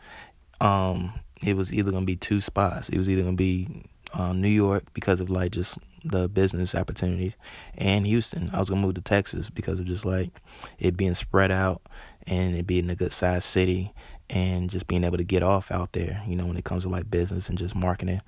um, 0.60 1.12
it 1.42 1.56
was 1.56 1.72
either 1.72 1.90
gonna 1.90 2.04
be 2.04 2.16
two 2.16 2.40
spots. 2.40 2.88
It 2.88 2.98
was 2.98 3.08
either 3.08 3.22
gonna 3.22 3.36
be 3.36 3.84
uh, 4.14 4.32
New 4.32 4.48
York 4.48 4.84
because 4.94 5.20
of 5.20 5.30
like 5.30 5.52
just 5.52 5.78
the 6.04 6.28
business 6.28 6.74
opportunities, 6.74 7.34
and 7.76 8.06
Houston. 8.06 8.50
I 8.52 8.58
was 8.58 8.68
gonna 8.68 8.82
move 8.82 8.94
to 8.94 9.00
Texas 9.00 9.50
because 9.50 9.80
of 9.80 9.86
just 9.86 10.04
like 10.04 10.30
it 10.78 10.96
being 10.96 11.14
spread 11.14 11.50
out 11.50 11.82
and 12.26 12.54
it 12.54 12.66
being 12.66 12.88
a 12.90 12.94
good 12.94 13.12
sized 13.12 13.44
city 13.44 13.92
and 14.30 14.70
just 14.70 14.86
being 14.86 15.04
able 15.04 15.16
to 15.16 15.24
get 15.24 15.42
off 15.42 15.70
out 15.70 15.92
there. 15.92 16.22
You 16.26 16.36
know, 16.36 16.46
when 16.46 16.56
it 16.56 16.64
comes 16.64 16.84
to 16.84 16.88
like 16.88 17.10
business 17.10 17.48
and 17.48 17.58
just 17.58 17.74
marketing. 17.74 18.20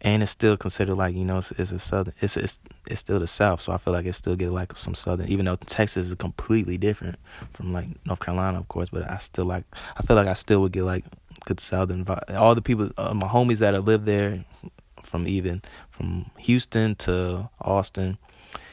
And 0.00 0.22
it's 0.22 0.32
still 0.32 0.58
considered 0.58 0.96
like 0.96 1.14
you 1.14 1.24
know 1.24 1.38
it's, 1.38 1.50
it's 1.52 1.72
a 1.72 1.78
southern 1.78 2.12
it's 2.20 2.36
it's 2.36 2.58
it's 2.86 3.00
still 3.00 3.18
the 3.18 3.26
south 3.26 3.62
so 3.62 3.72
I 3.72 3.78
feel 3.78 3.94
like 3.94 4.04
it 4.04 4.12
still 4.12 4.36
get 4.36 4.52
like 4.52 4.76
some 4.76 4.94
southern 4.94 5.28
even 5.28 5.46
though 5.46 5.56
Texas 5.56 6.08
is 6.08 6.14
completely 6.16 6.76
different 6.76 7.16
from 7.54 7.72
like 7.72 7.86
North 8.04 8.20
Carolina 8.20 8.58
of 8.58 8.68
course 8.68 8.90
but 8.90 9.10
I 9.10 9.16
still 9.16 9.46
like 9.46 9.64
I 9.96 10.02
feel 10.02 10.16
like 10.16 10.26
I 10.26 10.34
still 10.34 10.60
would 10.60 10.72
get 10.72 10.82
like 10.82 11.04
good 11.44 11.60
southern 11.60 12.04
vibe. 12.04 12.34
All 12.34 12.54
the 12.54 12.62
people, 12.62 12.90
uh, 12.96 13.14
my 13.14 13.28
homies 13.28 13.58
that 13.58 13.74
have 13.74 13.86
lived 13.86 14.06
there, 14.06 14.44
from 15.14 15.28
even 15.28 15.62
from 15.90 16.28
Houston 16.38 16.96
to 16.96 17.48
Austin, 17.60 18.18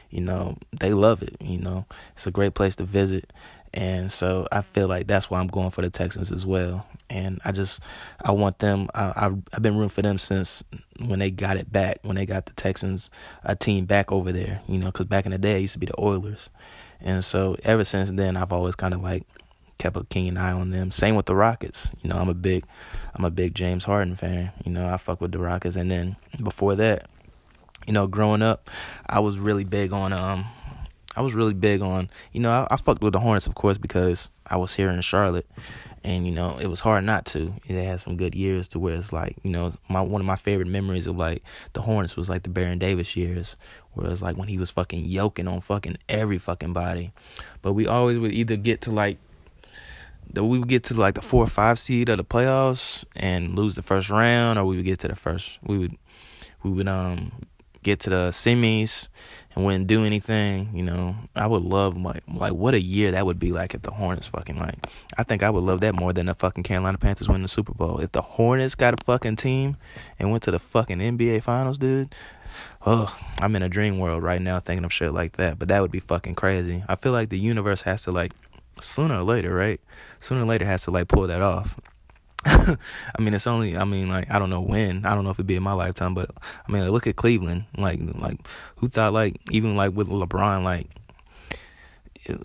you 0.10 0.22
know, 0.22 0.58
they 0.80 0.92
love 0.92 1.22
it. 1.22 1.38
You 1.40 1.60
know, 1.60 1.86
it's 2.14 2.26
a 2.26 2.32
great 2.32 2.56
place 2.56 2.76
to 2.78 2.84
visit, 2.84 3.32
and 3.76 4.12
so 4.12 4.48
I 4.52 4.62
feel 4.62 4.88
like 4.88 5.06
that's 5.06 5.30
why 5.30 5.40
I'm 5.40 5.46
going 5.46 5.70
for 5.70 5.84
the 5.84 5.92
Texans 5.92 6.32
as 6.32 6.44
well. 6.44 6.88
And 7.12 7.40
I 7.46 7.52
just 7.52 7.80
I 8.26 8.32
want 8.32 8.58
them. 8.58 8.90
I, 8.96 9.14
I've 9.16 9.38
I've 9.54 9.62
been 9.62 9.76
rooting 9.78 9.90
for 9.90 10.02
them 10.02 10.18
since 10.18 10.64
when 11.06 11.20
they 11.20 11.30
got 11.30 11.58
it 11.58 11.72
back, 11.72 12.00
when 12.02 12.16
they 12.16 12.26
got 12.26 12.48
the 12.48 12.54
Texans 12.54 13.12
a 13.44 13.56
team 13.56 13.86
back 13.86 14.12
over 14.12 14.32
there. 14.32 14.64
You 14.68 14.80
know, 14.80 14.88
because 14.88 15.06
back 15.06 15.28
in 15.28 15.34
the 15.34 15.38
day 15.38 15.58
it 15.58 15.62
used 15.62 15.74
to 15.74 15.80
be 15.80 15.86
the 15.86 16.02
Oilers, 16.02 16.50
and 17.02 17.24
so 17.24 17.56
ever 17.62 17.86
since 17.86 18.10
then 18.10 18.36
I've 18.36 18.52
always 18.52 18.74
kind 18.74 18.96
of 18.96 19.04
like 19.04 19.28
kept 19.82 19.98
a 19.98 20.04
keen 20.04 20.38
eye 20.38 20.52
on 20.52 20.70
them. 20.70 20.92
Same 20.92 21.16
with 21.16 21.26
the 21.26 21.36
Rockets. 21.36 21.90
You 22.04 22.10
know, 22.10 22.18
I'm 22.18 22.30
a 22.30 22.36
big 22.36 22.66
I'm 23.16 23.26
a 23.26 23.32
big 23.32 23.56
James 23.56 23.84
Harden 23.84 24.16
fan. 24.16 24.52
You 24.64 24.72
know, 24.72 24.88
I 24.88 24.98
fuck 24.98 25.20
with 25.20 25.32
the 25.32 25.40
Rockets 25.40 25.76
and 25.76 25.90
then 25.90 26.16
before 26.42 26.76
that, 26.76 27.10
you 27.88 27.94
know, 27.94 28.06
growing 28.06 28.44
up, 28.44 28.70
I 29.08 29.20
was 29.20 29.40
really 29.40 29.64
big 29.64 29.92
on 29.92 30.14
um 30.14 30.46
I 31.16 31.22
was 31.22 31.34
really 31.34 31.56
big 31.56 31.82
on, 31.82 32.10
you 32.32 32.40
know, 32.40 32.52
I, 32.52 32.68
I 32.76 32.78
fucked 32.78 33.02
with 33.02 33.12
the 33.12 33.20
Hornets, 33.20 33.48
of 33.48 33.56
course, 33.56 33.78
because 33.78 34.30
I 34.48 34.56
was 34.56 34.74
here 34.74 34.90
in 34.90 35.02
Charlotte, 35.02 35.46
and 36.06 36.26
you 36.26 36.32
know, 36.32 36.58
it 36.58 36.68
was 36.68 36.80
hard 36.80 37.04
not 37.04 37.26
to. 37.28 37.54
They 37.68 37.84
had 37.84 38.00
some 38.00 38.16
good 38.16 38.34
years 38.34 38.70
to 38.70 38.80
where 38.80 38.96
it's 38.96 39.12
like, 39.12 39.36
you 39.44 39.50
know, 39.50 39.72
my 39.90 40.00
one 40.00 40.22
of 40.22 40.28
my 40.28 40.38
favorite 40.38 40.68
memories 40.68 41.08
of 41.08 41.18
like 41.18 41.44
the 41.74 41.82
Hornets 41.82 42.16
was 42.16 42.30
like 42.30 42.44
the 42.44 42.50
Baron 42.50 42.80
Davis 42.80 43.16
years, 43.18 43.58
where 43.94 44.10
it's 44.10 44.22
like 44.22 44.38
when 44.38 44.48
he 44.48 44.58
was 44.58 44.70
fucking 44.70 45.06
yoking 45.06 45.48
on 45.48 45.60
fucking 45.60 45.98
every 46.08 46.38
fucking 46.38 46.72
body. 46.72 47.12
But 47.62 47.74
we 47.74 47.88
always 47.88 48.20
would 48.20 48.32
either 48.32 48.56
get 48.56 48.82
to 48.82 48.92
like 48.92 49.18
that 50.34 50.44
we 50.44 50.60
would 50.60 50.68
get 50.68 50.84
to 50.86 50.94
like 50.94 51.16
the 51.16 51.22
four 51.22 51.44
or 51.44 51.48
five 51.48 51.80
seed 51.80 52.10
of 52.10 52.18
the 52.18 52.24
playoffs 52.24 53.04
and 53.16 53.56
lose 53.56 53.76
the 53.76 53.82
first 53.82 54.10
round, 54.10 54.58
or 54.60 54.66
we 54.66 54.78
would 54.78 54.86
get 54.86 55.00
to 55.00 55.08
the 55.08 55.16
first. 55.16 55.60
We 55.64 55.78
would 55.78 55.98
we 56.64 56.72
would 56.72 56.88
um 56.88 57.32
get 57.84 58.00
to 58.02 58.10
the 58.10 58.30
semis 58.32 59.08
and 59.56 59.66
wouldn't 59.66 59.88
do 59.88 60.06
anything. 60.06 60.70
You 60.74 60.84
know, 60.84 61.16
I 61.36 61.48
would 61.48 61.64
love 61.64 61.98
like 61.98 62.24
like 62.28 62.54
what 62.54 62.74
a 62.74 62.82
year 62.82 63.12
that 63.12 63.26
would 63.26 63.40
be 63.40 63.52
like 63.52 63.74
if 63.74 63.82
the 63.82 63.92
Hornets 63.92 64.28
fucking 64.28 64.58
like. 64.58 64.88
I 65.18 65.24
think 65.24 65.44
I 65.44 65.50
would 65.50 65.64
love 65.64 65.82
that 65.82 65.96
more 65.96 66.14
than 66.14 66.28
the 66.28 66.36
fucking 66.36 66.64
Carolina 66.64 66.98
Panthers 66.98 67.28
winning 67.28 67.44
the 67.44 67.50
Super 67.50 67.74
Bowl. 67.74 68.00
If 68.00 68.12
the 68.12 68.22
Hornets 68.22 68.76
got 68.76 68.94
a 68.94 69.04
fucking 69.04 69.36
team 69.38 69.78
and 70.20 70.32
went 70.32 70.44
to 70.44 70.52
the 70.52 70.60
fucking 70.60 71.00
NBA 71.00 71.44
Finals, 71.44 71.78
dude. 71.78 72.14
Oh, 72.86 73.16
I'm 73.40 73.56
in 73.56 73.64
a 73.64 73.70
dream 73.70 73.98
world 73.98 74.24
right 74.24 74.42
now 74.42 74.60
thinking 74.60 74.84
of 74.84 74.92
shit 74.92 75.14
like 75.14 75.38
that. 75.38 75.58
But 75.58 75.70
that 75.70 75.82
would 75.82 75.92
be 75.92 76.02
fucking 76.02 76.36
crazy. 76.36 76.84
I 76.88 76.96
feel 76.96 77.14
like 77.14 77.30
the 77.30 77.40
universe 77.40 77.82
has 77.84 78.04
to 78.04 78.12
like 78.12 78.34
sooner 78.80 79.20
or 79.20 79.24
later, 79.24 79.54
right? 79.54 79.80
Sooner 80.20 80.42
or 80.42 80.46
later 80.46 80.66
has 80.66 80.84
to 80.84 80.92
like 80.92 81.08
pull 81.08 81.28
that 81.28 81.42
off. 81.42 81.80
I 82.46 82.78
mean, 83.20 83.34
it's 83.34 83.46
only. 83.48 83.78
I 83.78 83.84
mean, 83.84 84.10
like 84.10 84.32
I 84.32 84.40
don't 84.40 84.50
know 84.50 84.62
when. 84.62 85.06
I 85.06 85.14
don't 85.14 85.24
know 85.24 85.30
if 85.30 85.36
it'd 85.36 85.48
be 85.48 85.56
in 85.56 85.64
my 85.64 85.74
lifetime, 85.74 86.14
but 86.14 86.32
I 86.68 86.72
mean, 86.72 86.88
look 86.90 87.06
at 87.06 87.16
Cleveland. 87.16 87.66
Like, 87.78 88.00
like 88.16 88.40
who 88.78 88.88
thought 88.88 89.14
like 89.14 89.40
even 89.52 89.76
like 89.76 89.94
with 89.94 90.08
LeBron, 90.08 90.64
like 90.64 90.88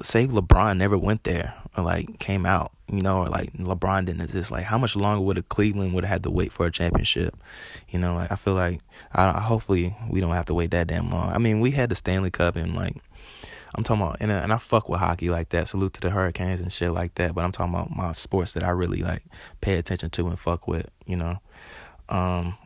say 0.03 0.27
LeBron 0.27 0.77
never 0.79 0.97
went 0.97 1.25
there 1.25 1.55
or 1.77 1.85
like 1.85 2.19
came 2.19 2.47
out, 2.47 2.73
you 2.91 3.03
know, 3.03 3.19
or 3.19 3.29
like 3.29 3.53
LeBron 3.55 4.07
didn't 4.07 4.23
exist. 4.23 4.51
Like, 4.51 4.65
how 4.65 4.79
much 4.79 4.97
longer 4.97 5.21
would 5.21 5.39
a 5.39 5.43
Cleveland 5.43 5.95
would 5.95 6.05
have 6.05 6.13
had 6.13 6.23
to 6.25 6.31
wait 6.31 6.53
for 6.53 6.67
a 6.67 6.71
championship? 6.71 7.37
You 7.89 7.99
know, 7.99 8.15
like 8.15 8.33
I 8.33 8.37
feel 8.37 8.55
like 8.55 8.81
I 9.13 9.41
hopefully 9.41 9.97
we 10.09 10.21
don't 10.21 10.35
have 10.35 10.47
to 10.47 10.55
wait 10.55 10.71
that 10.71 10.89
damn 10.89 11.11
long. 11.11 11.33
I 11.33 11.39
mean, 11.39 11.61
we 11.61 11.71
had 11.73 11.91
the 11.91 11.95
Stanley 11.95 12.31
Cup 12.31 12.57
and 12.57 12.75
like 12.75 12.97
I'm 13.77 13.85
talking 13.85 14.03
about, 14.03 14.17
and, 14.21 14.33
and 14.33 14.53
I 14.53 14.57
fuck 14.57 14.89
with 14.89 15.01
hockey 15.01 15.29
like 15.29 15.51
that. 15.51 15.69
Salute 15.69 15.93
to 15.95 16.01
the 16.01 16.11
Hurricanes 16.11 16.63
and 16.63 16.73
shit 16.73 16.93
like 16.93 17.15
that. 17.17 17.35
But 17.35 17.45
I'm 17.45 17.53
talking 17.53 17.75
about 17.75 17.95
my 17.95 18.13
sports 18.13 18.53
that 18.55 18.65
I 18.65 18.71
really 18.71 19.03
like 19.03 19.23
pay 19.61 19.77
attention 19.77 20.09
to 20.11 20.29
and 20.29 20.39
fuck 20.39 20.67
with. 20.67 20.89
You 21.05 21.17
know, 21.17 21.39
um, 22.09 22.57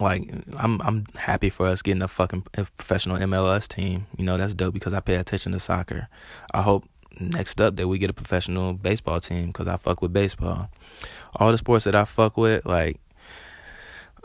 like 0.00 0.28
I'm 0.56 0.82
I'm 0.82 1.06
happy 1.14 1.50
for 1.50 1.68
us 1.68 1.82
getting 1.82 2.02
a 2.02 2.08
fucking 2.08 2.42
professional 2.76 3.18
MLS 3.18 3.68
team. 3.68 4.06
You 4.16 4.24
know, 4.24 4.36
that's 4.36 4.54
dope 4.54 4.74
because 4.74 4.92
I 4.92 4.98
pay 5.00 5.14
attention 5.14 5.52
to 5.52 5.60
soccer. 5.60 6.08
I 6.52 6.62
hope 6.62 6.84
next 7.20 7.60
up 7.60 7.76
that 7.76 7.86
we 7.86 7.98
get 7.98 8.10
a 8.10 8.14
professional 8.14 8.72
baseball 8.72 9.20
team 9.20 9.48
because 9.48 9.68
I 9.68 9.76
fuck 9.76 10.02
with 10.02 10.12
baseball. 10.12 10.68
All 11.36 11.52
the 11.52 11.58
sports 11.58 11.84
that 11.84 11.94
I 11.94 12.04
fuck 12.04 12.36
with, 12.36 12.66
like, 12.66 13.00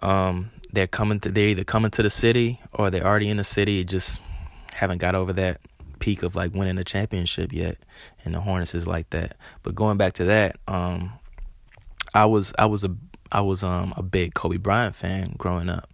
um, 0.02 0.50
they're 0.72 0.88
coming 0.88 1.20
to 1.20 1.30
they're 1.30 1.50
either 1.50 1.64
coming 1.64 1.92
to 1.92 2.02
the 2.02 2.10
city 2.10 2.60
or 2.74 2.90
they're 2.90 3.06
already 3.06 3.30
in 3.30 3.38
the 3.38 3.44
city. 3.44 3.84
Just 3.84 4.20
haven't 4.74 4.98
got 4.98 5.14
over 5.14 5.34
that 5.34 5.62
peak 6.04 6.22
of 6.22 6.36
like 6.36 6.54
winning 6.54 6.78
a 6.78 6.84
championship 6.84 7.54
yet, 7.54 7.78
and 8.26 8.34
the 8.34 8.42
Hornets 8.42 8.76
is 8.76 8.86
like 8.86 9.10
that. 9.12 9.38
But 9.64 9.74
going 9.74 9.96
back 9.96 10.12
to 10.14 10.26
that, 10.26 10.58
um, 10.68 11.14
I 12.14 12.26
was 12.26 12.54
I 12.60 12.66
was 12.66 12.84
a 12.84 12.94
I 13.32 13.40
was 13.40 13.64
um 13.64 13.94
a 13.96 14.04
big 14.04 14.34
Kobe 14.34 14.58
Bryant 14.58 14.96
fan 14.96 15.34
growing 15.38 15.70
up, 15.70 15.90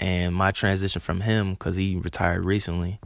and 0.00 0.34
my 0.34 0.50
transition 0.50 1.02
from 1.02 1.20
him 1.20 1.52
because 1.52 1.76
he 1.76 1.96
retired 1.96 2.46
recently 2.46 2.98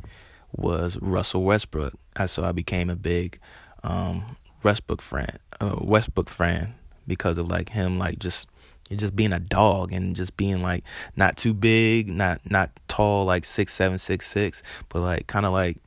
was 0.57 0.97
Russell 1.01 1.43
Westbrook. 1.43 1.95
So 2.27 2.45
I 2.45 2.53
became 2.53 2.89
a 2.89 2.97
big 2.97 3.41
um, 3.83 4.37
Westbrook 4.63 5.03
fan, 5.03 5.41
uh, 5.61 5.75
Westbrook 5.81 6.29
fan 6.29 6.73
because 7.09 7.39
of 7.39 7.51
like 7.51 7.71
him 7.71 7.99
like 7.99 8.21
just 8.21 8.47
just 8.95 9.17
being 9.17 9.33
a 9.33 9.41
dog 9.41 9.93
and 9.93 10.15
just 10.15 10.37
being 10.37 10.63
like 10.63 10.85
not 11.17 11.37
too 11.37 11.53
big, 11.53 12.09
not 12.09 12.41
not 12.49 12.71
tall 12.87 13.25
like 13.25 13.45
six 13.45 13.75
seven 13.75 13.99
six 13.99 14.29
six, 14.29 14.63
but 14.89 15.01
like 15.01 15.27
kind 15.27 15.45
of 15.45 15.53
like 15.53 15.79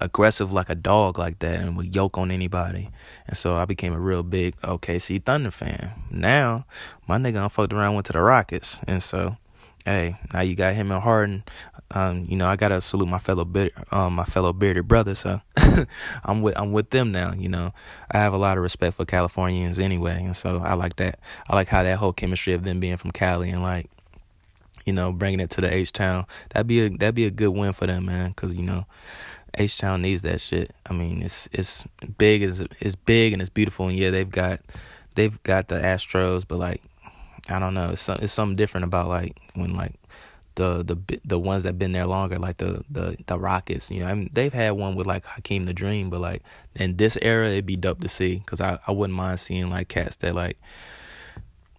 aggressive 0.00 0.52
like 0.52 0.68
a 0.68 0.74
dog 0.74 1.18
like 1.18 1.38
that 1.40 1.60
and 1.60 1.76
would 1.76 1.94
yoke 1.94 2.18
on 2.18 2.30
anybody. 2.30 2.90
And 3.26 3.36
so 3.36 3.56
I 3.56 3.64
became 3.64 3.92
a 3.92 4.00
real 4.00 4.22
big 4.22 4.56
OKC 4.60 5.24
Thunder 5.24 5.50
fan. 5.50 5.92
Now, 6.10 6.66
my 7.08 7.18
nigga 7.18 7.44
I 7.44 7.48
fucked 7.48 7.72
around 7.72 7.94
went 7.94 8.06
to 8.06 8.12
the 8.12 8.22
Rockets. 8.22 8.80
And 8.86 9.02
so, 9.02 9.36
hey, 9.84 10.16
now 10.32 10.40
you 10.40 10.54
got 10.54 10.74
him 10.74 10.90
and 10.90 11.02
Harden. 11.02 11.44
Um, 11.92 12.26
you 12.28 12.36
know, 12.36 12.48
I 12.48 12.56
gotta 12.56 12.80
salute 12.80 13.06
my 13.06 13.18
fellow 13.18 13.48
um, 13.92 14.14
my 14.14 14.24
fellow 14.24 14.52
bearded 14.52 14.88
brother. 14.88 15.14
So 15.14 15.40
I'm 16.24 16.42
with 16.42 16.58
I'm 16.58 16.72
with 16.72 16.90
them 16.90 17.12
now. 17.12 17.32
You 17.32 17.48
know, 17.48 17.72
I 18.10 18.18
have 18.18 18.32
a 18.34 18.38
lot 18.38 18.56
of 18.56 18.62
respect 18.64 18.96
for 18.96 19.04
Californians 19.04 19.78
anyway, 19.78 20.24
and 20.24 20.36
so 20.36 20.58
I 20.58 20.74
like 20.74 20.96
that. 20.96 21.20
I 21.48 21.54
like 21.54 21.68
how 21.68 21.84
that 21.84 21.98
whole 21.98 22.12
chemistry 22.12 22.54
of 22.54 22.64
them 22.64 22.80
being 22.80 22.96
from 22.96 23.12
Cali 23.12 23.50
and 23.50 23.62
like, 23.62 23.88
you 24.84 24.92
know, 24.92 25.12
bringing 25.12 25.38
it 25.38 25.50
to 25.50 25.60
the 25.60 25.72
H 25.72 25.92
town. 25.92 26.26
That'd 26.50 26.66
be 26.66 26.86
a 26.86 26.90
that'd 26.90 27.14
be 27.14 27.26
a 27.26 27.30
good 27.30 27.50
win 27.50 27.72
for 27.72 27.86
them, 27.86 28.06
man. 28.06 28.34
Cause 28.34 28.52
you 28.52 28.62
know, 28.62 28.86
H 29.56 29.78
Town 29.78 30.02
needs 30.02 30.22
that 30.22 30.40
shit. 30.40 30.74
I 30.88 30.92
mean, 30.92 31.22
it's 31.22 31.48
it's 31.52 31.84
big, 32.18 32.42
it's 32.42 32.62
it's 32.80 32.96
big 32.96 33.32
and 33.32 33.40
it's 33.40 33.48
beautiful, 33.50 33.88
and 33.88 33.96
yeah, 33.96 34.10
they've 34.10 34.30
got 34.30 34.60
they've 35.14 35.42
got 35.42 35.68
the 35.68 35.76
Astros, 35.76 36.44
but 36.46 36.58
like 36.58 36.82
I 37.48 37.58
don't 37.58 37.74
know, 37.74 37.90
it's 37.90 38.02
some, 38.02 38.18
it's 38.20 38.32
something 38.32 38.56
different 38.56 38.84
about 38.84 39.08
like 39.08 39.36
when 39.54 39.74
like 39.74 39.94
the 40.56 40.82
the 40.82 41.20
the 41.24 41.38
ones 41.38 41.62
that 41.62 41.78
been 41.78 41.92
there 41.92 42.06
longer, 42.06 42.38
like 42.38 42.58
the 42.58 42.84
the 42.90 43.16
the 43.26 43.38
Rockets. 43.38 43.90
You 43.90 44.00
know, 44.00 44.06
I 44.06 44.14
mean, 44.14 44.30
they've 44.32 44.52
had 44.52 44.72
one 44.72 44.94
with 44.94 45.06
like 45.06 45.24
Hakeem 45.24 45.66
the 45.66 45.74
Dream, 45.74 46.10
but 46.10 46.20
like 46.20 46.42
in 46.74 46.96
this 46.96 47.16
era, 47.22 47.48
it'd 47.48 47.66
be 47.66 47.76
dope 47.76 48.00
to 48.00 48.08
see 48.08 48.36
because 48.36 48.60
I 48.60 48.78
I 48.86 48.92
wouldn't 48.92 49.16
mind 49.16 49.40
seeing 49.40 49.70
like 49.70 49.88
cats 49.88 50.16
that 50.16 50.34
like 50.34 50.58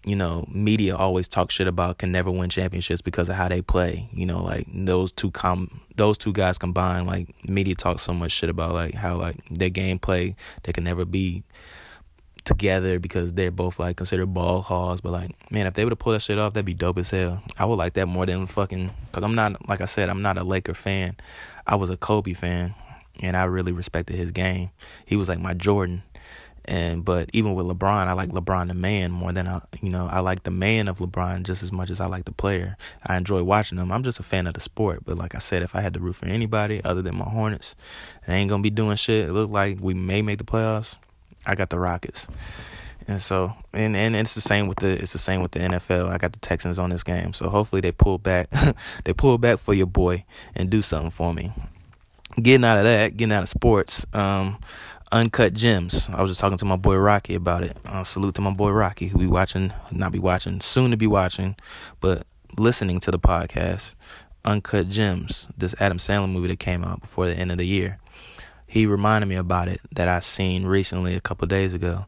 you 0.08 0.15
know, 0.15 0.48
media 0.50 0.96
always 0.96 1.28
talk 1.28 1.52
shit 1.52 1.67
about 1.67 1.98
can 1.98 2.12
never 2.12 2.32
win 2.32 2.50
championships 2.50 3.02
because 3.02 3.28
of 3.28 3.36
how 3.36 3.50
they 3.50 3.62
play. 3.62 4.08
You 4.13 4.26
know, 4.26 4.41
like 4.41 4.65
those 4.74 5.12
two 5.12 5.32
com 5.32 5.82
those 5.98 6.17
two 6.17 6.32
guys 6.32 6.58
combined, 6.58 7.08
like 7.08 7.28
media 7.48 7.76
talks 7.76 8.04
so 8.04 8.13
much 8.13 8.32
shit 8.32 8.50
about 8.50 8.74
like 8.74 8.93
how 8.93 9.17
like 9.17 9.38
their 9.52 9.70
gameplay 9.70 10.36
they 10.63 10.72
can 10.72 10.86
never 10.86 11.04
be 11.04 11.43
together 12.46 12.98
because 12.98 13.34
they're 13.34 13.52
both 13.52 13.80
like 13.80 13.98
considered 13.98 14.34
ball 14.34 14.62
hogs. 14.62 15.02
But 15.02 15.12
like, 15.12 15.52
man, 15.52 15.67
if 15.67 15.74
they 15.74 15.84
would 15.84 15.91
have 15.91 16.00
pulled 16.00 16.15
that 16.15 16.22
shit 16.22 16.39
off, 16.39 16.54
that'd 16.54 16.65
be 16.65 16.74
dope 16.74 16.98
as 16.98 17.10
hell. 17.10 17.43
I 17.58 17.65
would 17.65 17.76
like 17.76 17.93
that 17.93 18.08
more 18.08 18.26
than 18.26 18.46
fucking. 18.46 18.89
Cause 19.12 19.24
I'm 19.24 19.36
not 19.36 19.67
like 19.67 19.82
I 19.82 19.86
said, 19.86 20.10
I'm 20.10 20.22
not 20.22 20.38
a 20.38 20.43
Laker 20.43 20.74
fan. 20.74 21.17
I 21.67 21.76
was 21.76 21.89
a 21.89 21.98
Kobe 21.98 22.34
fan, 22.34 22.74
and 23.20 23.36
I 23.36 23.43
really 23.43 23.74
respected 23.74 24.15
his 24.15 24.32
game. 24.32 24.70
He 25.06 25.17
was 25.17 25.28
like 25.28 25.39
my 25.39 25.54
Jordan. 25.54 26.02
And 26.67 27.06
but 27.06 27.30
even 27.32 27.56
with 27.56 27.65
LeBron, 27.65 28.08
I 28.08 28.13
like 28.13 28.30
LeBron 28.30 28.67
the 28.67 28.73
man 28.73 29.12
more 29.12 29.32
than 29.32 29.47
I, 29.47 29.62
you 29.82 29.89
know, 29.89 30.08
I 30.12 30.19
like 30.19 30.43
the 30.43 30.51
man 30.51 30.89
of 30.89 30.99
LeBron 30.99 31.43
just 31.43 31.63
as 31.63 31.71
much 31.71 31.89
as 31.89 32.01
I 32.01 32.08
like 32.08 32.25
the 32.25 32.34
player. 32.34 32.75
I 33.06 33.15
enjoy 33.15 33.43
watching 33.43 33.77
him. 33.77 33.91
I'm 33.91 34.03
just 34.03 34.19
a 34.19 34.23
fan 34.23 34.47
of 34.47 34.53
the 34.53 34.60
sport. 34.60 35.06
But 35.06 35.17
like 35.17 35.34
I 35.34 35.39
said, 35.39 35.63
if 35.63 35.75
I 35.75 35.82
had 35.82 35.93
to 35.93 35.99
root 36.01 36.17
for 36.17 36.25
anybody 36.25 36.84
other 36.84 37.01
than 37.01 37.15
my 37.15 37.25
Hornets, 37.25 37.75
they 38.27 38.34
ain't 38.34 38.49
gonna 38.49 38.63
be 38.63 38.69
doing 38.69 38.97
shit. 38.97 39.30
It 39.30 39.34
looked 39.34 39.53
like 39.53 39.77
we 39.80 39.93
may 39.93 40.21
make 40.21 40.39
the 40.39 40.43
playoffs. 40.43 40.97
I 41.45 41.56
got 41.56 41.69
the 41.69 41.80
Rockets. 41.80 42.27
And 43.08 43.21
so, 43.21 43.53
and 43.71 43.95
and 43.95 44.17
it's 44.17 44.36
the 44.36 44.41
same 44.41 44.67
with 44.67 44.80
the 44.80 45.01
it's 45.01 45.13
the 45.13 45.19
same 45.19 45.41
with 45.41 45.51
the 45.51 45.60
NFL. 45.60 46.10
I 46.10 46.17
got 46.17 46.34
the 46.34 46.39
Texans 46.39 46.77
on 46.77 46.89
this 46.89 47.03
game, 47.03 47.34
so 47.34 47.47
hopefully 47.47 47.80
they 47.80 47.93
pull 47.93 48.17
back, 48.17 48.49
they 49.06 49.13
pull 49.13 49.38
back 49.38 49.60
for 49.60 49.73
your 49.73 49.86
boy 49.88 50.25
and 50.56 50.69
do 50.69 50.82
something 50.82 51.12
for 51.12 51.34
me. 51.34 51.53
Getting 52.36 52.65
out 52.65 52.77
of 52.77 52.84
that, 52.84 53.15
getting 53.15 53.32
out 53.32 53.43
of 53.43 53.49
sports. 53.49 54.06
Um, 54.12 54.60
Uncut 55.12 55.54
Gems. 55.54 56.10
I 56.12 56.22
was 56.22 56.30
just 56.30 56.39
talking 56.39 56.58
to 56.58 56.65
my 56.65 56.76
boy 56.76 56.96
Rocky 56.96 57.36
about 57.36 57.63
it. 57.63 57.78
Uh, 57.86 58.04
salute 58.04 58.36
to 58.36 58.41
my 58.41 58.52
boy 58.52 58.72
Rocky, 58.72 59.08
who 59.08 59.17
be 59.20 59.28
watching, 59.28 59.74
not 59.89 60.12
be 60.12 60.20
watching, 60.20 60.60
soon 60.60 60.91
to 60.91 60.98
be 60.98 61.08
watching, 61.08 61.56
but 62.02 62.26
listening 62.58 63.00
to 63.00 63.12
the 63.12 63.20
podcast. 63.20 63.96
Uncut 64.43 64.89
Gems, 64.89 65.48
this 65.58 65.74
Adam 65.80 65.98
Sandler 65.98 66.30
movie 66.30 66.50
that 66.50 66.60
came 66.60 66.84
out 66.84 67.02
before 67.02 67.28
the 67.28 67.36
end 67.36 67.52
of 67.52 67.58
the 67.58 67.65
year. 67.65 68.00
He 68.65 68.86
reminded 68.86 69.28
me 69.28 69.36
about 69.36 69.70
it 69.70 69.80
that 69.93 70.10
I 70.10 70.20
seen 70.20 70.65
recently 70.65 71.15
a 71.15 71.22
couple 71.22 71.48
days 71.48 71.74
ago. 71.74 72.06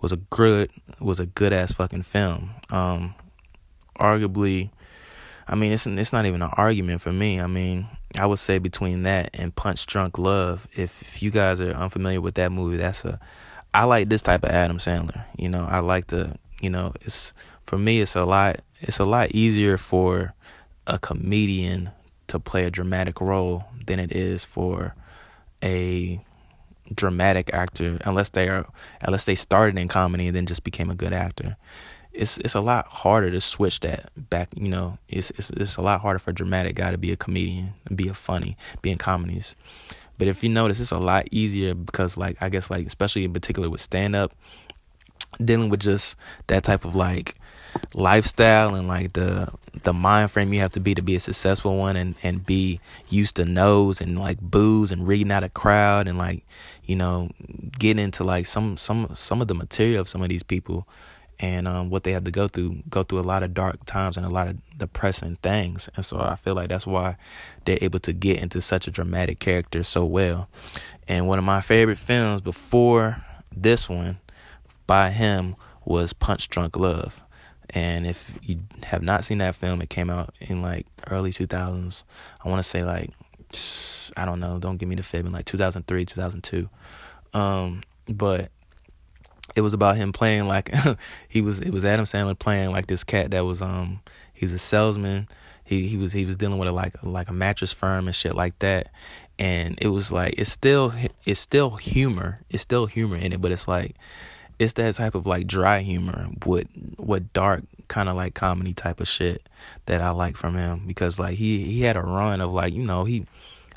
Was 0.00 0.12
a 0.12 0.16
good 0.16 0.70
was 0.98 1.20
a 1.20 1.26
good 1.26 1.52
ass 1.52 1.72
fucking 1.72 2.02
film. 2.02 2.50
Um, 2.70 3.14
arguably, 3.98 4.70
I 5.50 5.56
mean 5.56 5.72
it's 5.72 5.86
it's 5.86 6.12
not 6.12 6.26
even 6.26 6.42
an 6.42 6.50
argument 6.52 7.00
for 7.02 7.12
me. 7.12 7.40
I 7.40 7.48
mean 7.48 7.88
I 8.18 8.24
would 8.26 8.38
say 8.38 8.58
between 8.58 9.02
that 9.02 9.30
and 9.34 9.54
Punch 9.54 9.86
Drunk 9.86 10.18
Love, 10.18 10.66
if, 10.74 11.02
if 11.02 11.22
you 11.22 11.30
guys 11.30 11.60
are 11.60 11.72
unfamiliar 11.72 12.20
with 12.20 12.34
that 12.36 12.52
movie, 12.52 12.76
that's 12.76 13.04
a 13.04 13.20
I 13.74 13.84
like 13.84 14.08
this 14.08 14.22
type 14.22 14.44
of 14.44 14.50
Adam 14.50 14.78
Sandler. 14.78 15.24
You 15.36 15.48
know, 15.48 15.66
I 15.68 15.80
like 15.80 16.06
the 16.06 16.36
you 16.60 16.70
know, 16.70 16.94
it's 17.02 17.34
for 17.66 17.76
me 17.76 18.00
it's 18.00 18.14
a 18.14 18.24
lot 18.24 18.60
it's 18.80 19.00
a 19.00 19.04
lot 19.04 19.32
easier 19.32 19.76
for 19.76 20.32
a 20.86 20.98
comedian 20.98 21.90
to 22.28 22.38
play 22.38 22.64
a 22.64 22.70
dramatic 22.70 23.20
role 23.20 23.64
than 23.86 23.98
it 23.98 24.12
is 24.12 24.44
for 24.44 24.94
a 25.64 26.20
dramatic 26.94 27.52
actor 27.52 27.98
unless 28.04 28.30
they 28.30 28.48
are 28.48 28.66
unless 29.02 29.24
they 29.24 29.34
started 29.34 29.78
in 29.78 29.88
comedy 29.88 30.26
and 30.28 30.36
then 30.36 30.46
just 30.46 30.64
became 30.64 30.90
a 30.90 30.94
good 30.94 31.12
actor 31.12 31.56
it's 32.12 32.38
it's 32.38 32.54
a 32.54 32.60
lot 32.60 32.86
harder 32.88 33.30
to 33.30 33.40
switch 33.40 33.80
that 33.80 34.10
back. 34.16 34.48
You 34.54 34.68
know, 34.68 34.98
it's 35.08 35.30
it's 35.32 35.50
it's 35.50 35.76
a 35.76 35.82
lot 35.82 36.00
harder 36.00 36.18
for 36.18 36.30
a 36.30 36.34
dramatic 36.34 36.76
guy 36.76 36.90
to 36.90 36.98
be 36.98 37.12
a 37.12 37.16
comedian 37.16 37.72
and 37.86 37.96
be 37.96 38.08
a 38.08 38.14
funny, 38.14 38.56
be 38.82 38.90
in 38.90 38.98
comedies. 38.98 39.56
But 40.18 40.28
if 40.28 40.42
you 40.42 40.50
notice, 40.50 40.80
it's 40.80 40.90
a 40.90 40.98
lot 40.98 41.28
easier 41.30 41.74
because 41.74 42.16
like 42.16 42.36
I 42.40 42.48
guess 42.48 42.70
like 42.70 42.86
especially 42.86 43.24
in 43.24 43.32
particular 43.32 43.70
with 43.70 43.80
stand 43.80 44.14
up, 44.14 44.32
dealing 45.42 45.70
with 45.70 45.80
just 45.80 46.16
that 46.48 46.64
type 46.64 46.84
of 46.84 46.94
like 46.94 47.36
lifestyle 47.94 48.74
and 48.74 48.88
like 48.88 49.12
the 49.12 49.48
the 49.84 49.92
mind 49.92 50.30
frame 50.30 50.52
you 50.52 50.60
have 50.60 50.72
to 50.72 50.80
be 50.80 50.94
to 50.94 51.02
be 51.02 51.14
a 51.14 51.20
successful 51.20 51.76
one 51.76 51.94
and 51.94 52.16
and 52.22 52.44
be 52.44 52.80
used 53.08 53.36
to 53.36 53.44
no's 53.44 54.00
and 54.00 54.18
like 54.18 54.40
boos 54.40 54.90
and 54.90 55.06
reading 55.06 55.30
out 55.30 55.44
a 55.44 55.48
crowd 55.48 56.08
and 56.08 56.18
like 56.18 56.44
you 56.84 56.96
know 56.96 57.30
getting 57.78 58.02
into 58.02 58.24
like 58.24 58.44
some 58.44 58.76
some 58.76 59.08
some 59.14 59.40
of 59.40 59.48
the 59.48 59.54
material 59.54 60.00
of 60.00 60.08
some 60.08 60.22
of 60.22 60.28
these 60.28 60.42
people 60.42 60.86
and 61.40 61.66
um, 61.66 61.90
what 61.90 62.04
they 62.04 62.12
have 62.12 62.24
to 62.24 62.30
go 62.30 62.48
through 62.48 62.82
go 62.88 63.02
through 63.02 63.18
a 63.18 63.22
lot 63.22 63.42
of 63.42 63.54
dark 63.54 63.84
times 63.86 64.16
and 64.16 64.26
a 64.26 64.30
lot 64.30 64.48
of 64.48 64.56
depressing 64.78 65.36
things 65.36 65.88
and 65.96 66.04
so 66.04 66.18
i 66.18 66.36
feel 66.36 66.54
like 66.54 66.68
that's 66.68 66.86
why 66.86 67.16
they're 67.64 67.78
able 67.80 68.00
to 68.00 68.12
get 68.12 68.38
into 68.42 68.60
such 68.60 68.86
a 68.86 68.90
dramatic 68.90 69.38
character 69.38 69.82
so 69.82 70.04
well 70.04 70.48
and 71.08 71.26
one 71.26 71.38
of 71.38 71.44
my 71.44 71.60
favorite 71.60 71.98
films 71.98 72.40
before 72.40 73.24
this 73.54 73.88
one 73.88 74.18
by 74.86 75.10
him 75.10 75.56
was 75.84 76.12
punch 76.12 76.48
drunk 76.48 76.76
love 76.76 77.22
and 77.72 78.06
if 78.06 78.32
you 78.42 78.60
have 78.82 79.02
not 79.02 79.24
seen 79.24 79.38
that 79.38 79.54
film, 79.54 79.80
it 79.80 79.90
came 79.90 80.10
out 80.10 80.34
in 80.40 80.60
like 80.60 80.86
early 81.08 81.30
2000s. 81.30 82.04
I 82.44 82.48
want 82.48 82.62
to 82.62 82.68
say 82.68 82.82
like 82.84 83.10
I 84.16 84.24
don't 84.24 84.40
know, 84.40 84.58
don't 84.58 84.76
give 84.76 84.88
me 84.88 84.96
the 84.96 85.02
fib 85.02 85.26
in 85.26 85.32
like 85.32 85.44
2003, 85.44 86.04
2002. 86.04 86.68
Um, 87.32 87.82
but 88.08 88.50
it 89.56 89.60
was 89.62 89.74
about 89.74 89.96
him 89.96 90.12
playing 90.12 90.46
like 90.46 90.72
he 91.28 91.40
was 91.40 91.60
it 91.60 91.70
was 91.70 91.84
Adam 91.84 92.04
Sandler 92.04 92.38
playing 92.38 92.70
like 92.70 92.86
this 92.86 93.04
cat 93.04 93.30
that 93.32 93.40
was 93.40 93.62
um 93.62 94.00
he 94.32 94.44
was 94.44 94.52
a 94.52 94.58
salesman. 94.58 95.28
He 95.64 95.86
he 95.86 95.96
was 95.96 96.12
he 96.12 96.24
was 96.24 96.36
dealing 96.36 96.58
with 96.58 96.68
a 96.68 96.72
like 96.72 96.94
like 97.02 97.28
a 97.28 97.32
mattress 97.32 97.72
firm 97.72 98.06
and 98.06 98.14
shit 98.14 98.34
like 98.34 98.58
that. 98.60 98.88
And 99.38 99.78
it 99.80 99.88
was 99.88 100.12
like 100.12 100.34
it's 100.38 100.50
still 100.50 100.92
it's 101.24 101.40
still 101.40 101.70
humor. 101.70 102.40
It's 102.50 102.62
still 102.62 102.86
humor 102.86 103.16
in 103.16 103.32
it, 103.32 103.40
but 103.40 103.52
it's 103.52 103.68
like 103.68 103.96
it's 104.58 104.74
that 104.74 104.94
type 104.94 105.14
of 105.14 105.26
like 105.26 105.46
dry 105.46 105.80
humor 105.80 106.28
with 106.44 106.68
with 106.98 107.32
dark 107.32 107.64
kind 107.88 108.08
of 108.08 108.16
like 108.16 108.34
comedy 108.34 108.72
type 108.72 109.00
of 109.00 109.08
shit 109.08 109.48
that 109.86 110.00
I 110.00 110.10
like 110.10 110.36
from 110.36 110.56
him 110.56 110.84
because 110.86 111.18
like 111.18 111.36
he 111.36 111.58
he 111.64 111.82
had 111.82 111.96
a 111.96 112.02
run 112.02 112.40
of 112.40 112.52
like 112.52 112.72
you 112.72 112.84
know 112.84 113.04
he 113.04 113.26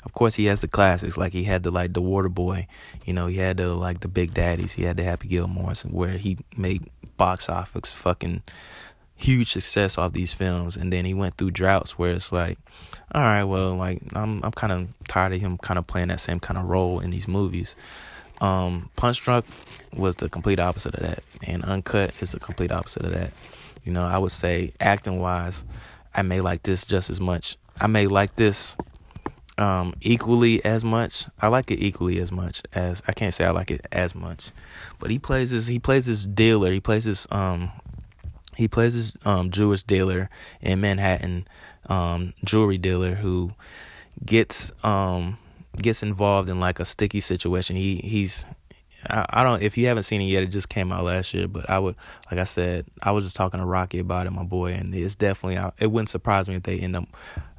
of 0.04 0.12
course 0.12 0.34
he 0.34 0.46
has 0.46 0.60
the 0.60 0.68
classics 0.68 1.16
like 1.16 1.32
he 1.32 1.44
had 1.44 1.62
the 1.62 1.70
like 1.70 1.92
the 1.92 2.00
Water 2.00 2.28
Boy, 2.28 2.66
you 3.04 3.12
know 3.12 3.26
he 3.26 3.38
had 3.38 3.56
the 3.56 3.68
like 3.74 4.00
the 4.00 4.08
Big 4.08 4.34
Daddies, 4.34 4.72
he 4.72 4.84
had 4.84 4.96
the 4.96 5.04
Happy 5.04 5.28
Gilmores 5.28 5.84
where 5.90 6.16
he 6.18 6.38
made 6.56 6.88
box 7.16 7.48
office 7.48 7.92
fucking 7.92 8.42
huge 9.16 9.52
success 9.52 9.96
off 9.96 10.12
these 10.12 10.32
films 10.32 10.76
and 10.76 10.92
then 10.92 11.04
he 11.04 11.14
went 11.14 11.36
through 11.36 11.50
droughts 11.50 11.96
where 11.96 12.12
it's 12.12 12.32
like 12.32 12.58
all 13.14 13.22
right 13.22 13.44
well 13.44 13.74
like 13.74 14.02
I'm 14.12 14.42
I'm 14.42 14.50
kind 14.50 14.72
of 14.72 14.88
tired 15.06 15.32
of 15.32 15.40
him 15.40 15.56
kind 15.58 15.78
of 15.78 15.86
playing 15.86 16.08
that 16.08 16.18
same 16.18 16.40
kind 16.40 16.58
of 16.58 16.64
role 16.64 16.98
in 16.98 17.10
these 17.10 17.28
movies 17.28 17.76
um, 18.40 18.90
Punch 18.96 19.22
Drunk 19.22 19.44
was 19.96 20.16
the 20.16 20.28
complete 20.28 20.58
opposite 20.58 20.94
of 20.94 21.02
that, 21.02 21.22
and 21.46 21.64
Uncut 21.64 22.12
is 22.20 22.32
the 22.32 22.40
complete 22.40 22.72
opposite 22.72 23.04
of 23.04 23.12
that. 23.12 23.32
You 23.84 23.92
know, 23.92 24.04
I 24.04 24.18
would 24.18 24.32
say 24.32 24.72
acting 24.80 25.20
wise, 25.20 25.64
I 26.14 26.22
may 26.22 26.40
like 26.40 26.62
this 26.62 26.86
just 26.86 27.10
as 27.10 27.20
much. 27.20 27.56
I 27.80 27.86
may 27.86 28.06
like 28.06 28.36
this 28.36 28.76
um, 29.58 29.94
equally 30.00 30.64
as 30.64 30.84
much. 30.84 31.26
I 31.40 31.48
like 31.48 31.70
it 31.70 31.80
equally 31.80 32.20
as 32.20 32.32
much 32.32 32.62
as 32.72 33.02
I 33.06 33.12
can't 33.12 33.34
say 33.34 33.44
I 33.44 33.50
like 33.50 33.70
it 33.70 33.86
as 33.92 34.14
much, 34.14 34.50
but 34.98 35.10
he 35.10 35.18
plays 35.18 35.50
this. 35.50 35.66
He 35.66 35.78
plays 35.78 36.06
this 36.06 36.26
dealer. 36.26 36.72
He 36.72 36.80
plays 36.80 37.04
this. 37.04 37.26
Um, 37.30 37.70
he 38.56 38.68
plays 38.68 38.94
this 38.94 39.26
um, 39.26 39.50
Jewish 39.50 39.82
dealer 39.82 40.30
in 40.60 40.80
Manhattan, 40.80 41.46
um, 41.86 42.34
jewelry 42.44 42.78
dealer 42.78 43.14
who 43.14 43.52
gets 44.24 44.72
um 44.84 45.38
gets 45.76 46.02
involved 46.02 46.48
in 46.48 46.60
like 46.60 46.80
a 46.80 46.84
sticky 46.84 47.20
situation. 47.20 47.76
He 47.76 47.96
he's 47.96 48.46
I, 49.08 49.26
I, 49.28 49.42
don't 49.42 49.62
if 49.62 49.76
you 49.76 49.86
haven't 49.86 50.04
seen 50.04 50.20
it 50.20 50.26
yet, 50.26 50.42
it 50.42 50.48
just 50.48 50.68
came 50.68 50.92
out 50.92 51.04
last 51.04 51.34
year. 51.34 51.48
But 51.48 51.68
I 51.68 51.78
would 51.78 51.96
like 52.30 52.40
I 52.40 52.44
said, 52.44 52.86
I 53.02 53.12
was 53.12 53.24
just 53.24 53.36
talking 53.36 53.60
to 53.60 53.66
Rocky 53.66 53.98
about 53.98 54.26
it, 54.26 54.30
my 54.30 54.42
boy, 54.42 54.72
and 54.72 54.94
it's 54.94 55.14
definitely 55.14 55.70
it 55.78 55.90
wouldn't 55.90 56.10
surprise 56.10 56.48
me 56.48 56.56
if 56.56 56.62
they 56.62 56.78
end 56.78 56.96
up 56.96 57.06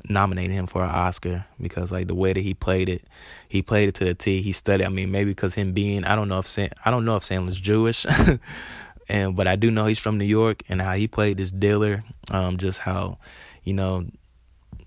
nominating 0.07 0.55
him 0.55 0.67
for 0.67 0.83
an 0.83 0.89
Oscar 0.89 1.45
because 1.59 1.91
like 1.91 2.07
the 2.07 2.15
way 2.15 2.33
that 2.33 2.41
he 2.41 2.53
played 2.53 2.89
it, 2.89 3.03
he 3.47 3.61
played 3.61 3.89
it 3.89 3.95
to 3.95 4.05
the 4.05 4.13
T. 4.13 4.41
He 4.41 4.51
studied. 4.51 4.85
I 4.85 4.89
mean, 4.89 5.11
maybe 5.11 5.31
because 5.31 5.53
him 5.53 5.73
being 5.73 6.03
I 6.03 6.15
don't 6.15 6.29
know 6.29 6.39
if 6.39 6.47
Sam, 6.47 6.69
I 6.83 6.91
don't 6.91 7.05
know 7.05 7.15
if 7.15 7.23
Sandler's 7.23 7.59
Jewish. 7.59 8.05
and 9.09 9.35
but 9.35 9.47
I 9.47 9.55
do 9.55 9.71
know 9.71 9.85
he's 9.85 9.99
from 9.99 10.17
New 10.17 10.25
York 10.25 10.63
and 10.69 10.81
how 10.81 10.93
he 10.93 11.07
played 11.07 11.37
this 11.37 11.51
dealer, 11.51 12.03
um, 12.31 12.57
just 12.57 12.79
how, 12.79 13.17
you 13.63 13.73
know, 13.73 14.05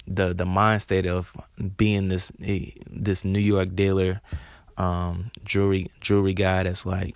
the 0.06 0.32
the 0.32 0.46
mind 0.46 0.82
state 0.82 1.06
of 1.06 1.32
being 1.76 2.08
this 2.08 2.32
this 2.38 3.24
New 3.24 3.40
York 3.40 3.74
dealer, 3.74 4.20
um, 4.78 5.30
jewelry 5.44 5.90
jewelry 6.00 6.34
guy 6.34 6.62
that's 6.62 6.86
like 6.86 7.14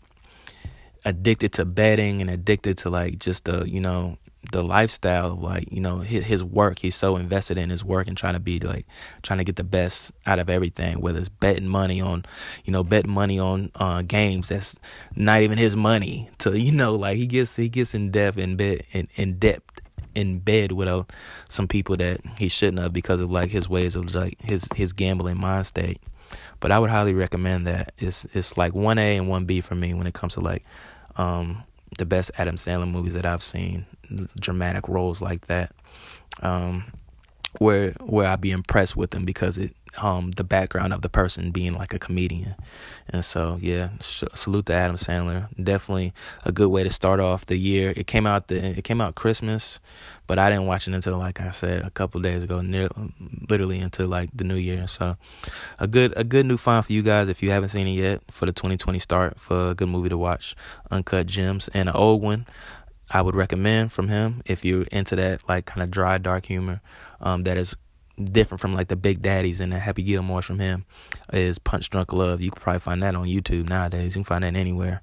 addicted 1.04 1.52
to 1.54 1.64
betting 1.64 2.20
and 2.20 2.30
addicted 2.30 2.78
to 2.78 2.90
like 2.90 3.18
just 3.18 3.46
the 3.46 3.64
you 3.68 3.80
know 3.80 4.18
the 4.50 4.62
lifestyle 4.62 5.32
of 5.32 5.40
like 5.40 5.70
you 5.70 5.80
know 5.80 6.00
his, 6.00 6.24
his 6.24 6.44
work 6.44 6.78
he's 6.80 6.96
so 6.96 7.16
invested 7.16 7.56
in 7.56 7.70
his 7.70 7.84
work 7.84 8.08
and 8.08 8.16
trying 8.16 8.34
to 8.34 8.40
be 8.40 8.58
like 8.58 8.86
trying 9.22 9.38
to 9.38 9.44
get 9.44 9.54
the 9.54 9.64
best 9.64 10.12
out 10.26 10.40
of 10.40 10.50
everything 10.50 11.00
whether 11.00 11.18
it's 11.18 11.28
betting 11.28 11.68
money 11.68 12.00
on 12.00 12.24
you 12.64 12.72
know 12.72 12.82
betting 12.82 13.10
money 13.10 13.38
on 13.38 13.70
uh 13.76 14.02
games 14.02 14.48
that's 14.48 14.80
not 15.14 15.42
even 15.42 15.58
his 15.58 15.76
money 15.76 16.28
to 16.38 16.58
you 16.58 16.72
know 16.72 16.94
like 16.94 17.16
he 17.16 17.26
gets 17.26 17.54
he 17.54 17.68
gets 17.68 17.94
in 17.94 18.10
depth 18.10 18.36
in 18.36 18.56
bed 18.56 18.84
in, 18.92 19.06
in 19.14 19.38
depth 19.38 19.80
in 20.14 20.38
bed 20.38 20.72
with 20.72 20.88
uh, 20.88 21.04
some 21.48 21.68
people 21.68 21.96
that 21.96 22.20
he 22.38 22.48
shouldn't 22.48 22.80
have 22.80 22.92
because 22.92 23.20
of 23.20 23.30
like 23.30 23.50
his 23.50 23.68
ways 23.68 23.96
of 23.96 24.14
like 24.14 24.40
his 24.42 24.68
his 24.74 24.92
gambling 24.92 25.38
mind 25.38 25.66
state. 25.66 26.00
But 26.60 26.72
I 26.72 26.78
would 26.78 26.90
highly 26.90 27.14
recommend 27.14 27.66
that. 27.66 27.92
It's 27.98 28.24
it's 28.34 28.56
like 28.56 28.74
one 28.74 28.98
A 28.98 29.16
and 29.16 29.28
one 29.28 29.44
B 29.44 29.60
for 29.60 29.74
me 29.74 29.94
when 29.94 30.06
it 30.06 30.14
comes 30.14 30.34
to 30.34 30.40
like 30.40 30.64
um, 31.16 31.62
the 31.98 32.06
best 32.06 32.30
Adam 32.38 32.56
Sandler 32.56 32.90
movies 32.90 33.14
that 33.14 33.26
I've 33.26 33.42
seen. 33.42 33.86
Dramatic 34.38 34.88
roles 34.88 35.20
like 35.22 35.46
that. 35.46 35.72
Um, 36.40 36.84
where 37.58 37.92
where 38.00 38.26
I'd 38.26 38.40
be 38.40 38.50
impressed 38.50 38.96
with 38.96 39.10
them 39.10 39.24
because 39.24 39.58
it 39.58 39.74
um 39.98 40.30
the 40.32 40.44
background 40.44 40.92
of 40.94 41.02
the 41.02 41.08
person 41.10 41.50
being 41.50 41.74
like 41.74 41.92
a 41.92 41.98
comedian, 41.98 42.54
and 43.10 43.24
so 43.24 43.58
yeah, 43.60 43.90
sh- 44.00 44.24
salute 44.34 44.66
to 44.66 44.72
Adam 44.72 44.96
Sandler. 44.96 45.48
Definitely 45.62 46.14
a 46.44 46.52
good 46.52 46.68
way 46.68 46.82
to 46.82 46.90
start 46.90 47.20
off 47.20 47.46
the 47.46 47.56
year. 47.56 47.92
It 47.96 48.06
came 48.06 48.26
out 48.26 48.48
the 48.48 48.78
it 48.78 48.84
came 48.84 49.00
out 49.00 49.14
Christmas, 49.16 49.80
but 50.32 50.38
I 50.38 50.48
didn't 50.48 50.64
watch 50.64 50.88
it 50.88 50.94
until 50.94 51.18
like 51.18 51.42
I 51.42 51.50
said 51.50 51.82
a 51.82 51.90
couple 51.90 52.18
days 52.22 52.42
ago, 52.42 52.62
near 52.62 52.88
literally 53.50 53.80
until 53.80 54.08
like 54.08 54.30
the 54.34 54.44
new 54.44 54.54
year. 54.54 54.86
So 54.86 55.18
a 55.78 55.86
good 55.86 56.14
a 56.16 56.24
good 56.24 56.46
new 56.46 56.56
find 56.56 56.82
for 56.82 56.90
you 56.90 57.02
guys 57.02 57.28
if 57.28 57.42
you 57.42 57.50
haven't 57.50 57.68
seen 57.68 57.86
it 57.86 58.00
yet 58.00 58.22
for 58.30 58.46
the 58.46 58.52
2020 58.52 58.98
start 58.98 59.38
for 59.38 59.72
a 59.72 59.74
good 59.74 59.88
movie 59.88 60.08
to 60.08 60.16
watch. 60.16 60.56
Uncut 60.90 61.26
Gems 61.26 61.68
and 61.74 61.90
an 61.90 61.94
old 61.94 62.22
one. 62.22 62.46
I 63.10 63.20
would 63.20 63.34
recommend 63.34 63.92
from 63.92 64.08
him 64.08 64.40
if 64.46 64.64
you're 64.64 64.84
into 64.84 65.16
that 65.16 65.46
like 65.50 65.66
kind 65.66 65.82
of 65.82 65.90
dry 65.90 66.16
dark 66.16 66.46
humor 66.46 66.80
um, 67.20 67.42
that 67.42 67.58
is 67.58 67.76
different 68.22 68.60
from 68.60 68.74
like 68.74 68.88
the 68.88 68.96
Big 68.96 69.22
Daddies 69.22 69.60
and 69.60 69.72
the 69.72 69.78
Happy 69.78 70.04
Gilmores 70.04 70.44
from 70.44 70.58
him 70.58 70.84
is 71.32 71.58
Punch 71.58 71.90
Drunk 71.90 72.12
Love. 72.12 72.40
You 72.40 72.50
can 72.50 72.60
probably 72.60 72.80
find 72.80 73.02
that 73.02 73.14
on 73.14 73.26
YouTube 73.26 73.68
nowadays. 73.68 74.14
You 74.16 74.20
can 74.20 74.24
find 74.24 74.44
that 74.44 74.56
anywhere. 74.56 75.02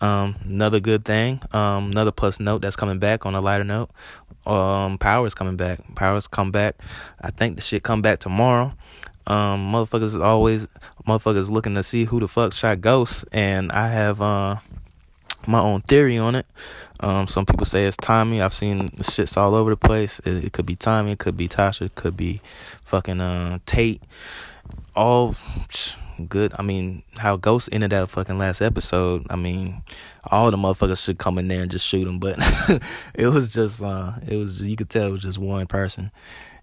Um, 0.00 0.36
another 0.44 0.80
good 0.80 1.04
thing, 1.04 1.40
um, 1.52 1.90
another 1.90 2.12
plus 2.12 2.38
note 2.38 2.60
that's 2.60 2.76
coming 2.76 2.98
back 2.98 3.24
on 3.24 3.34
a 3.34 3.40
lighter 3.40 3.64
note. 3.64 3.90
Um, 4.46 4.98
Power 4.98 5.26
is 5.26 5.34
coming 5.34 5.56
back. 5.56 5.80
Power's 5.94 6.28
come 6.28 6.50
back. 6.50 6.76
I 7.20 7.30
think 7.30 7.56
the 7.56 7.62
shit 7.62 7.82
come 7.82 8.02
back 8.02 8.18
tomorrow. 8.18 8.72
Um, 9.26 9.72
motherfuckers 9.72 10.04
is 10.04 10.18
always 10.18 10.68
motherfuckers 11.06 11.50
looking 11.50 11.74
to 11.74 11.82
see 11.82 12.04
who 12.04 12.20
the 12.20 12.28
fuck 12.28 12.52
shot 12.52 12.80
Ghost, 12.80 13.24
and 13.32 13.72
I 13.72 13.88
have 13.88 14.22
uh 14.22 14.56
my 15.46 15.60
own 15.60 15.80
theory 15.82 16.18
on 16.18 16.34
it. 16.34 16.46
Um, 17.00 17.26
some 17.26 17.46
people 17.46 17.66
say 17.66 17.84
it's 17.84 17.96
Tommy. 17.96 18.40
I've 18.40 18.54
seen 18.54 18.88
shits 18.88 19.36
all 19.36 19.54
over 19.54 19.70
the 19.70 19.76
place. 19.76 20.18
It, 20.20 20.44
it 20.44 20.52
could 20.52 20.66
be 20.66 20.76
Tommy. 20.76 21.12
It 21.12 21.18
could 21.18 21.36
be 21.36 21.48
Tasha. 21.48 21.82
It 21.82 21.94
could 21.94 22.16
be 22.16 22.40
fucking 22.84 23.20
uh, 23.20 23.58
Tate. 23.66 24.02
All 24.94 25.36
good. 26.28 26.54
I 26.58 26.62
mean, 26.62 27.02
how 27.16 27.36
Ghost 27.36 27.68
ended 27.72 27.90
that 27.90 28.08
fucking 28.08 28.38
last 28.38 28.60
episode. 28.62 29.26
I 29.28 29.36
mean, 29.36 29.82
all 30.30 30.50
the 30.50 30.56
motherfuckers 30.56 31.04
should 31.04 31.18
come 31.18 31.38
in 31.38 31.48
there 31.48 31.62
and 31.62 31.70
just 31.70 31.86
shoot 31.86 32.06
him. 32.06 32.18
But 32.18 32.38
it 33.14 33.26
was 33.26 33.48
just, 33.48 33.82
uh, 33.82 34.12
it 34.26 34.36
was 34.36 34.60
you 34.60 34.76
could 34.76 34.90
tell 34.90 35.06
it 35.06 35.12
was 35.12 35.22
just 35.22 35.38
one 35.38 35.66
person, 35.66 36.10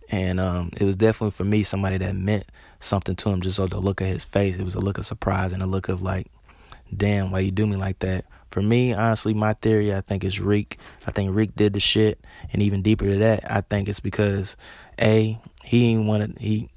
and 0.09 0.39
um, 0.39 0.71
it 0.79 0.83
was 0.83 0.95
definitely 0.95 1.31
for 1.31 1.43
me 1.43 1.63
somebody 1.63 1.97
that 1.97 2.15
meant 2.15 2.45
something 2.79 3.15
to 3.17 3.29
him. 3.29 3.41
Just 3.41 3.57
so 3.57 3.67
the 3.67 3.79
look 3.79 4.01
of 4.01 4.07
his 4.07 4.25
face, 4.25 4.57
it 4.57 4.63
was 4.63 4.75
a 4.75 4.81
look 4.81 4.97
of 4.97 5.05
surprise 5.05 5.53
and 5.53 5.61
a 5.61 5.67
look 5.67 5.89
of 5.89 6.01
like, 6.01 6.27
damn, 6.95 7.31
why 7.31 7.39
you 7.39 7.51
do 7.51 7.67
me 7.67 7.75
like 7.75 7.99
that? 7.99 8.25
For 8.53 8.61
me, 8.61 8.93
honestly, 8.93 9.33
my 9.33 9.53
theory, 9.53 9.95
I 9.95 10.01
think 10.01 10.23
is 10.23 10.39
Reek. 10.39 10.77
I 11.07 11.11
think 11.11 11.35
Reek 11.35 11.55
did 11.55 11.73
the 11.73 11.79
shit, 11.79 12.23
and 12.51 12.61
even 12.61 12.83
deeper 12.83 13.05
to 13.05 13.17
that, 13.17 13.51
I 13.51 13.61
think 13.61 13.89
it's 13.89 13.99
because 13.99 14.57
a 15.01 15.39
he 15.63 15.87
ain't 15.87 16.05
wanted 16.05 16.37
he 16.37 16.69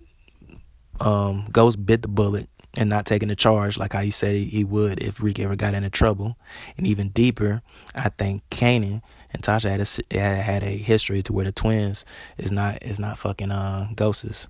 um 1.01 1.45
Ghost 1.53 1.85
bit 1.85 2.01
the 2.01 2.09
bullet 2.09 2.49
and 2.79 2.89
not 2.89 3.05
taking 3.05 3.29
the 3.29 3.37
charge 3.37 3.77
like 3.77 3.93
he 3.93 4.11
said 4.11 4.37
he 4.37 4.65
would 4.65 5.03
if 5.03 5.23
Reek 5.23 5.39
ever 5.39 5.55
got 5.55 5.75
into 5.75 5.91
trouble. 5.91 6.39
And 6.79 6.87
even 6.87 7.11
deeper, 7.11 7.61
I 7.95 8.09
think 8.09 8.43
Kanan 8.49 9.03
and 9.35 9.43
Tasha 9.43 9.69
had 9.69 9.87
a 10.15 10.19
had 10.19 10.63
a 10.63 10.79
history 10.79 11.23
to 11.25 11.33
where 11.35 11.45
the 11.45 11.53
twins 11.53 12.07
is 12.39 12.53
not 12.53 12.83
is 12.83 12.99
not 12.99 13.19
fucking 13.19 13.51
uh 13.51 13.89
ghosts. 13.95 14.49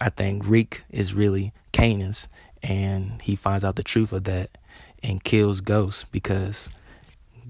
I 0.00 0.08
think 0.08 0.46
Reek 0.46 0.84
is 0.88 1.12
really 1.12 1.52
Kanan's 1.74 2.30
and 2.62 3.20
he 3.20 3.36
finds 3.36 3.62
out 3.62 3.76
the 3.76 3.82
truth 3.82 4.14
of 4.14 4.24
that 4.24 4.56
and 5.02 5.22
kills 5.22 5.60
Ghost 5.60 6.10
because 6.12 6.68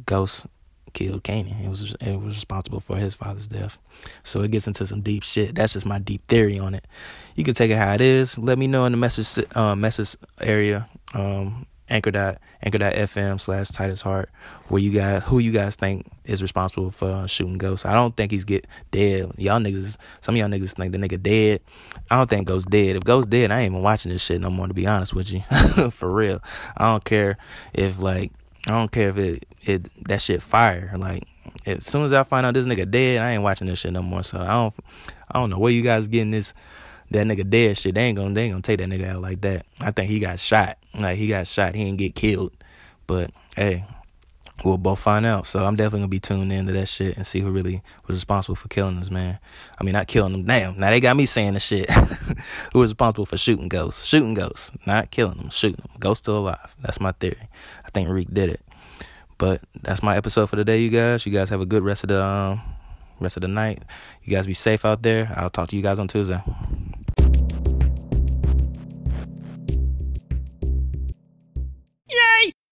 Ghost 0.07 0.47
killed 0.93 1.25
Kanan. 1.25 1.65
It 1.65 1.69
was 1.69 1.95
it 2.01 2.17
was 2.17 2.35
responsible 2.35 2.81
for 2.81 2.97
his 2.97 3.15
father's 3.15 3.47
death. 3.47 3.79
So 4.23 4.43
it 4.43 4.51
gets 4.51 4.67
into 4.67 4.87
some 4.87 5.01
deep 5.01 5.23
shit. 5.23 5.55
That's 5.55 5.73
just 5.73 5.87
my 5.87 5.99
deep 5.99 6.27
theory 6.27 6.59
on 6.59 6.75
it. 6.75 6.87
You 7.35 7.45
can 7.45 7.55
take 7.55 7.71
it 7.71 7.77
how 7.77 7.95
it 7.95 8.01
is. 8.01 8.39
Let 8.39 8.59
me 8.59 8.67
know 8.67 8.85
in 8.85 8.93
the 8.93 8.99
message 8.99 9.45
uh, 9.55 9.77
message 9.77 10.17
area. 10.41 10.89
Um, 11.15 11.67
anchor 11.93 12.11
dot 12.11 12.39
anchor 12.63 12.79
dot 12.79 12.95
fm 12.95 13.41
slash 13.41 13.69
Titus 13.69 14.01
Hart 14.01 14.31
where 14.69 14.81
you 14.81 14.91
guys 14.91 15.23
who 15.25 15.39
you 15.39 15.53
guys 15.53 15.77
think 15.77 16.07
is 16.25 16.43
responsible 16.43 16.91
for 16.91 17.11
uh, 17.11 17.27
shooting 17.27 17.59
Ghost. 17.59 17.85
I 17.85 17.93
don't 17.93 18.17
think 18.17 18.33
he's 18.33 18.45
get 18.45 18.67
dead. 18.91 19.31
Y'all 19.37 19.61
niggas 19.61 19.99
some 20.21 20.35
of 20.35 20.39
y'all 20.39 20.49
niggas 20.49 20.75
think 20.75 20.93
the 20.93 20.99
nigga 20.99 21.23
dead. 21.23 21.61
I 22.11 22.17
don't 22.17 22.29
think 22.29 22.49
Ghost 22.49 22.71
dead. 22.71 22.97
If 22.97 23.05
Ghost 23.05 23.31
dead, 23.31 23.51
I 23.51 23.61
ain't 23.61 23.73
even 23.73 23.83
watching 23.83 24.11
this 24.11 24.23
shit 24.23 24.41
no 24.41 24.51
more 24.51 24.67
to 24.67 24.75
be 24.75 24.87
honest 24.87 25.15
with 25.15 25.31
you. 25.31 25.43
for 25.91 26.11
real. 26.11 26.43
I 26.77 26.91
don't 26.91 27.05
care 27.05 27.37
if 27.75 28.01
like 28.01 28.33
I 28.67 28.71
don't 28.71 28.91
care 28.91 29.11
if 29.11 29.19
it 29.19 29.47
it 29.63 30.05
that 30.09 30.21
shit 30.21 30.43
fire. 30.43 30.95
Like 30.97 31.25
as 31.67 31.85
soon 31.85 32.05
as 32.05 32.13
I 32.13 32.23
find 32.23 32.47
out 32.47 32.55
this 32.55 32.67
nigga 32.67 32.91
dead, 32.91 33.21
I 33.21 33.33
ain't 33.33 33.43
watching 33.43 33.67
this 33.67 33.81
shit 33.81 33.93
no 33.93 34.03
more. 34.03 34.23
So 34.23 34.41
I 34.41 34.53
don't 34.53 34.75
I 35.31 35.39
don't 35.39 35.51
know 35.51 35.59
where 35.59 35.73
you 35.73 35.83
guys 35.83 36.09
getting 36.09 36.31
this 36.31 36.55
that 37.13 37.27
nigga 37.27 37.49
dead 37.49 37.77
shit. 37.77 37.95
They 37.95 38.03
ain't 38.03 38.17
gonna 38.17 38.35
they 38.35 38.45
ain't 38.45 38.53
gonna 38.53 38.63
take 38.63 38.79
that 38.79 38.89
nigga 38.89 39.09
out 39.09 39.23
like 39.23 39.41
that. 39.43 39.67
I 39.81 39.91
think 39.91 40.11
he 40.11 40.19
got 40.19 40.39
shot. 40.39 40.79
Like 40.95 41.19
he 41.19 41.29
got 41.29 41.47
shot. 41.47 41.75
He 41.75 41.85
didn't 41.85 41.99
get 41.99 42.15
killed. 42.15 42.53
But 43.07 43.31
hey, 43.57 43.85
we'll 44.65 44.79
both 44.79 45.01
find 45.01 45.27
out. 45.27 45.47
So 45.47 45.65
I'm 45.65 45.77
definitely 45.77 46.01
gonna 46.01 46.09
be 46.09 46.21
tuned 46.21 46.53
into 46.53 46.73
that 46.73 46.87
shit 46.87 47.17
and 47.17 47.27
see 47.27 47.41
who 47.41 47.51
really 47.51 47.83
was 48.07 48.17
responsible 48.17 48.57
for 48.57 48.69
killing 48.69 48.99
this 48.99 49.11
man. 49.11 49.39
I 49.79 49.85
mean, 49.85 49.93
not 49.93 50.09
killing 50.09 50.35
him. 50.35 50.45
Damn. 50.45 50.79
Now 50.79 50.91
they 50.91 51.01
got 51.01 51.17
me 51.17 51.27
saying 51.27 51.55
the 51.55 51.61
shit. 51.61 51.91
who 52.73 52.79
was 52.79 52.91
responsible 52.91 53.27
for 53.27 53.37
shooting 53.37 53.69
ghosts? 53.69 54.05
Shooting 54.05 54.35
ghosts, 54.35 54.73
not 54.87 55.11
killing 55.11 55.39
them. 55.39 55.51
Shooting 55.51 55.83
them. 55.83 55.91
Ghost 55.99 56.25
still 56.25 56.39
alive. 56.39 56.75
That's 56.81 57.01
my 57.01 57.13
theory. 57.13 57.49
I 57.85 57.91
think 57.91 58.09
Reek 58.09 58.33
did 58.33 58.51
it. 58.51 58.61
But 59.39 59.61
that's 59.83 60.03
my 60.03 60.17
episode 60.17 60.47
for 60.47 60.57
today, 60.57 60.81
you 60.81 60.91
guys. 60.91 61.27
You 61.27 61.33
guys 61.33 61.49
have 61.51 61.61
a 61.61 61.67
good 61.67 61.83
rest 61.83 62.05
of 62.05 62.09
the 62.09 62.23
um, 62.23 62.61
rest 63.19 63.37
of 63.37 63.41
the 63.41 63.49
night. 63.49 63.83
You 64.23 64.35
guys 64.35 64.47
be 64.47 64.55
safe 64.55 64.85
out 64.85 65.03
there. 65.03 65.33
I'll 65.35 65.51
talk 65.51 65.69
to 65.69 65.77
you 65.77 65.83
guys 65.83 65.99
on 65.99 66.07
Tuesday. 66.07 66.41